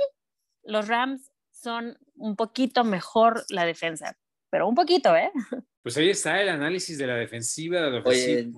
los 0.69 0.87
Rams 0.87 1.33
son 1.51 1.99
un 2.15 2.37
poquito 2.37 2.85
mejor 2.85 3.45
la 3.49 3.65
defensa, 3.65 4.17
pero 4.51 4.69
un 4.69 4.75
poquito, 4.75 5.17
¿eh? 5.17 5.33
Pues 5.81 5.97
ahí 5.97 6.11
está 6.11 6.43
el 6.43 6.51
análisis 6.51 6.99
de 6.99 7.07
la 7.07 7.15
defensiva. 7.15 7.81
De 7.81 7.91
la 7.91 8.03
Oye, 8.05 8.53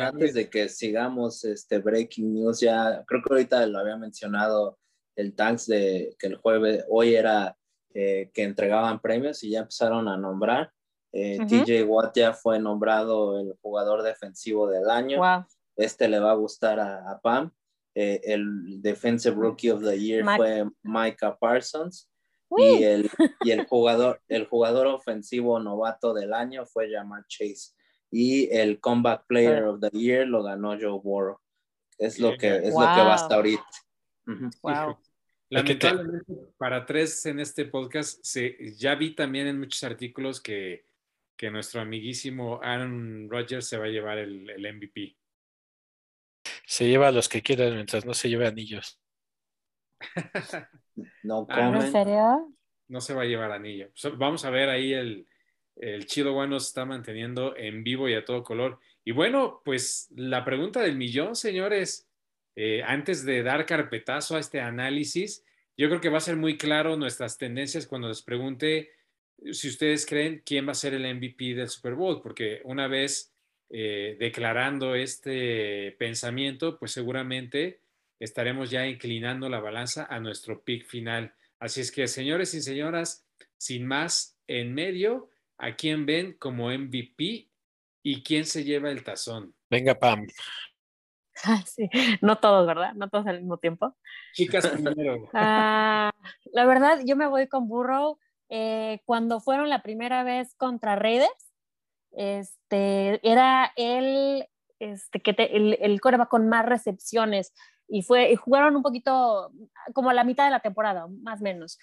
antes 0.00 0.34
de 0.34 0.50
que 0.50 0.68
sigamos 0.68 1.44
este 1.44 1.78
breaking 1.78 2.34
news, 2.34 2.58
ya 2.58 3.04
creo 3.06 3.22
que 3.22 3.32
ahorita 3.32 3.64
lo 3.66 3.78
había 3.78 3.96
mencionado 3.96 4.80
el 5.14 5.32
Tanks 5.36 5.66
de 5.66 6.16
que 6.18 6.26
el 6.26 6.38
jueves, 6.38 6.84
hoy 6.88 7.14
era 7.14 7.56
eh, 7.94 8.32
que 8.34 8.42
entregaban 8.42 9.00
premios 9.00 9.44
y 9.44 9.50
ya 9.50 9.60
empezaron 9.60 10.08
a 10.08 10.16
nombrar. 10.16 10.72
Eh, 11.12 11.38
TJ 11.46 11.84
Watt 11.84 12.16
ya 12.16 12.32
fue 12.32 12.58
nombrado 12.58 13.38
el 13.38 13.54
jugador 13.60 14.02
defensivo 14.02 14.68
del 14.68 14.90
año. 14.90 15.22
Este 15.76 16.08
le 16.08 16.18
va 16.18 16.32
a 16.32 16.36
gustar 16.36 16.80
a 16.80 17.20
Pam. 17.22 17.52
Eh, 17.94 18.20
el 18.24 18.80
Defensive 18.80 19.34
Rookie 19.34 19.70
of 19.70 19.82
the 19.82 19.98
Year 19.98 20.24
fue 20.36 20.64
Micah 20.82 21.36
Parsons. 21.38 22.08
Y 22.56 22.82
el, 22.82 23.10
y 23.44 23.50
el, 23.50 23.64
jugador, 23.64 24.20
el 24.28 24.46
jugador 24.46 24.86
ofensivo 24.86 25.58
novato 25.58 26.12
del 26.12 26.34
año 26.34 26.66
fue 26.66 26.90
Jamar 26.90 27.24
Chase. 27.26 27.72
Y 28.10 28.54
el 28.54 28.78
Comeback 28.78 29.26
Player 29.26 29.64
of 29.64 29.80
the 29.80 29.88
Year 29.90 30.26
lo 30.26 30.42
ganó 30.42 30.76
Joe 30.78 31.00
Burrow. 31.02 31.38
Es 31.96 32.18
lo 32.18 32.36
que, 32.36 32.56
es 32.56 32.74
lo 32.74 32.80
que 32.80 32.84
va 32.84 33.14
hasta 33.14 33.36
ahorita. 33.36 33.64
Lamentablemente, 35.48 36.32
para 36.56 36.84
tres 36.84 37.24
en 37.26 37.40
este 37.40 37.66
podcast, 37.66 38.18
se, 38.22 38.74
ya 38.76 38.94
vi 38.94 39.14
también 39.14 39.46
en 39.46 39.58
muchos 39.58 39.82
artículos 39.84 40.40
que, 40.40 40.86
que 41.36 41.50
nuestro 41.50 41.80
amiguísimo 41.80 42.60
Aaron 42.62 43.28
Rodgers 43.30 43.66
se 43.66 43.78
va 43.78 43.84
a 43.84 43.88
llevar 43.88 44.18
el, 44.18 44.48
el 44.48 44.76
MVP. 44.76 45.16
Se 46.72 46.88
lleva 46.88 47.08
a 47.08 47.12
los 47.12 47.28
que 47.28 47.42
quieran 47.42 47.74
mientras 47.74 48.06
no 48.06 48.14
se 48.14 48.30
lleve 48.30 48.46
anillos. 48.46 48.98
no 51.22 51.46
ah, 51.50 51.70
¿En 51.74 51.92
serio? 51.92 52.50
No 52.88 53.02
se 53.02 53.12
va 53.12 53.24
a 53.24 53.26
llevar 53.26 53.52
anillo. 53.52 53.90
Vamos 54.16 54.46
a 54.46 54.50
ver 54.50 54.70
ahí 54.70 54.94
el, 54.94 55.26
el 55.76 56.06
Chido 56.06 56.32
Bueno 56.32 56.58
se 56.58 56.68
está 56.68 56.86
manteniendo 56.86 57.54
en 57.58 57.84
vivo 57.84 58.08
y 58.08 58.14
a 58.14 58.24
todo 58.24 58.42
color. 58.42 58.80
Y 59.04 59.10
bueno, 59.12 59.60
pues 59.66 60.08
la 60.16 60.46
pregunta 60.46 60.80
del 60.80 60.96
millón, 60.96 61.36
señores, 61.36 62.08
eh, 62.56 62.82
antes 62.86 63.26
de 63.26 63.42
dar 63.42 63.66
carpetazo 63.66 64.36
a 64.36 64.40
este 64.40 64.62
análisis, 64.62 65.44
yo 65.76 65.88
creo 65.88 66.00
que 66.00 66.08
va 66.08 66.16
a 66.16 66.22
ser 66.22 66.36
muy 66.36 66.56
claro 66.56 66.96
nuestras 66.96 67.36
tendencias 67.36 67.86
cuando 67.86 68.08
les 68.08 68.22
pregunte 68.22 68.92
si 69.50 69.68
ustedes 69.68 70.06
creen 70.06 70.42
quién 70.42 70.66
va 70.66 70.72
a 70.72 70.74
ser 70.74 70.94
el 70.94 71.16
MVP 71.16 71.52
del 71.54 71.68
Super 71.68 71.96
Bowl, 71.96 72.22
porque 72.22 72.62
una 72.64 72.88
vez 72.88 73.31
eh, 73.74 74.18
declarando 74.20 74.94
este 74.94 75.96
pensamiento, 75.98 76.78
pues 76.78 76.92
seguramente 76.92 77.80
estaremos 78.20 78.70
ya 78.70 78.86
inclinando 78.86 79.48
la 79.48 79.60
balanza 79.60 80.06
a 80.10 80.20
nuestro 80.20 80.62
pick 80.62 80.84
final. 80.86 81.32
Así 81.58 81.80
es 81.80 81.90
que, 81.90 82.06
señores 82.06 82.52
y 82.52 82.60
señoras, 82.60 83.26
sin 83.56 83.86
más 83.86 84.38
en 84.46 84.74
medio, 84.74 85.30
¿a 85.56 85.74
quién 85.74 86.04
ven 86.04 86.34
como 86.34 86.70
MVP 86.70 87.48
y 88.02 88.22
quién 88.22 88.44
se 88.44 88.62
lleva 88.62 88.90
el 88.90 89.02
tazón? 89.04 89.54
Venga, 89.70 89.94
Pam. 89.94 90.26
Ah, 91.44 91.64
sí. 91.66 91.88
No 92.20 92.36
todos, 92.36 92.66
¿verdad? 92.66 92.92
No 92.92 93.08
todos 93.08 93.26
al 93.26 93.38
mismo 93.38 93.56
tiempo. 93.56 93.96
Chicas 94.34 94.66
primero. 94.68 95.30
Ah, 95.32 96.12
la 96.52 96.66
verdad, 96.66 97.00
yo 97.06 97.16
me 97.16 97.26
voy 97.26 97.48
con 97.48 97.68
Burrow. 97.68 98.18
Eh, 98.50 99.00
cuando 99.06 99.40
fueron 99.40 99.70
la 99.70 99.82
primera 99.82 100.24
vez 100.24 100.54
contra 100.56 100.94
Raiders, 100.94 101.51
este, 102.12 103.20
era 103.28 103.72
el, 103.76 104.46
este, 104.78 105.20
que 105.20 105.30
el, 105.38 105.78
el 105.80 106.00
va 106.20 106.26
con 106.26 106.48
más 106.48 106.66
recepciones 106.66 107.52
y, 107.88 108.02
fue, 108.02 108.32
y 108.32 108.36
jugaron 108.36 108.76
un 108.76 108.82
poquito 108.82 109.50
como 109.94 110.10
a 110.10 110.14
la 110.14 110.24
mitad 110.24 110.44
de 110.44 110.50
la 110.50 110.60
temporada, 110.60 111.06
más 111.22 111.40
o 111.40 111.44
menos. 111.44 111.78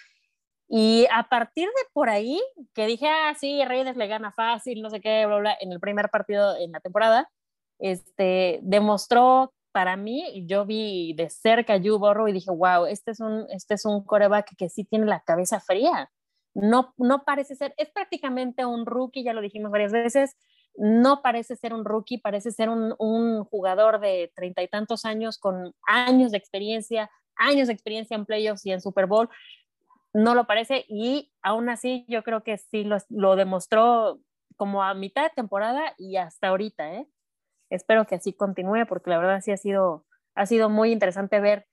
Y 0.68 1.08
a 1.12 1.30
partir 1.30 1.68
de 1.68 1.90
por 1.94 2.10
ahí, 2.10 2.40
que 2.74 2.86
dije, 2.86 3.08
ah, 3.08 3.34
sí, 3.40 3.64
Reyes 3.66 3.98
le 3.98 4.08
gana 4.08 4.32
fácil, 4.32 4.82
no 4.82 4.90
sé 4.90 5.02
qué, 5.02 5.26
bla, 5.26 5.38
bla, 5.38 5.58
en 5.60 5.72
el 5.72 5.80
primer 5.80 6.10
partido 6.10 6.56
en 6.58 6.72
la 6.72 6.80
temporada, 6.80 7.30
este, 7.80 8.60
demostró 8.62 9.54
para 9.72 9.98
mí, 9.98 10.46
yo 10.48 10.66
vi 10.66 11.14
de 11.14 11.30
cerca 11.30 11.74
a 11.74 11.78
Yu 11.78 11.98
Borro 12.00 12.28
y 12.28 12.34
dije, 12.34 12.52
wow, 12.52 12.86
este 12.86 13.12
es 13.12 13.20
un, 13.20 13.46
este 13.52 13.76
es 13.76 13.86
un 13.86 14.04
coreback 14.04 14.56
que 14.58 14.70
sí 14.70 14.84
tiene 14.84 15.06
la 15.06 15.22
cabeza 15.22 15.60
fría 15.60 16.10
no, 16.62 16.94
no 16.98 17.24
parece 17.24 17.56
ser, 17.56 17.74
es 17.78 17.90
prácticamente 17.90 18.66
un 18.66 18.86
rookie, 18.86 19.24
ya 19.24 19.34
lo 19.34 19.42
dijimos 19.42 19.72
varias 19.72 19.92
veces, 19.92 20.36
no 20.76 21.22
parece 21.22 21.56
ser 21.56 21.74
un 21.74 21.86
rookie, 21.86 22.20
parece 22.20 22.52
ser 22.52 22.70
un, 22.70 23.44
jugador 23.46 24.00
de 24.00 24.32
treinta 24.36 24.64
y 24.64 24.68
tantos 24.68 25.06
años 25.06 25.38
con 25.38 25.74
años 25.86 26.32
de 26.32 26.38
experiencia, 26.38 27.10
años 27.36 27.68
de 27.68 27.74
experiencia 27.74 28.16
en 28.16 28.26
playoffs 28.26 28.66
y 28.66 28.72
en 28.72 28.82
Super 28.82 29.06
Bowl. 29.06 29.30
No 30.14 30.36
lo 30.36 30.48
parece 30.48 30.86
y 30.88 31.32
aún 31.42 31.70
así 31.70 32.06
yo 32.08 32.24
creo 32.24 32.44
que 32.44 32.58
sí 32.58 32.88
lo, 33.10 33.36
demostró 33.36 34.20
como 34.56 34.84
a 34.84 34.94
mitad 34.94 35.24
de 35.24 35.30
temporada 35.36 35.94
y 35.98 36.16
hasta 36.16 36.48
ahorita. 36.48 36.94
¿eh? 36.96 37.08
Espero 37.70 38.06
que 38.06 38.16
así 38.16 38.34
continúe 38.34 38.86
porque 38.88 39.10
la 39.10 39.20
verdad 39.20 39.42
sí 39.42 39.52
ha 39.52 39.58
sido, 39.58 40.06
ha 40.34 40.46
sido 40.46 40.70
muy 40.70 40.92
interesante 40.92 41.40
ver 41.40 41.68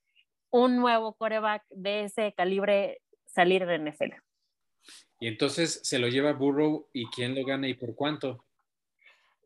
un 0.51 0.77
nuevo 0.77 1.15
coreback 1.15 1.65
de 1.71 2.05
ese 2.05 2.35
calibre 2.35 3.01
salir 3.27 3.67
de 3.67 3.79
NFL. 3.79 4.15
Y 5.19 5.29
entonces 5.29 5.81
se 5.83 5.99
lo 5.99 6.09
lleva 6.09 6.33
Burrow 6.33 6.89
y 6.93 7.07
quién 7.07 7.35
lo 7.35 7.45
gana 7.45 7.69
y 7.69 7.75
por 7.75 7.95
cuánto. 7.95 8.45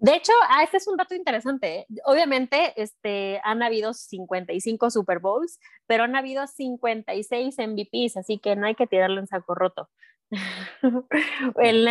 De 0.01 0.17
hecho, 0.17 0.33
ah, 0.49 0.63
este 0.63 0.79
es 0.79 0.89
un 0.89 0.97
dato 0.97 1.15
interesante. 1.15 1.81
¿eh? 1.81 1.87
Obviamente, 2.07 2.73
este, 2.81 3.39
han 3.45 3.63
habido 3.63 3.93
55 3.93 4.91
Super 4.91 5.19
Bowls, 5.19 5.61
pero 5.87 6.05
han 6.05 6.17
habido 6.17 6.47
56 6.47 7.57
MVPs, 7.59 8.17
así 8.17 8.39
que 8.39 8.57
no 8.57 8.67
hay 8.67 8.75
que 8.75 8.87
tirarlo 8.87 9.21
en 9.21 9.27
saco 9.27 9.55
roto. 9.55 9.91
en, 11.61 11.87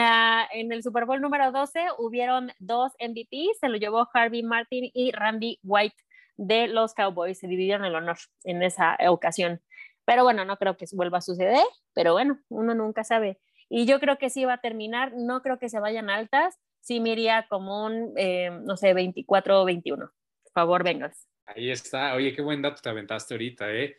en, 0.53 0.71
el 0.71 0.81
Super 0.81 1.05
Bowl 1.05 1.21
número 1.21 1.51
12 1.51 1.79
hubieron 1.99 2.51
dos 2.57 2.93
MVPs, 2.99 3.59
se 3.59 3.69
lo 3.69 3.77
llevó 3.77 4.07
Harvey 4.11 4.41
Martin 4.41 4.89
y 4.93 5.11
Randy 5.11 5.59
White 5.61 5.97
de 6.37 6.67
los 6.67 6.95
Cowboys, 6.95 7.37
se 7.37 7.47
dividieron 7.47 7.85
el 7.85 7.93
honor 7.93 8.17
en 8.43 8.63
esa 8.63 8.97
ocasión. 9.07 9.61
Pero 10.09 10.23
bueno, 10.23 10.43
no 10.43 10.57
creo 10.57 10.75
que 10.75 10.87
vuelva 10.93 11.19
a 11.19 11.21
suceder, 11.21 11.63
pero 11.93 12.13
bueno, 12.13 12.39
uno 12.49 12.73
nunca 12.73 13.03
sabe. 13.03 13.39
Y 13.69 13.85
yo 13.85 13.99
creo 13.99 14.17
que 14.17 14.31
sí 14.31 14.43
va 14.43 14.53
a 14.53 14.59
terminar, 14.59 15.13
no 15.15 15.43
creo 15.43 15.59
que 15.59 15.69
se 15.69 15.79
vayan 15.79 16.09
altas, 16.09 16.57
sí 16.79 16.99
me 16.99 17.11
iría 17.11 17.45
como 17.47 17.85
un, 17.85 18.13
eh, 18.17 18.49
no 18.63 18.75
sé, 18.75 18.95
24 18.95 19.61
o 19.61 19.65
21. 19.65 20.07
Por 20.07 20.51
favor, 20.51 20.83
vengas. 20.83 21.27
Ahí 21.45 21.69
está. 21.69 22.15
Oye, 22.15 22.33
qué 22.33 22.41
buen 22.41 22.59
dato 22.59 22.81
te 22.81 22.89
aventaste 22.89 23.35
ahorita, 23.35 23.71
¿eh? 23.71 23.97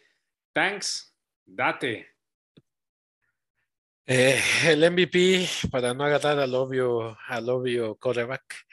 Thanks, 0.53 1.17
date. 1.47 2.09
Eh, 4.05 4.41
el 4.67 4.91
MVP, 4.91 5.47
para 5.71 5.95
no 5.95 6.03
agarrar 6.03 6.41
al 6.41 6.53
obvio, 6.57 7.17
al 7.29 7.49
obvio 7.49 7.95
coreback, 7.95 8.67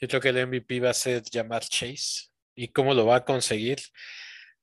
yo 0.00 0.08
creo 0.08 0.22
que 0.22 0.30
el 0.30 0.46
MVP 0.46 0.80
va 0.80 0.88
a 0.88 0.94
ser 0.94 1.22
llamar 1.24 1.64
Chase. 1.64 2.30
¿Y 2.54 2.68
cómo 2.68 2.94
lo 2.94 3.04
va 3.04 3.16
a 3.16 3.24
conseguir? 3.26 3.76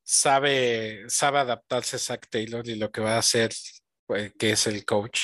Sabe, 0.08 1.04
sabe 1.08 1.40
adaptarse 1.40 1.98
Zach 1.98 2.28
Taylor 2.30 2.68
y 2.68 2.76
lo 2.76 2.92
que 2.92 3.02
va 3.02 3.16
a 3.16 3.20
hacer, 3.20 3.52
pues, 4.06 4.32
que 4.38 4.52
es 4.52 4.68
el 4.68 4.86
coach, 4.86 5.20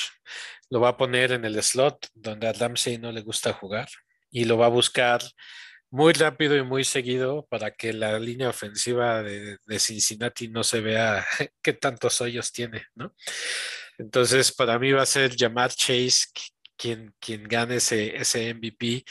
lo 0.70 0.80
va 0.80 0.90
a 0.90 0.96
poner 0.96 1.32
en 1.32 1.44
el 1.44 1.62
slot 1.62 2.08
donde 2.14 2.48
a 2.48 2.52
Ramsey 2.52 2.98
no 2.98 3.12
le 3.12 3.22
gusta 3.22 3.52
jugar 3.52 3.88
y 4.30 4.44
lo 4.44 4.58
va 4.58 4.66
a 4.66 4.70
buscar 4.70 5.22
muy 5.90 6.14
rápido 6.14 6.56
y 6.56 6.64
muy 6.64 6.84
seguido 6.84 7.46
para 7.50 7.70
que 7.70 7.92
la 7.92 8.18
línea 8.18 8.48
ofensiva 8.48 9.22
de, 9.22 9.58
de 9.64 9.78
Cincinnati 9.78 10.48
no 10.48 10.64
se 10.64 10.80
vea 10.80 11.24
qué 11.62 11.74
tantos 11.74 12.20
hoyos 12.20 12.50
tiene, 12.50 12.86
¿no? 12.94 13.14
Entonces, 13.98 14.52
para 14.52 14.78
mí 14.78 14.90
va 14.90 15.02
a 15.02 15.06
ser 15.06 15.36
llamar 15.36 15.70
Chase 15.70 16.26
quien, 16.76 17.14
quien 17.20 17.44
gane 17.44 17.76
ese, 17.76 18.16
ese 18.16 18.54
MVP. 18.54 19.04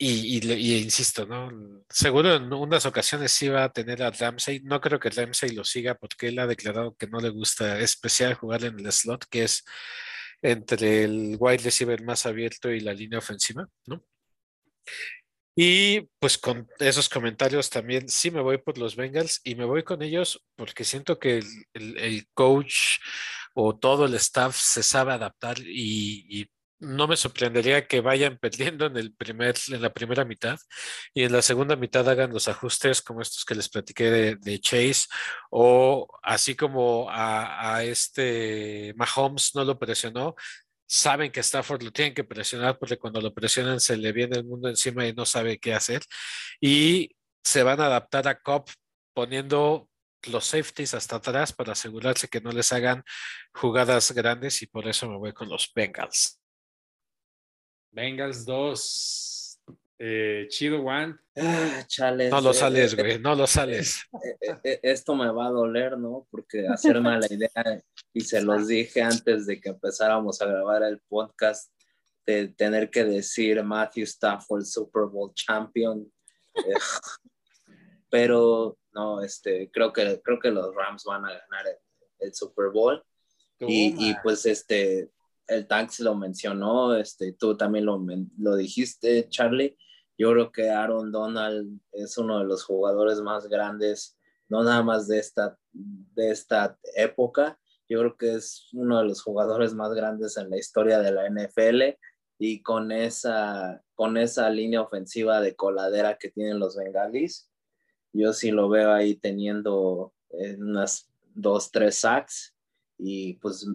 Y, 0.00 0.38
y, 0.38 0.76
insisto, 0.78 1.26
¿no? 1.26 1.50
Seguro 1.88 2.36
en 2.36 2.52
unas 2.52 2.86
ocasiones 2.86 3.32
sí 3.32 3.48
va 3.48 3.64
a 3.64 3.72
tener 3.72 4.02
a 4.02 4.10
Ramsey. 4.10 4.60
No 4.60 4.80
creo 4.80 5.00
que 5.00 5.10
Ramsey 5.10 5.50
lo 5.50 5.64
siga 5.64 5.96
porque 5.96 6.28
él 6.28 6.38
ha 6.38 6.46
declarado 6.46 6.94
que 6.96 7.08
no 7.08 7.18
le 7.18 7.30
gusta 7.30 7.80
especial 7.80 8.34
jugar 8.34 8.64
en 8.64 8.78
el 8.78 8.92
slot, 8.92 9.24
que 9.28 9.44
es 9.44 9.64
entre 10.42 11.04
el 11.04 11.36
wide 11.40 11.64
receiver 11.64 12.02
más 12.04 12.26
abierto 12.26 12.70
y 12.70 12.80
la 12.80 12.94
línea 12.94 13.18
ofensiva, 13.18 13.66
¿no? 13.86 14.04
Y 15.60 16.02
pues 16.20 16.38
con 16.38 16.68
esos 16.78 17.08
comentarios 17.08 17.68
también 17.68 18.08
sí 18.08 18.30
me 18.30 18.40
voy 18.40 18.58
por 18.58 18.78
los 18.78 18.94
Bengals 18.94 19.40
y 19.42 19.56
me 19.56 19.64
voy 19.64 19.82
con 19.82 20.02
ellos 20.02 20.40
porque 20.54 20.84
siento 20.84 21.18
que 21.18 21.42
el, 21.74 22.28
coach 22.32 23.00
o 23.54 23.76
todo 23.76 24.06
el 24.06 24.14
staff 24.14 24.56
se 24.56 24.84
sabe 24.84 25.12
adaptar 25.12 25.56
y, 25.58 26.48
no 26.80 27.08
me 27.08 27.16
sorprendería 27.16 27.86
que 27.86 28.00
vayan 28.00 28.38
perdiendo 28.40 28.86
en, 28.86 28.96
el 28.96 29.14
primer, 29.14 29.54
en 29.68 29.82
la 29.82 29.92
primera 29.92 30.24
mitad 30.24 30.58
y 31.14 31.24
en 31.24 31.32
la 31.32 31.42
segunda 31.42 31.76
mitad 31.76 32.08
hagan 32.08 32.32
los 32.32 32.48
ajustes 32.48 33.02
como 33.02 33.22
estos 33.22 33.44
que 33.44 33.54
les 33.54 33.68
platiqué 33.68 34.10
de, 34.10 34.60
Chase 34.60 35.06
o 35.50 36.08
así 36.22 36.54
como 36.56 37.08
a, 37.10 37.76
a 37.76 37.84
este 37.84 38.94
Mahomes 38.96 39.54
no 39.54 39.64
lo 39.64 39.78
presionó, 39.78 40.34
saben 40.88 41.30
que 41.30 41.40
Stafford 41.40 41.82
lo 41.82 41.92
tienen 41.92 42.14
que 42.14 42.24
presionar 42.24 42.78
porque 42.78 42.98
cuando 42.98 43.20
lo 43.20 43.34
presionan 43.34 43.80
se 43.80 43.96
le 43.96 44.12
viene 44.12 44.38
el 44.38 44.44
mundo 44.44 44.68
encima 44.68 45.06
y 45.06 45.12
no 45.12 45.26
sabe 45.26 45.58
qué 45.58 45.74
hacer. 45.74 46.02
Y 46.60 47.10
se 47.44 47.62
van 47.62 47.80
a 47.80 47.86
adaptar 47.86 48.28
a 48.28 48.40
Cop 48.40 48.68
poniendo 49.14 49.88
los 50.24 50.46
safeties 50.46 50.94
hasta 50.94 51.16
atrás 51.16 51.52
para 51.52 51.72
asegurarse 51.72 52.28
que 52.28 52.40
no 52.40 52.52
les 52.52 52.72
hagan 52.72 53.04
jugadas 53.52 54.12
grandes 54.12 54.62
y 54.62 54.66
por 54.66 54.88
eso 54.88 55.08
me 55.08 55.16
voy 55.16 55.32
con 55.32 55.48
los 55.48 55.70
Bengals. 55.74 56.37
Bengals 57.98 58.44
2. 58.44 59.60
Eh, 59.98 60.46
chido 60.48 60.84
One. 60.84 61.16
Ah, 61.36 61.84
no 62.30 62.40
lo 62.40 62.54
sales, 62.54 62.94
güey, 62.94 63.18
no 63.18 63.34
lo 63.34 63.44
sales. 63.44 64.04
esto 64.62 65.16
me 65.16 65.28
va 65.32 65.46
a 65.46 65.50
doler, 65.50 65.98
¿no? 65.98 66.28
Porque 66.30 66.68
hacer 66.68 67.00
mala 67.00 67.26
idea, 67.30 67.82
y 68.12 68.20
se 68.20 68.40
los 68.40 68.68
dije 68.68 69.02
antes 69.02 69.46
de 69.46 69.60
que 69.60 69.70
empezáramos 69.70 70.40
a 70.40 70.46
grabar 70.46 70.84
el 70.84 71.00
podcast, 71.08 71.72
de 72.24 72.46
tener 72.46 72.88
que 72.88 73.04
decir 73.04 73.60
Matthew 73.64 74.04
Stafford 74.04 74.64
Super 74.64 75.06
Bowl 75.06 75.32
champion. 75.34 76.08
pero 78.10 78.78
no, 78.92 79.22
este, 79.22 79.70
creo 79.72 79.92
que, 79.92 80.20
creo 80.22 80.38
que 80.38 80.52
los 80.52 80.72
Rams 80.72 81.02
van 81.02 81.24
a 81.24 81.30
ganar 81.30 81.66
el, 82.20 82.32
Super 82.32 82.70
Bowl. 82.72 83.02
Y, 83.58 84.10
y, 84.10 84.14
pues 84.22 84.46
este, 84.46 85.10
el 85.48 85.66
Tanks 85.66 86.00
lo 86.00 86.14
mencionó, 86.14 86.94
este, 86.94 87.32
tú 87.32 87.56
también 87.56 87.86
lo, 87.86 88.04
lo 88.38 88.56
dijiste, 88.56 89.28
Charlie. 89.28 89.76
Yo 90.16 90.32
creo 90.32 90.52
que 90.52 90.70
Aaron 90.70 91.12
Donald 91.12 91.80
es 91.92 92.18
uno 92.18 92.38
de 92.38 92.44
los 92.44 92.64
jugadores 92.64 93.20
más 93.20 93.48
grandes, 93.48 94.18
no 94.48 94.62
nada 94.62 94.82
más 94.82 95.08
de 95.08 95.18
esta, 95.18 95.58
de 95.72 96.30
esta 96.30 96.78
época, 96.96 97.58
yo 97.88 98.00
creo 98.00 98.16
que 98.16 98.34
es 98.34 98.68
uno 98.72 98.98
de 98.98 99.04
los 99.04 99.22
jugadores 99.22 99.74
más 99.74 99.92
grandes 99.94 100.36
en 100.36 100.50
la 100.50 100.58
historia 100.58 100.98
de 100.98 101.12
la 101.12 101.28
NFL 101.28 101.96
y 102.38 102.62
con 102.62 102.92
esa, 102.92 103.82
con 103.94 104.16
esa 104.16 104.50
línea 104.50 104.82
ofensiva 104.82 105.40
de 105.40 105.56
coladera 105.56 106.18
que 106.18 106.30
tienen 106.30 106.58
los 106.58 106.76
bengalis, 106.76 107.50
yo 108.12 108.32
sí 108.32 108.50
lo 108.50 108.68
veo 108.68 108.92
ahí 108.92 109.14
teniendo 109.14 110.12
eh, 110.30 110.56
unas 110.58 111.10
dos, 111.34 111.70
tres 111.70 111.96
sacks 111.96 112.54
y 112.98 113.34
pues 113.34 113.66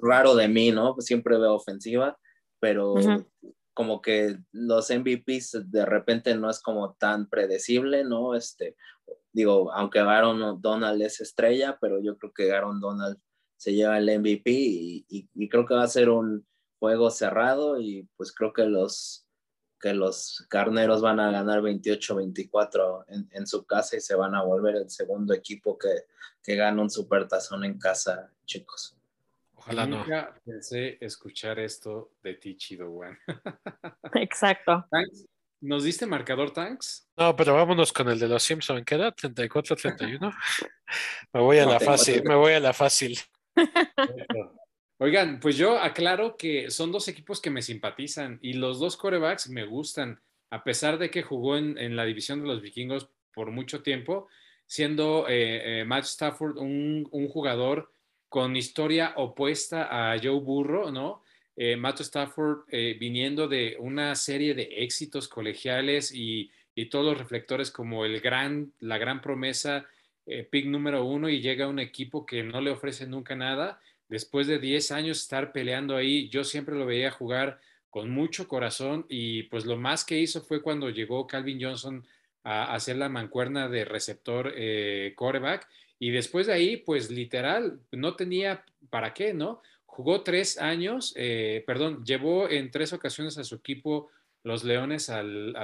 raro 0.00 0.34
de 0.34 0.48
mí, 0.48 0.70
¿no? 0.70 0.96
Siempre 1.00 1.38
veo 1.38 1.54
ofensiva, 1.54 2.18
pero 2.60 2.94
como 3.74 4.00
que 4.00 4.38
los 4.52 4.90
MVPs 4.90 5.70
de 5.70 5.84
repente 5.84 6.34
no 6.34 6.48
es 6.48 6.60
como 6.62 6.94
tan 6.94 7.28
predecible, 7.28 8.04
¿no? 8.04 8.34
Este, 8.34 8.74
digo, 9.32 9.70
aunque 9.72 9.98
Aaron 9.98 10.62
Donald 10.62 11.02
es 11.02 11.20
estrella, 11.20 11.76
pero 11.78 12.00
yo 12.00 12.16
creo 12.16 12.32
que 12.32 12.52
Aaron 12.52 12.80
Donald 12.80 13.18
se 13.58 13.74
lleva 13.74 13.98
el 13.98 14.18
MVP 14.18 14.50
y, 14.50 15.28
creo 15.48 15.66
que 15.66 15.74
va 15.74 15.82
a 15.82 15.88
ser 15.88 16.08
un 16.08 16.46
juego 16.78 17.10
cerrado 17.10 17.78
y 17.78 18.08
pues 18.16 18.32
creo 18.32 18.54
que 18.54 18.64
los, 18.64 19.26
que 19.78 19.92
los 19.92 20.46
carneros 20.48 21.02
van 21.02 21.20
a 21.20 21.30
ganar 21.30 21.60
28-24 21.60 23.04
en, 23.08 23.28
en, 23.32 23.46
su 23.46 23.66
casa 23.66 23.96
y 23.96 24.00
se 24.00 24.14
van 24.14 24.34
a 24.34 24.42
volver 24.42 24.76
el 24.76 24.88
segundo 24.88 25.34
equipo 25.34 25.76
que, 25.76 26.04
que 26.42 26.54
gana 26.54 26.80
un 26.80 26.90
supertazón 26.90 27.64
en 27.64 27.78
casa, 27.78 28.32
chicos. 28.46 28.95
Nunca 29.72 30.34
pensé 30.44 30.96
escuchar 31.00 31.58
esto 31.58 32.12
de 32.22 32.34
ti, 32.34 32.56
Chido, 32.56 32.90
güey. 32.90 33.12
Exacto. 34.14 34.86
¿Nos 35.60 35.84
diste 35.84 36.06
marcador, 36.06 36.52
Tanks? 36.52 37.08
No, 37.16 37.34
pero 37.34 37.54
vámonos 37.54 37.92
con 37.92 38.08
el 38.08 38.18
de 38.18 38.28
los 38.28 38.42
Simpson. 38.42 38.84
¿Qué 38.84 38.94
edad? 38.94 39.14
¿34-31? 39.14 40.32
me 41.32 41.40
voy 41.40 41.58
a 41.58 41.66
la 41.66 41.80
fácil, 41.80 42.22
me 42.22 42.34
voy 42.34 42.52
a 42.52 42.60
la 42.60 42.72
fácil. 42.72 43.18
Oigan, 44.98 45.40
pues 45.40 45.56
yo 45.56 45.78
aclaro 45.78 46.36
que 46.36 46.70
son 46.70 46.92
dos 46.92 47.08
equipos 47.08 47.40
que 47.40 47.50
me 47.50 47.62
simpatizan 47.62 48.38
y 48.42 48.54
los 48.54 48.78
dos 48.78 48.96
corebacks 48.96 49.48
me 49.48 49.64
gustan, 49.64 50.22
a 50.50 50.62
pesar 50.62 50.98
de 50.98 51.10
que 51.10 51.22
jugó 51.22 51.56
en, 51.56 51.96
la 51.96 52.04
división 52.04 52.40
de 52.40 52.48
los 52.48 52.62
vikingos 52.62 53.10
por 53.34 53.50
mucho 53.50 53.82
tiempo, 53.82 54.28
siendo 54.66 55.26
eh, 55.28 55.80
eh, 55.80 55.84
Matt 55.84 56.04
Stafford 56.04 56.58
un, 56.58 57.08
un 57.10 57.28
jugador 57.28 57.92
con 58.36 58.54
historia 58.54 59.14
opuesta 59.16 59.88
a 60.12 60.18
Joe 60.22 60.40
Burro, 60.40 60.92
¿no? 60.92 61.22
Eh, 61.56 61.74
Matt 61.74 62.00
Stafford 62.00 62.64
eh, 62.68 62.94
viniendo 63.00 63.48
de 63.48 63.78
una 63.80 64.14
serie 64.14 64.52
de 64.52 64.64
éxitos 64.84 65.26
colegiales 65.26 66.12
y, 66.14 66.50
todos 66.90 67.06
los 67.06 67.18
reflectores 67.18 67.70
como 67.70 68.04
el 68.04 68.20
gran, 68.20 68.74
la 68.78 68.98
gran 68.98 69.22
promesa, 69.22 69.86
eh, 70.26 70.46
pick 70.50 70.66
número 70.66 71.02
uno 71.06 71.30
y 71.30 71.40
llega 71.40 71.64
a 71.64 71.68
un 71.68 71.78
equipo 71.78 72.26
que 72.26 72.42
no 72.42 72.60
le 72.60 72.70
ofrece 72.70 73.06
nunca 73.06 73.34
nada. 73.34 73.80
Después 74.10 74.46
de 74.46 74.58
10 74.58 74.90
años 74.90 75.22
estar 75.22 75.52
peleando 75.52 75.96
ahí, 75.96 76.28
yo 76.28 76.44
siempre 76.44 76.74
lo 76.74 76.84
veía 76.84 77.10
jugar 77.10 77.58
con 77.88 78.10
mucho 78.10 78.48
corazón 78.48 79.06
y 79.08 79.44
pues 79.44 79.64
lo 79.64 79.78
más 79.78 80.04
que 80.04 80.20
hizo 80.20 80.42
fue 80.42 80.60
cuando 80.60 80.90
llegó 80.90 81.26
Calvin 81.26 81.58
Johnson 81.58 82.04
a 82.44 82.74
hacer 82.74 82.96
la 82.96 83.08
mancuerna 83.08 83.70
de 83.70 83.86
receptor 83.86 84.52
eh, 84.54 85.14
quarterback 85.16 85.66
y 85.98 86.10
después 86.10 86.46
de 86.46 86.52
ahí, 86.52 86.76
pues 86.76 87.10
literal, 87.10 87.80
no 87.92 88.16
tenía 88.16 88.64
para 88.90 89.14
qué, 89.14 89.32
¿no? 89.32 89.62
Jugó 89.86 90.22
tres 90.22 90.58
años, 90.58 91.14
eh, 91.16 91.64
perdón, 91.66 92.04
llevó 92.04 92.48
en 92.50 92.70
tres 92.70 92.92
ocasiones 92.92 93.38
a 93.38 93.44
su 93.44 93.54
equipo 93.54 94.10
los 94.46 94.62
Leones 94.62 95.10
al, 95.10 95.56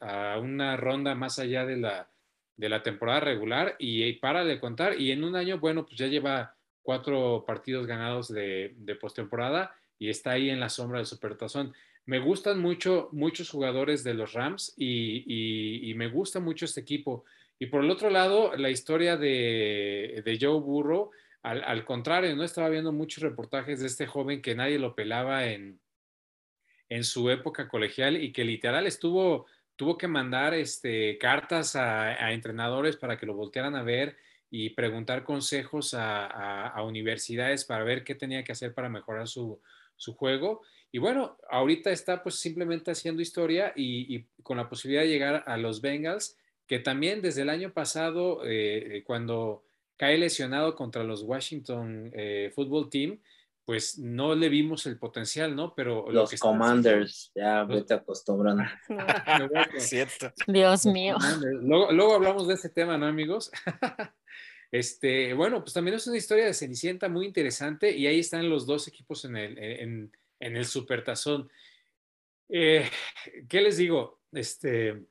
a, 0.00 0.38
una 0.40 0.76
ronda 0.76 1.14
más 1.14 1.38
allá 1.38 1.64
de 1.64 1.76
la, 1.76 2.08
de 2.56 2.68
la 2.68 2.82
temporada 2.82 3.20
regular 3.20 3.76
y, 3.78 4.12
para 4.14 4.44
de 4.44 4.58
contar. 4.58 5.00
Y 5.00 5.12
en 5.12 5.22
un 5.22 5.36
año, 5.36 5.60
bueno, 5.60 5.86
pues 5.86 5.96
ya 5.96 6.08
lleva 6.08 6.56
cuatro 6.82 7.44
partidos 7.46 7.86
ganados 7.86 8.26
de, 8.26 8.74
de 8.76 8.96
postemporada 8.96 9.72
y 10.00 10.08
está 10.08 10.32
ahí 10.32 10.50
en 10.50 10.58
la 10.58 10.68
sombra 10.68 10.98
del 10.98 11.06
Supertazón. 11.06 11.72
Me 12.06 12.18
gustan 12.18 12.58
mucho 12.58 13.08
muchos 13.12 13.50
jugadores 13.50 14.02
de 14.02 14.14
los 14.14 14.32
Rams 14.32 14.74
y, 14.76 15.88
y 15.88 15.94
me 15.94 16.08
gusta 16.08 16.40
mucho 16.40 16.64
este 16.64 16.80
equipo. 16.80 17.24
Y 17.62 17.66
por 17.66 17.84
el 17.84 17.90
otro 17.90 18.08
lado, 18.08 18.56
la 18.56 18.70
historia 18.70 19.18
de, 19.18 20.38
Joe 20.40 20.58
Burrow, 20.60 21.10
al, 21.42 21.84
contrario, 21.84 22.34
¿no? 22.34 22.42
Estaba 22.42 22.70
viendo 22.70 22.90
muchos 22.90 23.22
reportajes 23.22 23.80
de 23.80 23.86
este 23.86 24.06
joven 24.06 24.40
que 24.40 24.54
nadie 24.54 24.78
lo 24.78 24.94
pelaba 24.94 25.44
en, 25.44 25.78
en 26.88 27.04
su 27.04 27.28
época 27.28 27.68
colegial 27.68 28.16
y 28.16 28.32
que 28.32 28.44
literal 28.44 28.86
estuvo, 28.86 29.44
tuvo 29.76 29.98
que 29.98 30.08
mandar 30.08 30.54
este, 30.54 31.18
cartas 31.18 31.76
a, 31.76 32.32
entrenadores 32.32 32.96
para 32.96 33.18
que 33.18 33.26
lo 33.26 33.34
voltearan 33.34 33.76
a 33.76 33.82
ver 33.82 34.16
y 34.50 34.70
preguntar 34.70 35.22
consejos 35.22 35.94
a, 35.94 36.74
universidades 36.82 37.66
para 37.66 37.84
ver 37.84 38.04
qué 38.04 38.14
tenía 38.14 38.42
que 38.42 38.52
hacer 38.52 38.72
para 38.72 38.88
mejorar 38.88 39.28
su, 39.28 39.60
juego. 40.16 40.62
Y 40.90 40.98
bueno, 40.98 41.36
ahorita 41.50 41.90
está 41.90 42.22
pues 42.22 42.36
simplemente 42.36 42.90
haciendo 42.90 43.20
historia 43.20 43.74
y, 43.76 44.24
con 44.42 44.56
la 44.56 44.66
posibilidad 44.66 45.02
de 45.02 45.10
llegar 45.10 45.44
a 45.46 45.58
los 45.58 45.82
Bengals, 45.82 46.38
que 46.70 46.78
también 46.78 47.20
desde 47.20 47.42
el 47.42 47.50
año 47.50 47.72
pasado, 47.72 48.42
eh, 48.44 49.02
cuando 49.04 49.64
cae 49.96 50.16
lesionado 50.16 50.76
contra 50.76 51.02
los 51.02 51.24
Washington 51.24 52.12
eh, 52.14 52.52
Football 52.54 52.88
Team, 52.88 53.18
pues 53.64 53.98
no 53.98 54.36
le 54.36 54.48
vimos 54.48 54.86
el 54.86 54.96
potencial, 54.96 55.56
¿no? 55.56 55.74
Pero 55.74 56.08
los 56.12 56.32
Commanders, 56.38 57.32
ya 57.34 57.64
vete 57.64 57.94
acostumbrando. 57.94 58.62
Cierto. 59.78 60.32
Dios 60.46 60.86
mío. 60.86 61.16
Luego, 61.60 62.14
hablamos 62.14 62.46
de 62.46 62.54
ese 62.54 62.68
tema, 62.68 62.96
¿no, 62.96 63.06
amigos? 63.06 63.50
Este, 64.70 65.34
bueno, 65.34 65.62
pues 65.62 65.74
también 65.74 65.96
es 65.96 66.06
una 66.06 66.18
historia 66.18 66.44
de 66.46 66.54
Cenicienta 66.54 67.08
muy 67.08 67.26
interesante 67.26 67.90
y 67.96 68.06
ahí 68.06 68.20
están 68.20 68.48
los 68.48 68.64
dos 68.64 68.86
equipos 68.86 69.24
en 69.24 69.36
el, 69.36 69.58
en, 69.58 70.12
el 70.38 70.64
supertazón. 70.66 71.50
Eh, 72.48 72.88
¿Qué 73.48 73.60
les 73.60 73.76
digo? 73.76 74.20
Este, 74.30 75.02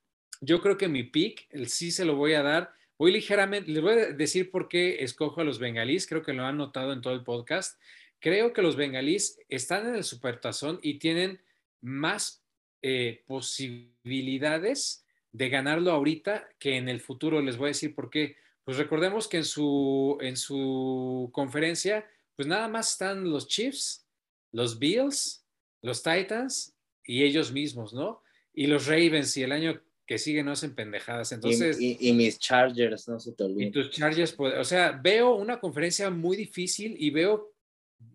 yo 0.42 0.62
creo 0.62 0.78
que 0.78 0.88
mi 0.88 1.04
pick, 1.04 1.48
el 1.52 1.68
sí 1.68 1.92
se 1.92 2.06
lo 2.06 2.16
voy 2.16 2.34
a 2.34 2.44
dar. 2.44 2.74
Voy 2.98 3.12
ligeramente, 3.12 3.72
les 3.72 3.82
voy 3.82 3.94
a 3.94 4.14
decir 4.14 4.52
por 4.52 4.68
qué 4.68 5.04
escojo 5.04 5.42
a 5.42 5.44
los 5.46 5.60
bengalíes, 5.60 6.06
creo 6.06 6.22
que 6.22 6.34
lo 6.34 6.46
han 6.46 6.58
notado 6.58 6.92
en 6.92 7.02
todo 7.02 7.14
el 7.14 7.24
podcast 7.24 7.80
creo 8.20 8.54
que 8.54 8.62
los 8.62 8.76
bengalíes 8.76 9.40
están 9.48 9.88
en 9.88 9.96
el 9.96 10.04
supertazón 10.04 10.80
y 10.82 11.00
tienen 11.00 11.42
más 11.82 12.44
eh, 12.82 13.24
posibilidades 13.26 15.06
de 15.32 15.50
ganarlo 15.50 15.92
ahorita 15.92 16.48
que 16.60 16.78
en 16.78 16.90
el 16.90 17.00
futuro. 17.00 17.42
Les 17.42 17.58
voy 17.58 17.68
a 17.68 17.70
decir 17.70 17.96
por 17.96 18.10
qué. 18.10 18.36
Pues 18.64 18.78
recordemos 18.78 19.28
que 19.28 19.38
en 19.38 19.46
su, 19.46 20.18
en 20.22 20.38
su 20.38 21.30
conferencia, 21.34 22.08
pues 22.36 22.48
nada 22.48 22.68
más 22.68 22.92
están 22.92 23.30
los 23.30 23.48
Chiefs, 23.48 24.06
los 24.52 24.78
Bills, 24.78 25.44
los 25.82 26.04
Titans 26.04 26.76
y 27.04 27.24
ellos 27.24 27.52
mismos, 27.52 27.94
¿no? 27.94 28.22
Y 28.54 28.68
los 28.68 28.88
Ravens 28.88 29.36
y 29.38 29.44
el 29.44 29.52
año 29.52 29.82
que 30.10 30.18
sigue 30.18 30.41
no 30.41 30.53
hacen 30.53 30.74
pendejadas. 30.74 31.32
Entonces, 31.34 31.78
y, 31.80 32.14
mis 32.14 32.39
Chargers, 32.39 33.07
no 33.07 33.20
se 33.20 33.32
te 33.34 33.43
olviden. 33.43 33.68
Y 33.68 33.72
tus 33.72 33.91
Chargers, 33.91 34.34
pues, 34.34 34.55
o 34.57 34.64
sea, 34.64 34.91
veo 34.91 35.36
una 35.36 35.60
conferencia 35.60 36.10
muy 36.10 36.36
difícil 36.36 36.95
y 36.97 37.12
veo 37.12 37.53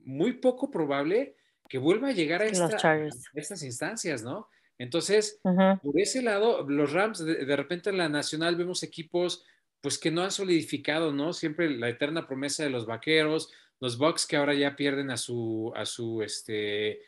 muy 0.02 0.32
poco 0.32 0.72
probable 0.72 1.36
que 1.68 1.78
vuelva 1.78 2.08
a 2.08 2.12
llegar 2.12 2.42
a, 2.42 2.46
estas 2.46 3.62
instancias, 3.62 4.24
¿no? 4.24 4.48
Entonces, 4.76 5.38
por 5.44 6.00
ese 6.00 6.20
lado, 6.20 6.68
los 6.68 6.92
Rams, 6.92 7.24
de, 7.24 7.56
repente 7.56 7.90
en 7.90 7.98
la 7.98 8.08
nacional 8.08 8.56
vemos 8.56 8.82
equipos 8.82 9.44
pues 9.80 9.96
que 9.96 10.10
no 10.10 10.24
han 10.24 10.32
solidificado, 10.32 11.12
¿no? 11.12 11.32
Siempre 11.32 11.70
la 11.70 11.88
eterna 11.90 12.26
promesa 12.26 12.64
de 12.64 12.70
los 12.70 12.86
vaqueros, 12.86 13.52
los 13.78 13.98
Bucks 13.98 14.26
que 14.26 14.34
ahora 14.34 14.54
ya 14.54 14.74
pierden 14.74 15.12
a 15.12 15.16
su, 15.16 15.72
a 15.76 15.86
su 15.86 16.22
este, 16.22 17.02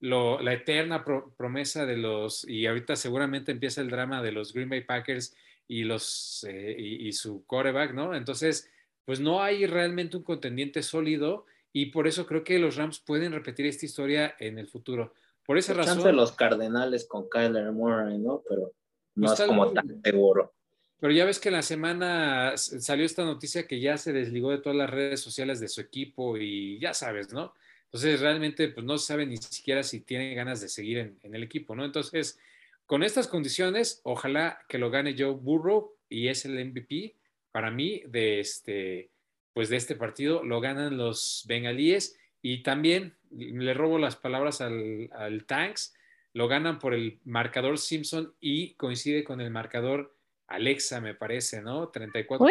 quarterback, 0.00 0.40
la 0.40 0.52
eterna 0.52 1.04
promesa 1.04 1.86
de 1.86 1.96
los, 1.96 2.46
y 2.48 2.66
ahorita 2.66 2.96
seguramente 2.96 3.52
empieza 3.52 3.80
el 3.80 3.90
drama 3.90 4.22
de 4.22 4.32
los 4.32 4.52
Green 4.52 4.68
Bay 4.68 4.82
Packers 4.82 5.34
y, 5.66 5.84
los, 5.84 6.44
eh, 6.48 6.76
y, 6.78 7.08
y 7.08 7.12
su 7.12 7.44
quarterback, 7.46 7.92
¿no? 7.94 8.14
Entonces, 8.14 8.70
pues 9.04 9.20
no 9.20 9.42
hay 9.42 9.66
realmente 9.66 10.16
un 10.16 10.22
contendiente 10.22 10.82
sólido 10.82 11.46
y 11.72 11.86
por 11.86 12.06
eso 12.06 12.26
creo 12.26 12.42
que 12.42 12.58
los 12.58 12.76
Rams 12.76 13.00
pueden 13.00 13.32
repetir 13.32 13.66
esta 13.66 13.86
historia 13.86 14.34
en 14.38 14.58
el 14.58 14.66
futuro. 14.66 15.12
Por 15.46 15.58
esa 15.58 15.74
razón. 15.74 16.02
de 16.02 16.12
los 16.12 16.32
Cardenales 16.32 17.06
con 17.06 17.28
Kyler 17.28 17.70
Murray, 17.70 18.18
¿no? 18.18 18.42
Pero 18.48 18.72
no 19.14 19.26
pues 19.28 19.40
es 19.40 19.46
como 19.46 19.72
tan 19.72 20.02
seguro. 20.02 20.52
Pero 20.98 21.12
ya 21.12 21.24
ves 21.24 21.38
que 21.38 21.50
en 21.50 21.54
la 21.54 21.62
semana 21.62 22.54
salió 22.56 23.04
esta 23.04 23.24
noticia 23.24 23.66
que 23.66 23.78
ya 23.78 23.96
se 23.96 24.12
desligó 24.12 24.50
de 24.50 24.58
todas 24.58 24.76
las 24.76 24.90
redes 24.90 25.20
sociales 25.20 25.60
de 25.60 25.68
su 25.68 25.80
equipo 25.80 26.36
y 26.36 26.80
ya 26.80 26.94
sabes, 26.94 27.32
¿no? 27.32 27.54
Entonces 27.86 28.20
realmente 28.20 28.68
pues 28.68 28.84
no 28.84 28.98
se 28.98 29.06
sabe 29.06 29.26
ni 29.26 29.36
siquiera 29.36 29.82
si 29.82 30.00
tiene 30.00 30.34
ganas 30.34 30.60
de 30.60 30.68
seguir 30.68 30.98
en, 30.98 31.18
en 31.22 31.34
el 31.34 31.42
equipo, 31.42 31.74
¿no? 31.74 31.84
Entonces, 31.84 32.38
con 32.84 33.02
estas 33.02 33.28
condiciones, 33.28 34.00
ojalá 34.04 34.58
que 34.68 34.78
lo 34.78 34.90
gane 34.90 35.16
Joe 35.18 35.32
Burrow 35.32 35.96
y 36.08 36.28
es 36.28 36.44
el 36.44 36.64
MVP 36.64 37.16
para 37.50 37.70
mí 37.70 38.02
de 38.06 38.40
este 38.40 39.10
pues 39.54 39.70
de 39.70 39.76
este 39.76 39.96
partido 39.96 40.44
lo 40.44 40.60
ganan 40.60 40.98
los 40.98 41.46
bengalíes 41.48 42.18
y 42.42 42.62
también 42.62 43.16
le 43.30 43.72
robo 43.72 43.98
las 43.98 44.14
palabras 44.14 44.60
al, 44.60 45.44
Tanks, 45.46 45.94
lo 46.34 46.46
ganan 46.46 46.78
por 46.78 46.92
el 46.92 47.20
marcador 47.24 47.78
Simpson 47.78 48.34
y 48.38 48.74
coincide 48.74 49.24
con 49.24 49.40
el 49.40 49.50
marcador 49.50 50.14
Alexa, 50.46 51.00
me 51.00 51.14
parece, 51.14 51.62
¿no? 51.62 51.88
34. 51.88 52.46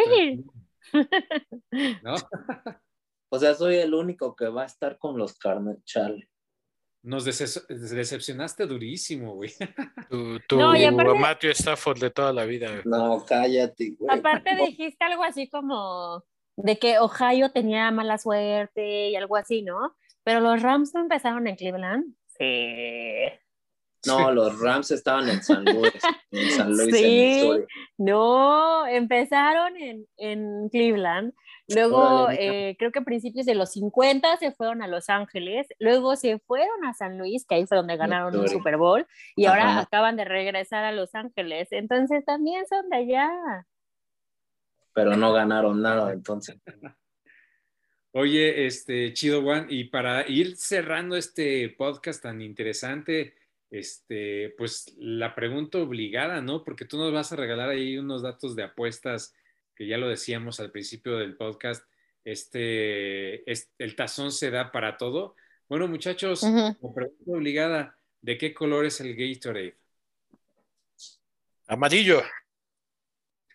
¿No? 2.02 2.16
o 3.36 3.38
sea, 3.38 3.54
soy 3.54 3.76
el 3.76 3.94
único 3.94 4.34
que 4.34 4.48
va 4.48 4.64
a 4.64 4.66
estar 4.66 4.98
con 4.98 5.16
los 5.18 5.38
carnes, 5.38 5.84
chale. 5.84 6.28
Nos 7.02 7.24
decepcionaste 7.24 8.66
durísimo, 8.66 9.34
güey. 9.34 9.52
Tu, 10.10 10.40
tu 10.40 10.56
no, 10.56 10.72
aparte... 10.72 11.50
Stafford 11.50 12.00
de 12.00 12.10
toda 12.10 12.32
la 12.32 12.44
vida. 12.44 12.82
No, 12.84 13.24
cállate, 13.24 13.94
güey. 13.98 14.18
Aparte 14.18 14.56
dijiste 14.56 15.04
algo 15.04 15.22
así 15.22 15.48
como 15.48 16.24
de 16.56 16.78
que 16.78 16.98
Ohio 16.98 17.50
tenía 17.50 17.90
mala 17.90 18.18
suerte 18.18 19.10
y 19.10 19.16
algo 19.16 19.36
así, 19.36 19.62
¿no? 19.62 19.96
Pero 20.24 20.40
los 20.40 20.62
Rams 20.62 20.94
no 20.94 21.02
empezaron 21.02 21.46
en 21.46 21.56
Cleveland. 21.56 22.14
Sí. 22.38 23.38
No, 24.06 24.32
los 24.32 24.58
Rams 24.60 24.90
estaban 24.90 25.28
en 25.28 25.42
San 25.42 25.64
Luis, 25.64 25.92
en 26.30 26.50
San 26.50 26.76
Luis, 26.76 26.96
sí, 26.96 27.50
no, 27.98 28.86
empezaron 28.86 29.74
en, 30.16 30.68
Cleveland, 30.70 31.32
luego 31.68 32.28
eh, 32.30 32.76
creo 32.78 32.92
que 32.92 33.00
a 33.00 33.04
principios 33.04 33.46
de 33.46 33.54
los 33.54 33.72
50 33.72 34.36
se 34.36 34.52
fueron 34.52 34.82
a 34.82 34.88
Los 34.88 35.08
Ángeles, 35.08 35.66
luego 35.78 36.16
se 36.16 36.38
fueron 36.38 36.84
a 36.84 36.94
San 36.94 37.18
Luis, 37.18 37.44
que 37.46 37.56
ahí 37.56 37.66
fue 37.66 37.76
donde 37.76 37.96
ganaron 37.96 38.36
un 38.36 38.48
Super 38.48 38.76
Bowl, 38.76 39.06
y 39.34 39.46
ahora 39.46 39.80
acaban 39.80 40.16
de 40.16 40.24
regresar 40.24 40.84
a 40.84 40.92
Los 40.92 41.14
Ángeles, 41.14 41.68
entonces 41.70 42.24
también 42.24 42.66
son 42.66 42.88
de 42.88 42.96
allá. 42.96 43.66
Pero 44.92 45.16
no 45.16 45.32
ganaron 45.32 45.82
nada 45.82 46.12
entonces. 46.12 46.56
Oye, 48.12 48.66
este, 48.66 49.12
chido 49.12 49.42
Juan, 49.42 49.66
y 49.68 49.84
para 49.84 50.26
ir 50.26 50.56
cerrando 50.56 51.16
este 51.16 51.68
podcast 51.68 52.22
tan 52.22 52.40
interesante, 52.40 53.34
este, 53.70 54.54
pues 54.56 54.94
la 54.98 55.34
pregunta 55.34 55.78
obligada, 55.78 56.40
¿no? 56.40 56.64
Porque 56.64 56.86
tú 56.86 56.96
nos 56.96 57.12
vas 57.12 57.32
a 57.32 57.36
regalar 57.36 57.68
ahí 57.68 57.98
unos 57.98 58.22
datos 58.22 58.56
de 58.56 58.62
apuestas, 58.62 59.34
que 59.76 59.86
ya 59.86 59.98
lo 59.98 60.08
decíamos 60.08 60.58
al 60.58 60.70
principio 60.70 61.18
del 61.18 61.36
podcast, 61.36 61.84
este, 62.24 63.48
el 63.50 63.94
tazón 63.94 64.32
se 64.32 64.50
da 64.50 64.72
para 64.72 64.96
todo. 64.96 65.36
Bueno, 65.68 65.86
muchachos, 65.86 66.40
pregunta 66.40 67.22
obligada, 67.26 67.98
¿de 68.22 68.38
qué 68.38 68.54
color 68.54 68.86
es 68.86 69.00
el 69.00 69.14
Gatorade? 69.14 69.76
Amarillo. 71.68 72.22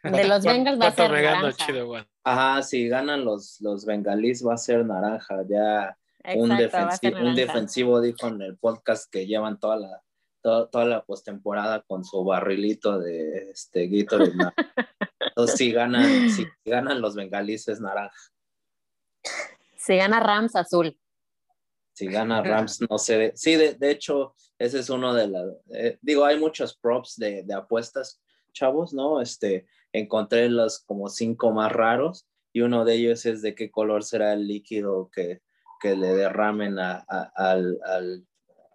De 0.04 0.28
los 0.28 0.44
Bengals 0.44 0.80
va 0.80 0.88
a 0.88 0.92
ser 0.92 1.12
naranja. 1.12 2.08
Ajá, 2.24 2.62
si 2.64 2.88
ganan 2.88 3.26
los, 3.26 3.60
los 3.62 3.86
bengalíes 3.86 4.46
va 4.46 4.56
a 4.56 4.58
ser 4.58 4.86
naranja. 4.86 5.44
Ya 5.48 5.98
un, 6.36 6.56
defensivo, 6.56 7.20
un 7.20 7.36
defensivo 7.36 8.02
dijo 8.02 8.28
en 8.28 8.42
el 8.42 8.58
podcast 8.58 9.12
que 9.12 9.26
llevan 9.26 9.60
toda 9.60 9.78
la, 9.78 10.04
toda, 10.42 10.86
la 10.86 11.04
postemporada 11.04 11.82
con 11.82 12.04
su 12.04 12.24
barrilito 12.24 13.00
de 13.00 13.52
este 13.52 13.88
Gatorade. 13.88 14.34
Entonces, 15.20 15.58
si 15.58 15.72
ganan, 15.72 16.30
si 16.30 16.46
ganan 16.66 17.02
los 17.02 17.16
bengalíes 17.16 17.68
es 17.68 17.80
naranja. 17.80 18.16
Si 19.78 19.96
gana 19.96 20.20
Rams, 20.20 20.56
azul. 20.56 20.98
Si 21.94 22.08
gana 22.08 22.42
Rams, 22.42 22.82
no 22.90 22.98
sé. 22.98 23.32
Sí, 23.36 23.56
de, 23.56 23.76
de 23.76 23.92
hecho, 23.92 24.36
ese 24.58 24.80
es 24.80 24.90
uno 24.90 25.14
de 25.14 25.28
las. 25.28 25.46
Eh, 25.74 25.98
digo, 26.02 26.26
hay 26.26 26.40
muchos 26.40 26.78
props 26.78 27.16
de, 27.18 27.44
de 27.44 27.54
apuestas, 27.54 28.22
chavos, 28.54 28.94
¿no? 28.94 29.22
Este, 29.22 29.66
encontré 29.92 30.50
los 30.50 30.80
como 30.80 31.10
cinco 31.10 31.52
más 31.52 31.72
raros 31.72 32.28
y 32.54 32.62
uno 32.62 32.86
de 32.86 32.96
ellos 32.96 33.26
es 33.26 33.42
de 33.42 33.56
qué 33.56 33.72
color 33.72 34.04
será 34.04 34.34
el 34.34 34.48
líquido 34.48 35.10
que, 35.12 35.42
que 35.80 35.96
le 35.96 36.14
derramen 36.14 36.80
a, 36.80 37.06
al, 37.36 37.80
al, 37.86 38.28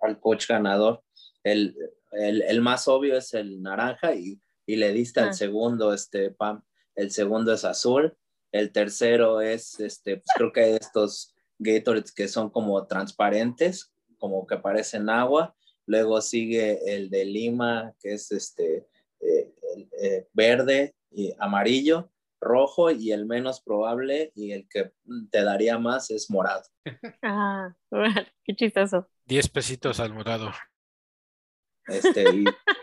al, 0.02 0.20
coach 0.20 0.48
ganador. 0.48 1.02
El, 1.46 1.76
el, 2.10 2.42
el, 2.42 2.60
más 2.60 2.88
obvio 2.88 3.16
es 3.16 3.32
el 3.32 3.62
naranja 3.62 4.14
y, 4.14 4.40
y 4.66 4.74
le 4.74 4.92
diste 4.92 5.20
al 5.20 5.28
ah. 5.28 5.32
segundo, 5.32 5.94
este, 5.94 6.30
Pam. 6.30 6.62
El 6.96 7.12
segundo 7.12 7.52
es 7.52 7.64
azul. 7.64 8.16
El 8.50 8.72
tercero 8.72 9.40
es, 9.40 9.78
este, 9.78 10.16
pues 10.16 10.26
creo 10.34 10.52
que 10.52 10.74
estos 10.74 11.34
Gatorades 11.58 12.12
que 12.12 12.28
son 12.28 12.50
como 12.50 12.86
transparentes, 12.86 13.92
como 14.18 14.46
que 14.46 14.56
parecen 14.56 15.08
agua. 15.08 15.54
Luego 15.86 16.20
sigue 16.20 16.80
el 16.94 17.10
de 17.10 17.24
Lima, 17.24 17.94
que 18.00 18.14
es 18.14 18.32
este, 18.32 18.88
eh, 19.20 19.54
eh, 20.02 20.26
verde 20.32 20.96
y 21.10 21.32
amarillo, 21.38 22.10
rojo 22.40 22.90
y 22.90 23.12
el 23.12 23.24
menos 23.24 23.60
probable 23.60 24.32
y 24.34 24.50
el 24.50 24.68
que 24.68 24.92
te 25.30 25.44
daría 25.44 25.78
más 25.78 26.10
es 26.10 26.28
morado. 26.28 26.64
Ah, 27.22 27.74
qué 28.44 28.54
chistoso. 28.54 29.08
Diez 29.24 29.48
pesitos 29.48 30.00
al 30.00 30.12
morado. 30.12 30.50
Este, 31.86 32.24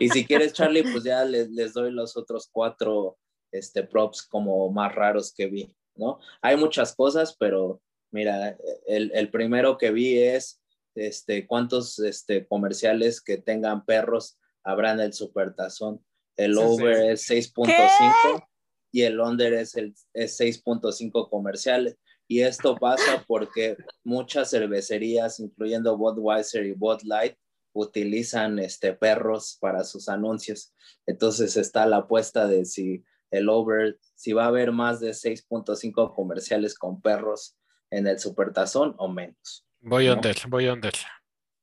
y, 0.00 0.08
si 0.08 0.24
quieres, 0.26 0.52
Charlie, 0.52 0.82
pues 0.82 1.04
ya 1.04 1.24
les, 1.24 1.72
doy 1.72 1.92
los 1.92 2.16
otros 2.16 2.48
cuatro 2.50 3.18
este, 3.52 3.82
props 3.82 4.22
como 4.22 4.70
más 4.70 4.94
raros 4.94 5.32
que 5.32 5.46
vi, 5.46 5.76
¿no? 5.94 6.18
Hay 6.42 6.56
muchas 6.56 6.94
cosas, 6.94 7.36
pero 7.38 7.80
mira, 8.10 8.56
el, 8.86 9.10
el 9.14 9.30
primero 9.30 9.76
que 9.78 9.90
vi 9.90 10.18
es 10.18 10.62
este, 10.94 11.46
cuántos 11.46 11.98
este, 11.98 12.46
comerciales 12.46 13.20
que 13.20 13.38
tengan 13.38 13.84
perros 13.84 14.38
habrá 14.62 14.92
en 14.92 15.00
el 15.00 15.12
supertazón. 15.12 16.04
El 16.36 16.56
over 16.58 17.12
es 17.12 17.28
6.5 17.28 18.44
y 18.92 19.02
el 19.02 19.20
under 19.20 19.52
es, 19.54 19.76
el, 19.76 19.94
es 20.12 20.40
6.5 20.40 21.28
comerciales. 21.28 21.96
Y 22.26 22.40
esto 22.40 22.76
pasa 22.76 23.24
porque 23.26 23.76
muchas 24.02 24.50
cervecerías, 24.50 25.40
incluyendo 25.40 25.96
Budweiser 25.96 26.64
y 26.64 26.72
Bud 26.72 27.02
Light, 27.04 27.36
utilizan 27.74 28.58
este, 28.58 28.94
perros 28.94 29.58
para 29.60 29.84
sus 29.84 30.08
anuncios. 30.08 30.72
Entonces 31.06 31.56
está 31.56 31.86
la 31.86 31.98
apuesta 31.98 32.46
de 32.46 32.64
si 32.64 33.04
el 33.30 33.48
over, 33.48 33.98
si 34.14 34.32
va 34.32 34.44
a 34.44 34.48
haber 34.48 34.72
más 34.72 35.00
de 35.00 35.10
6.5 35.10 36.14
comerciales 36.14 36.78
con 36.78 37.02
perros 37.02 37.58
en 37.90 38.06
el 38.06 38.18
supertazón 38.18 38.94
o 38.96 39.08
menos. 39.08 39.66
Voy 39.80 40.08
under, 40.08 40.36
voy 40.48 40.68
under. 40.68 40.94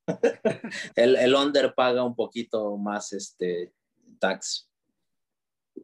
el, 0.96 1.16
el 1.16 1.34
under 1.34 1.74
paga 1.74 2.04
un 2.04 2.16
poquito 2.16 2.78
más 2.78 3.14
este 3.14 3.74
tax. 4.20 4.70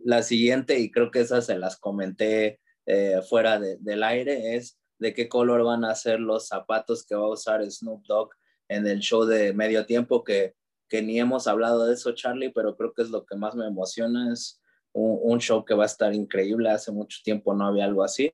La 0.04 0.22
siguiente, 0.22 0.78
y 0.80 0.92
creo 0.92 1.10
que 1.10 1.22
esas 1.22 1.46
se 1.46 1.58
las 1.58 1.78
comenté 1.78 2.60
eh, 2.86 3.22
fuera 3.28 3.60
del 3.60 4.04
aire, 4.04 4.56
es 4.56 4.78
de 5.00 5.14
qué 5.14 5.30
color 5.30 5.64
van 5.64 5.86
a 5.86 5.96
ser 5.96 6.20
los 6.20 6.48
zapatos 6.48 7.06
que 7.06 7.16
va 7.16 7.26
a 7.26 7.32
usar 7.32 7.70
Snoop 7.70 8.06
Dogg 8.06 8.30
en 8.70 8.88
el 8.88 8.99
show 8.99 9.26
de 9.26 9.53
medio 9.53 9.86
tiempo, 9.86 10.24
que, 10.24 10.55
que 10.89 11.01
ni 11.01 11.20
hemos 11.20 11.47
hablado 11.47 11.86
de 11.86 11.93
eso, 11.93 12.13
Charlie, 12.13 12.51
pero 12.51 12.76
creo 12.76 12.93
que 12.93 13.01
es 13.01 13.09
lo 13.09 13.26
que 13.26 13.36
más 13.36 13.55
me 13.55 13.65
emociona, 13.65 14.32
es 14.32 14.61
un, 14.93 15.39
show 15.39 15.63
que 15.63 15.76
va 15.76 15.84
a 15.84 15.88
estar 15.88 16.13
increíble, 16.13 16.70
hace 16.70 16.91
mucho 16.91 17.20
tiempo 17.24 17.53
no 17.53 17.68
había 17.68 17.86
algo 17.86 18.03
así. 18.03 18.34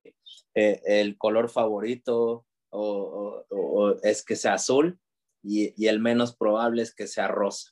Eh, 0.56 0.82
el 0.86 1.18
color 1.18 1.50
favorito 1.50 2.46
o, 2.70 3.46
es 4.04 4.24
que 4.24 4.36
sea 4.36 4.54
azul 4.54 5.00
y, 5.44 5.88
el 5.88 6.00
menos 6.00 6.36
probable 6.36 6.82
es 6.82 6.96
que 6.96 7.08
sea 7.08 7.28
rosa, 7.28 7.72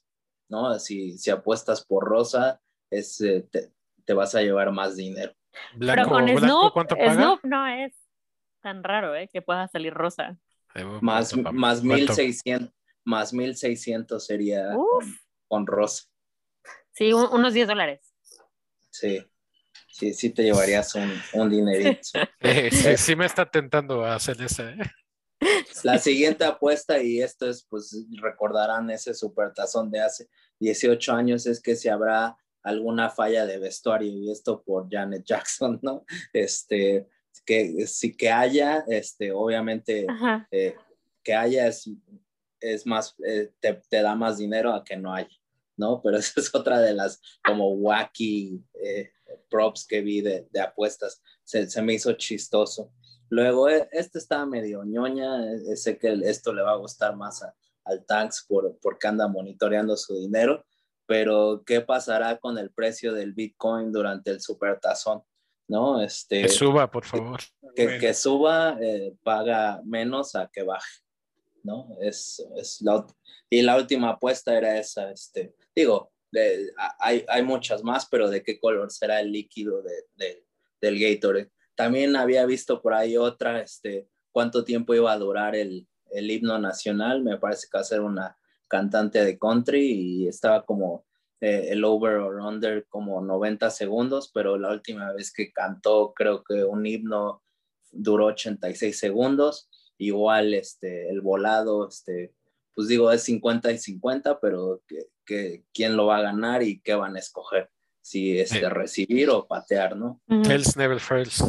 ¿no? 0.49 0.78
Si, 0.80 1.18
si 1.18 1.30
apuestas 1.30 1.86
por 1.86 2.03
rosa, 2.03 2.62
es, 2.91 3.22
eh, 3.22 3.47
te, 3.49 4.14
vas 4.14 4.36
a 4.36 4.41
llevar 4.41 4.72
más 4.72 4.97
dinero. 4.97 5.34
Pero 5.80 6.07
con 6.07 6.28
Snoop, 6.28 6.74
Snoop 7.14 7.39
no 7.43 7.68
es 7.68 7.93
tan 8.62 8.84
raro, 8.84 9.16
¿eh? 9.16 9.30
Que 9.32 9.41
pueda 9.41 9.68
salir 9.70 9.93
rosa. 9.93 10.38
Más, 11.02 11.36
más 11.36 11.84
1600, 11.84 12.74
más 13.04 13.34
1600 13.34 14.26
sería 14.26 14.74
con, 15.48 15.68
rosa. 15.68 16.06
Sí, 16.94 17.14
unos 17.14 17.54
10 17.54 17.68
dólares. 17.68 18.14
Sí 18.90 19.26
sí, 19.92 20.14
sí 20.14 20.30
te 20.32 20.44
llevarías 20.44 20.96
un, 20.96 21.12
un 21.34 21.50
dinerito. 21.50 22.02
sí, 22.98 23.16
me 23.16 23.26
está 23.26 23.50
tentando 23.50 24.04
a 24.04 24.16
hacer 24.16 24.42
esa. 24.42 24.72
¿eh? 24.72 24.78
La 25.84 26.00
siguiente 26.00 26.44
apuesta, 26.44 27.02
y 27.02 27.22
esto 27.22 27.50
es, 27.50 27.66
pues 27.70 28.06
recordarán 28.20 28.90
ese 28.90 29.14
supertazón 29.14 29.92
de 29.92 30.02
hace 30.02 30.28
18 30.60 31.14
años, 31.14 31.46
es 31.46 31.62
que 31.62 31.76
si 31.76 31.90
habrá 31.90 32.36
alguna 32.64 33.10
falla 33.10 33.46
de 33.46 33.58
vestuario, 33.58 34.12
y 34.12 34.32
esto 34.32 34.64
por 34.64 34.88
Janet 34.90 35.24
Jackson, 35.26 35.80
¿no? 35.82 36.06
Este, 36.34 37.08
que 37.46 37.88
sí 37.88 38.16
que 38.16 38.30
haya, 38.30 38.84
este, 38.88 39.32
obviamente, 39.32 40.06
eh, 40.52 40.76
que 41.24 41.34
haya 41.34 41.68
es, 41.68 41.90
es 42.60 42.86
más, 42.86 43.16
eh, 43.26 43.52
te, 43.60 43.82
te, 43.90 44.02
da 44.02 44.16
más 44.16 44.38
dinero 44.38 44.74
a 44.74 44.84
que 44.84 44.98
no 44.98 45.14
haya, 45.14 45.36
¿no? 45.78 46.02
Pero 46.02 46.18
esa 46.20 46.40
es 46.40 46.54
otra 46.54 46.80
de 46.80 46.94
las 46.94 47.22
como 47.44 47.72
wacky 47.74 48.64
props 49.50 49.86
que 49.86 50.02
vi 50.02 50.22
de, 50.22 50.48
apuestas. 50.60 51.22
Se, 51.44 51.82
me 51.82 51.94
hizo 51.94 52.14
chistoso. 52.14 52.92
Luego, 53.30 53.70
este 53.70 54.18
estaba 54.18 54.46
medio 54.46 54.84
ñoña. 54.84 55.30
Sé 55.76 55.98
que 55.98 56.20
esto 56.24 56.54
le 56.54 56.64
va 56.64 56.72
a 56.72 56.78
gustar 56.78 57.16
más 57.16 57.44
al 57.84 58.06
Tanks 58.06 58.46
por, 58.48 58.78
porque 58.82 59.08
anda 59.08 59.28
monitoreando 59.28 59.96
su 59.96 60.16
dinero. 60.16 60.66
Pero, 61.06 61.64
¿qué 61.66 61.82
pasará 61.82 62.38
con 62.38 62.58
el 62.58 62.72
precio 62.72 63.14
del 63.14 63.34
Bitcoin 63.34 63.92
durante 63.92 64.32
el 64.32 64.42
supertazón? 64.42 65.22
¿No? 65.68 66.01
Este, 66.01 66.41
que 66.41 66.49
suba, 66.49 66.89
por 66.91 67.05
favor. 67.05 67.39
Que, 67.76 67.97
que 67.97 68.14
suba, 68.14 68.78
eh, 68.82 69.14
paga 69.24 69.82
menos 69.86 70.36
a 70.36 70.49
que 70.51 70.64
baje. 70.64 71.01
¿no? 71.64 71.95
Es, 71.99 72.45
es 72.57 72.82
la, 72.82 73.05
y 73.49 73.62
la 73.62 73.78
última 73.78 74.09
apuesta 74.12 74.57
era 74.57 74.78
esa, 74.78 75.12
este, 75.12 75.55
digo, 75.76 76.12
hay, 76.99 77.26
hay, 77.28 77.43
muchas 77.43 77.84
más, 77.84 78.07
pero 78.09 78.30
de 78.30 78.41
qué 78.41 78.59
color 78.59 78.89
será 78.91 79.20
el 79.20 79.32
líquido 79.32 79.84
de, 80.16 80.45
del 80.80 80.99
Gatorade. 80.99 81.51
También 81.76 82.16
había 82.16 82.45
visto 82.45 82.82
por 82.82 82.93
ahí 82.93 83.18
otra, 83.18 83.62
este, 83.62 84.07
cuánto 84.32 84.64
tiempo 84.64 84.93
iba 84.95 85.12
a 85.12 85.18
durar 85.18 85.55
el, 85.55 85.88
el 86.12 86.32
himno 86.32 86.57
nacional. 86.57 87.22
Me 87.22 87.38
parece 87.38 87.68
que 87.70 87.78
va 87.78 87.82
a 87.82 87.86
ser 87.86 88.01
una 88.01 88.38
cantante 88.70 89.24
de 89.26 89.38
country 89.38 89.91
y 89.91 90.28
estaba 90.28 90.64
como 90.66 91.05
eh, 91.42 91.70
el 91.72 91.84
over 91.84 92.18
or 92.18 92.39
under 92.39 92.86
como 92.88 93.22
90 93.22 93.70
segundos, 93.72 94.32
pero 94.34 94.58
la 94.58 94.72
última 94.72 95.12
vez 95.12 95.34
que 95.34 95.52
cantó 95.52 96.14
creo 96.14 96.44
que 96.44 96.64
un 96.64 96.86
himno 96.86 97.44
duró 97.92 98.28
86 98.28 98.98
segundos. 98.98 99.70
Igual 99.98 100.54
este, 100.54 101.10
el 101.10 101.22
volado, 101.22 101.88
este, 101.88 102.34
pues 102.74 102.88
digo, 102.88 103.12
es 103.12 103.24
50 103.24 103.72
y 103.72 103.78
50, 103.78 104.39
pero 104.39 104.82
que, 105.26 105.64
quién 105.74 105.96
lo 105.96 106.08
va 106.08 106.18
a 106.18 106.24
ganar 106.24 106.62
y 106.62 106.82
qué 106.82 106.94
van 106.94 107.16
a 107.16 107.20
escoger, 107.20 107.70
si 108.02 108.38
es 108.38 108.50
de 108.50 108.70
recibir 108.70 109.30
o 109.30 109.48
patear, 109.48 109.96
¿no? 109.96 110.22
Hells 110.28 110.76
never 110.76 111.00
fails. 111.00 111.42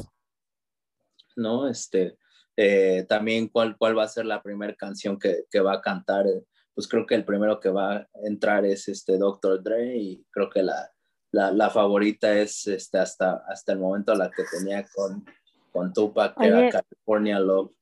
¿No? 1.34 1.68
Este, 1.68 2.16
eh, 2.56 3.04
también 3.08 3.48
cuál, 3.48 3.76
cuál 3.76 3.98
va 3.98 4.04
a 4.04 4.08
ser 4.08 4.26
la 4.26 4.42
primera 4.42 4.74
canción 4.74 5.18
que, 5.18 5.60
va 5.60 5.74
a 5.74 5.80
cantar, 5.80 6.26
pues 6.74 6.88
creo 6.88 7.06
que 7.06 7.14
el 7.14 7.24
primero 7.24 7.60
que 7.60 7.68
va 7.68 7.96
a 7.96 8.08
entrar 8.24 8.64
es 8.64 8.88
este 8.88 9.18
Dr. 9.18 9.62
Dre 9.62 9.96
y 9.96 10.24
creo 10.30 10.48
que 10.48 10.62
la, 10.62 10.90
la, 11.30 11.70
favorita 11.70 12.32
es 12.32 12.66
este, 12.66 12.98
hasta, 12.98 13.44
hasta 13.48 13.72
el 13.72 13.78
momento 13.78 14.14
la 14.14 14.30
que 14.30 14.44
tenía 14.50 14.86
con, 14.94 15.24
con 15.70 15.92
Tupac, 15.92 16.36
que 16.38 16.46
era 16.46 16.70
California 16.70 17.38
Love. 17.38 17.72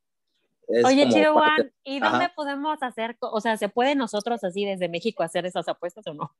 Oye, 0.84 1.08
Chido 1.08 1.32
Juan, 1.32 1.72
¿y 1.82 1.98
dónde 1.98 2.28
podemos 2.34 2.80
hacer, 2.82 3.16
o 3.20 3.40
sea, 3.40 3.56
se 3.56 3.68
puede 3.68 3.96
nosotros 3.96 4.44
así 4.44 4.64
desde 4.64 4.88
México 4.88 5.22
hacer 5.22 5.44
esas 5.46 5.68
apuestas 5.68 6.06
o 6.06 6.14
no? 6.14 6.32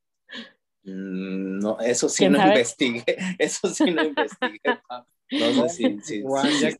Mm, 0.83 1.59
no, 1.59 1.79
eso 1.81 2.09
sí 2.09 2.29
no 2.29 2.45
investigué, 2.47 3.05
eso 3.39 3.69
sí 3.69 3.91
no 3.91 4.05
investigué. 4.05 4.61
No 5.31 5.69
sé 5.69 6.01
si, 6.03 6.23
si, 6.23 6.23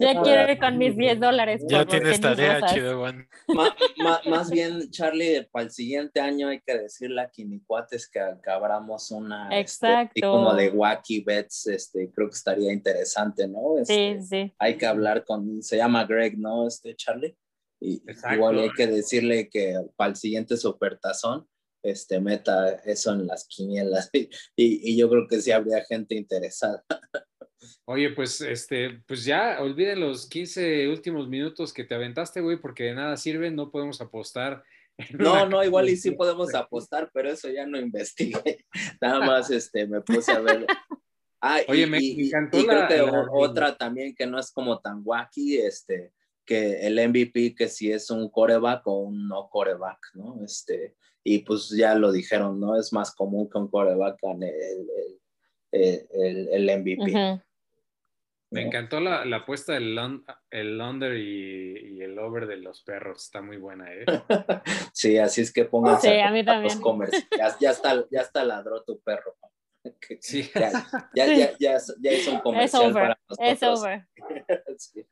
ya, 0.01 0.23
quiero 0.23 0.51
ir 0.51 0.59
con 0.59 0.77
mis 0.77 0.97
10 0.97 1.21
dólares. 1.21 1.63
Ya 1.69 1.87
tienes 1.87 2.21
tarea, 2.21 2.61
chido, 2.67 2.99
Juan. 2.99 3.29
más 4.27 4.51
bien, 4.51 4.91
Charlie, 4.91 5.47
para 5.53 5.67
el 5.67 5.71
siguiente 5.71 6.21
año 6.21 6.49
hay 6.49 6.61
que 6.61 6.77
decirle 6.77 7.21
a 7.23 7.31
Quinicuates 7.31 8.11
que, 8.11 8.21
abramos 8.51 9.13
una 9.13 9.45
este, 9.51 9.87
Exacto. 9.87 10.33
como 10.33 10.53
de 10.55 10.69
wacky 10.71 11.21
bets, 11.21 11.69
este, 11.69 12.11
creo 12.11 12.29
que 12.29 12.35
estaría 12.35 12.73
interesante, 12.73 13.47
¿no? 13.47 13.77
sí, 13.85 13.95
este, 13.95 14.23
sí. 14.23 14.55
Hay 14.59 14.77
que 14.77 14.87
hablar 14.87 15.25
con, 15.25 15.63
se 15.63 15.77
llama 15.77 16.05
Greg, 16.05 16.37
¿no? 16.37 16.67
Este, 16.67 16.97
Charlie. 16.97 17.37
Y 17.81 18.03
igual 18.35 18.59
hay 18.59 18.71
que 18.73 18.89
decirle 18.89 19.49
que 19.49 19.81
para 19.95 20.11
el 20.11 20.17
siguiente 20.17 20.57
supertazón, 20.57 21.47
este, 21.83 22.21
meta 22.21 22.71
eso 22.85 23.13
en 23.13 23.27
las 23.27 23.47
quinielas. 23.47 24.11
Y, 24.57 24.91
y 24.93 24.97
yo 24.97 25.09
creo 25.09 25.27
que 25.27 25.41
sí 25.41 25.51
habría 25.51 25.85
gente 25.85 26.15
interesada. 26.15 26.85
Oye, 27.85 28.11
pues, 28.11 28.41
este, 28.41 29.03
pues 29.07 29.25
ya 29.25 29.59
olviden 29.61 30.01
los 30.01 30.29
15 30.29 30.89
últimos 30.89 31.29
minutos 31.29 31.73
que 31.73 31.85
te 31.85 31.95
aventaste, 31.95 32.41
güey, 32.41 32.59
porque 32.61 32.85
de 32.85 32.95
nada 32.95 33.17
sirven, 33.17 33.57
no 33.57 33.71
podemos 33.71 34.01
apostar. 34.01 34.63
No, 35.19 35.47
no, 35.47 35.65
igual 35.65 35.89
y 35.89 35.97
sí 35.97 36.11
podemos 36.11 36.55
apostar, 36.55 37.11
pero 37.13 37.31
eso 37.31 37.49
ya 37.49 37.67
no 37.67 37.79
investigué. 37.79 38.65
Nada 39.01 39.21
más, 39.21 39.51
este, 39.51 39.87
me 39.87 40.01
puse 40.03 40.33
a 40.33 40.41
ver. 40.41 40.67
Ah, 41.41 41.61
Oye, 41.69 41.87
me, 41.87 41.99
encantó 41.99 42.59
y 42.59 42.67
creo 42.67 42.87
que 42.87 43.01
otra 43.33 43.77
también 43.77 44.15
que 44.15 44.27
no 44.27 44.39
es 44.39 44.53
como 44.53 44.79
tan 44.79 45.01
wacky, 45.03 45.59
este, 45.59 46.13
que 46.45 46.87
el 46.87 46.97
MVP 47.09 47.55
que 47.55 47.69
si 47.69 47.91
es 47.91 48.11
un 48.11 48.29
coreback 48.31 48.87
o 48.87 49.01
un 49.01 49.27
no 49.27 49.49
coreback, 49.49 49.99
¿no? 50.15 50.45
Este, 50.45 50.97
y 51.25 51.41
pues 51.41 51.71
ya 51.71 51.95
lo 51.95 52.13
dijeron, 52.13 52.61
¿no? 52.61 52.79
Es 52.79 52.93
más 52.93 53.15
común 53.15 53.49
que 53.51 53.59
un 53.59 53.69
coreback 53.69 54.19
gane 54.23 54.49
el, 54.49 56.09
el, 56.13 56.49
el, 56.49 56.81
MVP. 56.81 57.41
Me 58.53 58.63
encantó 58.63 58.99
la, 58.99 59.25
la 59.25 59.37
apuesta 59.39 59.75
del 59.75 59.97
el 60.51 60.81
under 60.81 61.17
y, 61.17 62.03
el 62.03 62.19
over 62.19 62.47
de 62.47 62.57
los 62.57 62.83
perros. 62.83 63.25
Está 63.25 63.43
muy 63.43 63.59
buena, 63.59 63.93
¿eh? 63.93 64.05
sí, 64.93 65.19
así 65.19 65.43
es 65.43 65.53
que 65.53 65.67
pónganse 65.67 66.09
sí, 66.09 66.21
a 66.21 66.31
mí 66.33 66.45
también. 66.45 66.81
Ya, 67.37 67.57
ya, 67.61 67.71
está, 67.71 68.05
ya 68.11 68.23
está 68.23 68.45
ladró 68.45 68.83
tu 68.83 69.01
perro. 69.01 69.37
Sí. 70.21 70.51
Ya, 70.55 70.73
ya, 71.15 71.27
ya, 71.27 71.57
ya, 71.59 71.79
ya 72.01 72.13
hizo 72.13 72.33
un 72.33 72.41
comercial 72.41 72.93
para 72.93 73.19
nosotros. 73.27 73.49
Es 73.49 73.63
over. 73.63 74.07
sí. 74.77 75.07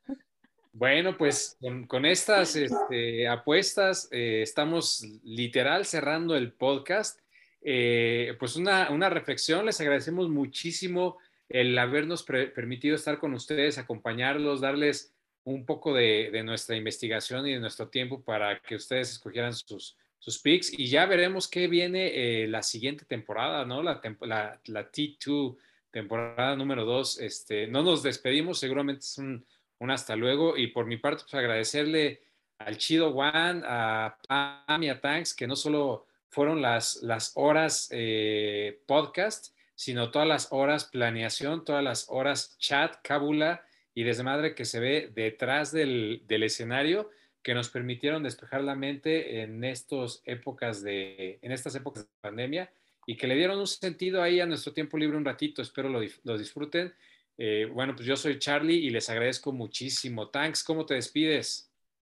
Bueno, 0.73 1.17
pues 1.17 1.59
con, 1.87 2.05
estas 2.07 2.55
este, 2.57 3.27
apuestas 3.27 4.09
eh, 4.13 4.43
estamos 4.43 5.05
literal 5.25 5.87
cerrando 5.87 6.37
el 6.37 6.53
podcast. 6.53 7.21
Eh, 7.63 8.37
pues 8.39 8.57
una, 8.57 9.09
reflexión, 9.09 9.67
les 9.67 9.81
agradecemos 9.81 10.29
muchísimo 10.29 11.19
el 11.49 11.77
habernos 11.79 12.23
permitido 12.23 12.95
estar 12.95 13.19
con 13.19 13.35
ustedes, 13.35 13.79
acompañarlos, 13.79 14.61
darles 14.61 15.15
un 15.45 15.65
poco 15.65 15.95
de, 15.95 16.43
nuestra 16.45 16.77
investigación 16.77 17.47
y 17.47 17.55
de 17.55 17.61
nuestro 17.61 17.89
tiempo 17.89 18.23
para 18.23 18.61
que 18.61 18.77
ustedes 18.77 19.11
escogieran 19.11 19.55
sus, 19.55 19.97
sus 20.19 20.39
picks. 20.39 20.79
Y 20.79 20.89
ya 20.89 21.07
veremos 21.07 21.49
qué 21.49 21.67
viene 21.67 22.43
eh, 22.43 22.47
la 22.49 22.63
siguiente 22.63 23.07
temporada, 23.07 23.65
¿no? 23.65 23.83
La, 23.83 24.01
la, 24.21 24.61
la 24.67 24.93
T2, 24.93 25.57
temporada 25.91 26.55
número 26.55 26.85
2. 26.85 27.21
Este, 27.21 27.67
no 27.67 27.83
nos 27.83 28.03
despedimos, 28.03 28.59
seguramente 28.59 29.01
es 29.01 29.19
un, 29.19 29.45
un 29.79 29.91
hasta 29.91 30.17
luego. 30.17 30.57
Y 30.57 30.69
por 30.69 30.87
mi 30.87 30.97
parte, 30.97 31.23
pues 31.23 31.35
agradecerle 31.35 32.23
al 32.59 32.77
Chido 32.77 33.11
One, 33.11 33.63
a 33.65 34.19
Pam 34.27 34.83
y 34.83 34.89
a 34.89 35.01
Tanks, 35.01 35.35
que 35.35 35.47
no 35.47 35.57
solo 35.57 36.07
fueron 36.29 36.61
las, 36.61 37.03
las 37.03 37.33
horas 37.37 37.89
eh, 37.93 38.81
podcast, 38.87 39.55
sino 39.75 40.11
todas 40.11 40.27
las 40.27 40.49
horas 40.51 40.85
planeación, 40.85 41.65
todas 41.65 41.85
las 41.85 42.07
horas 42.09 42.57
chat, 42.59 42.97
cábula 43.03 43.65
y 43.95 44.03
desmadre 44.03 44.55
que 44.55 44.65
se 44.65 44.81
ve 44.81 45.11
detrás 45.15 45.73
del, 45.73 46.23
escenario 46.29 47.11
que 47.43 47.55
nos 47.55 47.71
permitieron 47.71 48.23
despejar 48.23 48.63
la 48.63 48.75
mente 48.75 49.41
en, 49.41 49.65
estos 49.65 50.23
épocas 50.25 50.83
de, 50.83 51.39
en 51.43 51.53
estas 51.53 51.75
épocas 51.77 52.05
de 52.05 52.11
pandemia 52.21 52.71
y 53.07 53.17
que 53.17 53.27
le 53.27 53.37
dieron 53.37 53.59
un 53.59 53.67
sentido 53.67 54.23
ahí 54.23 54.41
a 54.41 54.47
nuestro 54.47 54.73
tiempo 54.73 54.99
libre 54.99 55.17
un 55.17 55.25
ratito. 55.25 55.63
Espero 55.63 55.89
lo, 55.89 56.01
lo 56.25 56.37
disfruten. 56.37 56.93
Eh, 57.41 57.67
bueno, 57.73 57.95
pues 57.95 58.05
yo 58.05 58.17
soy 58.17 58.39
Charlie 58.41 58.79
y 58.79 58.91
les 58.91 59.09
agradezco 59.09 59.53
muchísimo. 59.53 60.29
Tanks, 60.29 60.65
¿cómo 60.65 60.85
te 60.85 60.95
despides? 60.95 61.73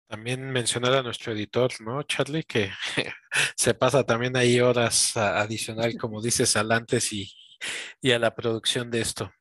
También 0.08 0.50
mencionar 0.50 0.94
a 0.94 1.04
nuestro 1.04 1.34
editor, 1.34 1.70
¿no, 1.82 2.02
Charlie? 2.04 2.44
Que 2.44 2.72
se 3.56 3.74
pasa 3.74 4.06
también 4.06 4.38
ahí 4.38 4.62
horas 4.62 5.16
adicional, 5.18 5.98
como 5.98 6.22
dices, 6.22 6.56
al 6.56 6.72
antes 6.72 7.12
y, 7.12 7.30
a 8.12 8.18
la 8.18 8.34
producción 8.34 8.90
de 8.90 9.02
esto. 9.02 9.32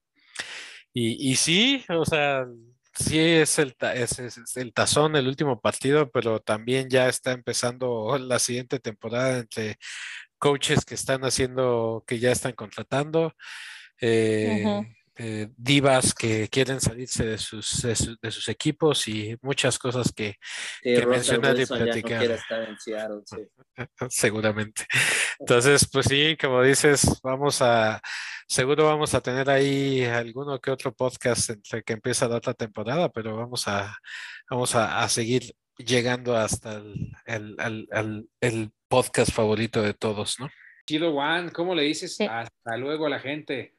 Y, 0.93 1.37
sí, 1.37 1.85
o 1.91 2.05
sea, 2.05 2.45
sí 2.93 3.21
es 3.21 3.61
el, 3.61 3.77
es, 3.95 4.57
el 4.57 4.73
tazón, 4.73 5.15
el 5.15 5.29
último 5.29 5.61
partido, 5.61 6.11
pero 6.11 6.41
también 6.41 6.91
ya 6.91 7.09
está 7.09 7.31
empezando 7.31 8.19
la 8.19 8.41
siguiente 8.41 8.81
temporada 8.81 9.39
entre 9.39 9.77
coaches 10.39 10.85
que 10.85 10.97
están 10.97 11.25
haciendo, 11.25 12.03
que 12.05 12.19
ya 12.19 12.33
están 12.33 12.53
contratando. 12.53 13.33
Eh, 14.01 14.65
eh, 15.21 15.49
divas 15.57 16.15
que 16.15 16.47
quieren 16.49 16.81
salirse 16.81 17.27
de 17.27 17.39
sus, 17.39 17.83
de, 17.83 18.31
sus 18.31 18.49
equipos 18.49 19.09
y 19.09 19.37
muchas 19.43 19.77
cosas 19.77 20.13
que, 20.13 20.37
mencionar 20.85 21.59
y 21.59 21.67
platicar. 21.67 22.39
Seguramente. 24.11 24.87
Entonces, 25.41 25.89
pues 25.93 26.07
sí, 26.07 26.37
como 26.41 26.63
dices, 26.63 27.21
vamos 27.25 27.61
a, 27.63 28.01
seguro 28.47 28.85
vamos 28.85 29.13
a 29.13 29.21
tener 29.21 29.51
ahí 29.51 30.05
alguno 30.05 30.61
que 30.61 30.71
otro 30.71 30.95
podcast 30.95 31.51
entre 31.51 31.83
que 31.83 31.95
empieza 31.95 32.29
la 32.29 32.37
otra 32.37 32.55
temporada, 32.55 33.09
pero 33.09 33.37
vamos 33.37 33.67
a, 33.67 33.99
vamos 34.49 34.77
a, 34.77 35.09
seguir 35.09 35.53
llegando 35.79 36.37
hasta 36.37 36.81
el, 37.27 38.73
podcast 38.87 39.33
favorito 39.33 39.83
de 39.83 39.95
todos, 39.95 40.39
¿no? 40.39 40.49
Chido 40.87 41.13
Juan, 41.13 41.51
¿cómo 41.51 41.75
le 41.75 41.83
dices 41.83 42.19
hasta 42.21 42.77
luego 42.77 43.07
a 43.07 43.11
la 43.11 43.19
gente? 43.19 43.78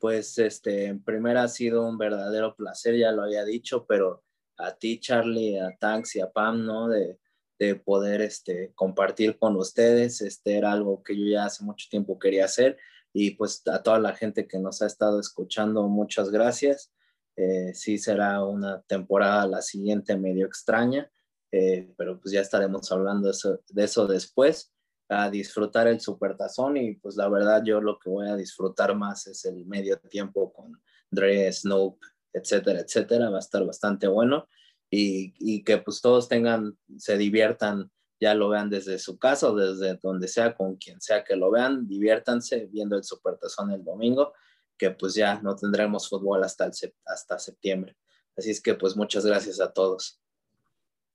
Pues 0.00 0.38
este, 0.38 0.86
en 0.86 1.04
primera 1.04 1.44
ha 1.44 1.48
sido 1.48 1.86
un 1.86 1.98
verdadero 1.98 2.56
placer, 2.56 2.96
ya 2.96 3.12
lo 3.12 3.22
había 3.22 3.44
dicho, 3.44 3.86
pero 3.86 4.24
a 4.56 4.74
ti, 4.74 4.98
Charlie, 4.98 5.58
a 5.58 5.76
Tanks 5.78 6.16
y 6.16 6.20
a 6.20 6.30
Pam, 6.30 6.64
¿no? 6.64 6.88
De, 6.88 7.18
de 7.58 7.76
poder 7.76 8.22
este, 8.22 8.72
compartir 8.74 9.38
con 9.38 9.54
ustedes, 9.56 10.22
este 10.22 10.56
era 10.56 10.72
algo 10.72 11.02
que 11.02 11.16
yo 11.16 11.26
ya 11.26 11.44
hace 11.44 11.62
mucho 11.62 11.86
tiempo 11.90 12.18
quería 12.18 12.46
hacer 12.46 12.78
y 13.12 13.32
pues 13.32 13.62
a 13.66 13.82
toda 13.82 13.98
la 13.98 14.14
gente 14.14 14.46
que 14.46 14.58
nos 14.58 14.80
ha 14.82 14.86
estado 14.86 15.20
escuchando, 15.20 15.86
muchas 15.88 16.30
gracias. 16.30 16.92
Eh, 17.36 17.72
sí 17.74 17.98
será 17.98 18.42
una 18.44 18.82
temporada 18.82 19.46
la 19.46 19.62
siguiente 19.62 20.16
medio 20.16 20.46
extraña, 20.46 21.10
eh, 21.52 21.92
pero 21.96 22.20
pues 22.20 22.32
ya 22.32 22.40
estaremos 22.40 22.90
hablando 22.92 23.26
de 23.26 23.32
eso, 23.32 23.60
de 23.68 23.84
eso 23.84 24.06
después 24.06 24.72
a 25.10 25.28
disfrutar 25.28 25.88
el 25.88 26.00
supertazón 26.00 26.76
y 26.76 26.94
pues 26.94 27.16
la 27.16 27.28
verdad 27.28 27.64
yo 27.64 27.80
lo 27.80 27.98
que 27.98 28.08
voy 28.08 28.28
a 28.28 28.36
disfrutar 28.36 28.94
más 28.94 29.26
es 29.26 29.44
el 29.44 29.66
medio 29.66 29.98
tiempo 29.98 30.52
con 30.52 30.80
Dre, 31.10 31.52
Snoop, 31.52 31.98
etcétera, 32.32 32.78
etcétera, 32.78 33.28
va 33.28 33.38
a 33.38 33.40
estar 33.40 33.66
bastante 33.66 34.06
bueno 34.06 34.48
y, 34.88 35.34
y, 35.40 35.64
que 35.64 35.78
pues 35.78 36.00
todos 36.00 36.28
tengan, 36.28 36.78
se 36.96 37.18
diviertan, 37.18 37.90
ya 38.20 38.34
lo 38.34 38.48
vean 38.50 38.70
desde 38.70 39.00
su 39.00 39.18
casa 39.18 39.52
desde 39.52 39.98
donde 40.00 40.28
sea, 40.28 40.54
con 40.54 40.76
quien 40.76 41.00
sea 41.00 41.24
que 41.24 41.34
lo 41.34 41.50
vean, 41.50 41.88
diviértanse 41.88 42.66
viendo 42.66 42.96
el 42.96 43.02
supertazón 43.02 43.72
el 43.72 43.82
domingo, 43.82 44.32
que 44.78 44.92
pues 44.92 45.14
ya 45.14 45.40
no 45.42 45.56
tendremos 45.56 46.08
fútbol 46.08 46.44
hasta, 46.44 46.66
el, 46.66 46.72
hasta 47.06 47.38
septiembre. 47.40 47.96
Así 48.36 48.50
es 48.50 48.60
que 48.60 48.74
pues 48.74 48.96
muchas 48.96 49.26
gracias 49.26 49.60
a 49.60 49.72
todos. 49.72 50.20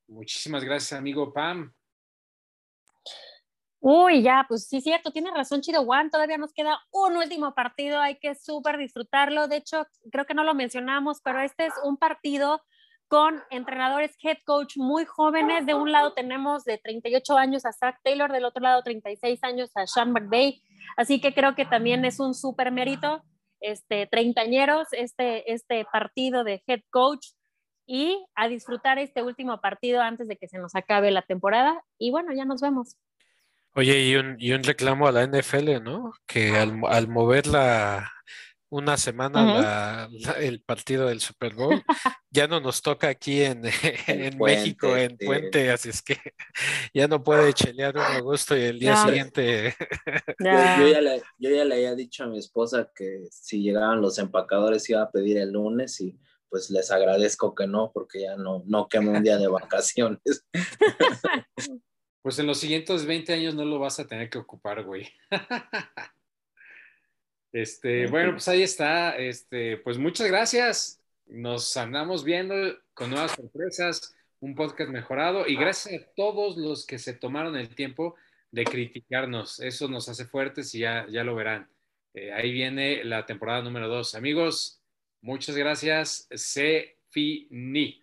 Muchísimas 0.06 0.62
gracias, 0.64 0.92
amigo 0.98 1.32
Pam. 1.32 1.74
Uy, 3.80 4.22
ya, 4.22 4.46
pues 4.48 4.66
sí, 4.68 4.80
cierto, 4.80 5.10
tiene 5.10 5.30
razón 5.30 5.60
Chido 5.60 5.84
Juan, 5.84 6.10
todavía 6.10 6.38
nos 6.38 6.52
queda 6.52 6.80
un 6.90 7.16
último 7.16 7.54
partido, 7.54 8.00
hay 8.00 8.18
que 8.18 8.34
súper 8.34 8.78
disfrutarlo. 8.78 9.48
De 9.48 9.56
hecho, 9.56 9.86
creo 10.10 10.24
que 10.24 10.34
no 10.34 10.44
lo 10.44 10.54
mencionamos, 10.54 11.20
pero 11.22 11.40
este 11.40 11.66
es 11.66 11.74
un 11.84 11.96
partido 11.96 12.62
con 13.08 13.42
entrenadores 13.50 14.16
head 14.22 14.38
coach 14.44 14.76
muy 14.76 15.04
jóvenes. 15.04 15.66
De 15.66 15.74
un 15.74 15.92
lado 15.92 16.12
tenemos 16.14 16.64
de 16.64 16.78
38 16.78 17.36
años 17.36 17.64
a 17.64 17.72
Zach 17.72 17.98
Taylor, 18.02 18.32
del 18.32 18.44
otro 18.44 18.62
lado 18.62 18.82
36 18.82 19.42
años 19.44 19.70
a 19.76 19.86
Sean 19.86 20.12
McVay. 20.12 20.62
Así 20.96 21.20
que 21.20 21.34
creo 21.34 21.54
que 21.54 21.64
también 21.64 22.04
es 22.04 22.18
un 22.20 22.34
súper 22.34 22.72
mérito, 22.72 23.22
este, 23.60 24.06
treintañeros, 24.06 24.88
este, 24.92 25.52
este 25.52 25.84
partido 25.92 26.44
de 26.44 26.62
head 26.66 26.80
coach 26.90 27.28
y 27.86 28.26
a 28.34 28.48
disfrutar 28.48 28.98
este 28.98 29.22
último 29.22 29.60
partido 29.60 30.00
antes 30.00 30.26
de 30.26 30.36
que 30.36 30.48
se 30.48 30.58
nos 30.58 30.74
acabe 30.74 31.10
la 31.10 31.22
temporada. 31.22 31.84
Y 31.98 32.10
bueno, 32.10 32.32
ya 32.32 32.44
nos 32.44 32.60
vemos. 32.60 32.96
Oye, 33.76 34.04
y 34.04 34.16
un, 34.16 34.36
y 34.38 34.52
un 34.52 34.62
reclamo 34.62 35.06
a 35.06 35.12
la 35.12 35.26
NFL, 35.26 35.82
¿no? 35.82 36.12
Que 36.26 36.56
al, 36.56 36.80
al 36.88 37.08
mover 37.08 37.46
la, 37.46 38.10
una 38.68 38.96
semana 38.96 40.08
el 40.38 40.60
partido 40.60 41.06
del 41.06 41.20
Super 41.20 41.54
Bowl, 41.54 41.82
ya 42.30 42.46
no 42.48 42.60
nos 42.60 42.82
toca 42.82 43.08
aquí 43.08 43.42
en, 43.42 43.62
en 44.06 44.38
México, 44.38 44.96
en 44.96 45.16
Puente, 45.16 45.70
así 45.70 45.90
es 45.90 46.02
que 46.02 46.16
ya 46.94 47.06
no 47.06 47.22
puede 47.22 47.52
chelear 47.52 47.96
un 47.96 48.02
agosto 48.02 48.56
y 48.56 48.62
el 48.62 48.78
día 48.78 48.96
siguiente. 48.96 49.74
Yo, 50.38 50.88
ya 50.88 51.00
le, 51.00 51.22
yo, 51.38 51.50
ya 51.50 51.64
le, 51.64 51.74
había 51.74 51.94
dicho 51.94 52.24
a 52.24 52.26
mi 52.26 52.38
esposa 52.38 52.90
que 52.94 53.24
si 53.30 53.62
llegaban 53.62 54.00
los 54.00 54.18
empacadores 54.18 54.88
iba 54.90 55.02
a 55.02 55.10
pedir 55.10 55.38
el 55.38 55.52
lunes 55.52 56.00
y 56.00 56.18
pues 56.48 56.70
les 56.70 56.90
agradezco 56.90 57.54
que 57.54 57.66
no, 57.66 57.90
porque 57.92 58.22
ya 58.22 58.36
no, 58.36 58.62
no 58.66 58.88
queme 58.88 59.10
un 59.10 59.22
día 59.22 59.36
de 59.36 59.48
vacaciones. 59.48 60.46
Pues 62.26 62.40
en 62.40 62.48
los 62.48 62.58
siguientes 62.58 63.06
20 63.06 63.34
años 63.34 63.54
no 63.54 63.64
lo 63.64 63.78
vas 63.78 64.00
a 64.00 64.06
tener 64.08 64.28
que 64.28 64.38
ocupar, 64.38 64.82
güey. 64.82 65.08
Este, 67.52 68.08
bueno, 68.08 68.32
pues 68.32 68.48
ahí 68.48 68.64
está. 68.64 69.16
Este, 69.16 69.76
pues 69.76 69.96
muchas 69.96 70.26
gracias. 70.26 71.00
Nos 71.26 71.76
andamos 71.76 72.24
viendo 72.24 72.56
con 72.94 73.10
nuevas 73.10 73.30
sorpresas, 73.30 74.16
un 74.40 74.56
podcast 74.56 74.90
mejorado 74.90 75.46
y 75.46 75.54
gracias 75.54 76.02
a 76.02 76.06
todos 76.16 76.56
los 76.56 76.84
que 76.84 76.98
se 76.98 77.14
tomaron 77.14 77.56
el 77.56 77.72
tiempo 77.76 78.16
de 78.50 78.64
criticarnos. 78.64 79.60
Eso 79.60 79.86
nos 79.86 80.08
hace 80.08 80.24
fuertes 80.24 80.74
y 80.74 80.80
ya, 80.80 81.06
ya 81.08 81.22
lo 81.22 81.36
verán. 81.36 81.70
Eh, 82.12 82.32
ahí 82.32 82.50
viene 82.50 83.04
la 83.04 83.24
temporada 83.24 83.62
número 83.62 83.86
dos. 83.86 84.16
Amigos, 84.16 84.80
muchas 85.20 85.54
gracias. 85.54 86.26
Se 86.32 86.98
finí. 87.10 88.02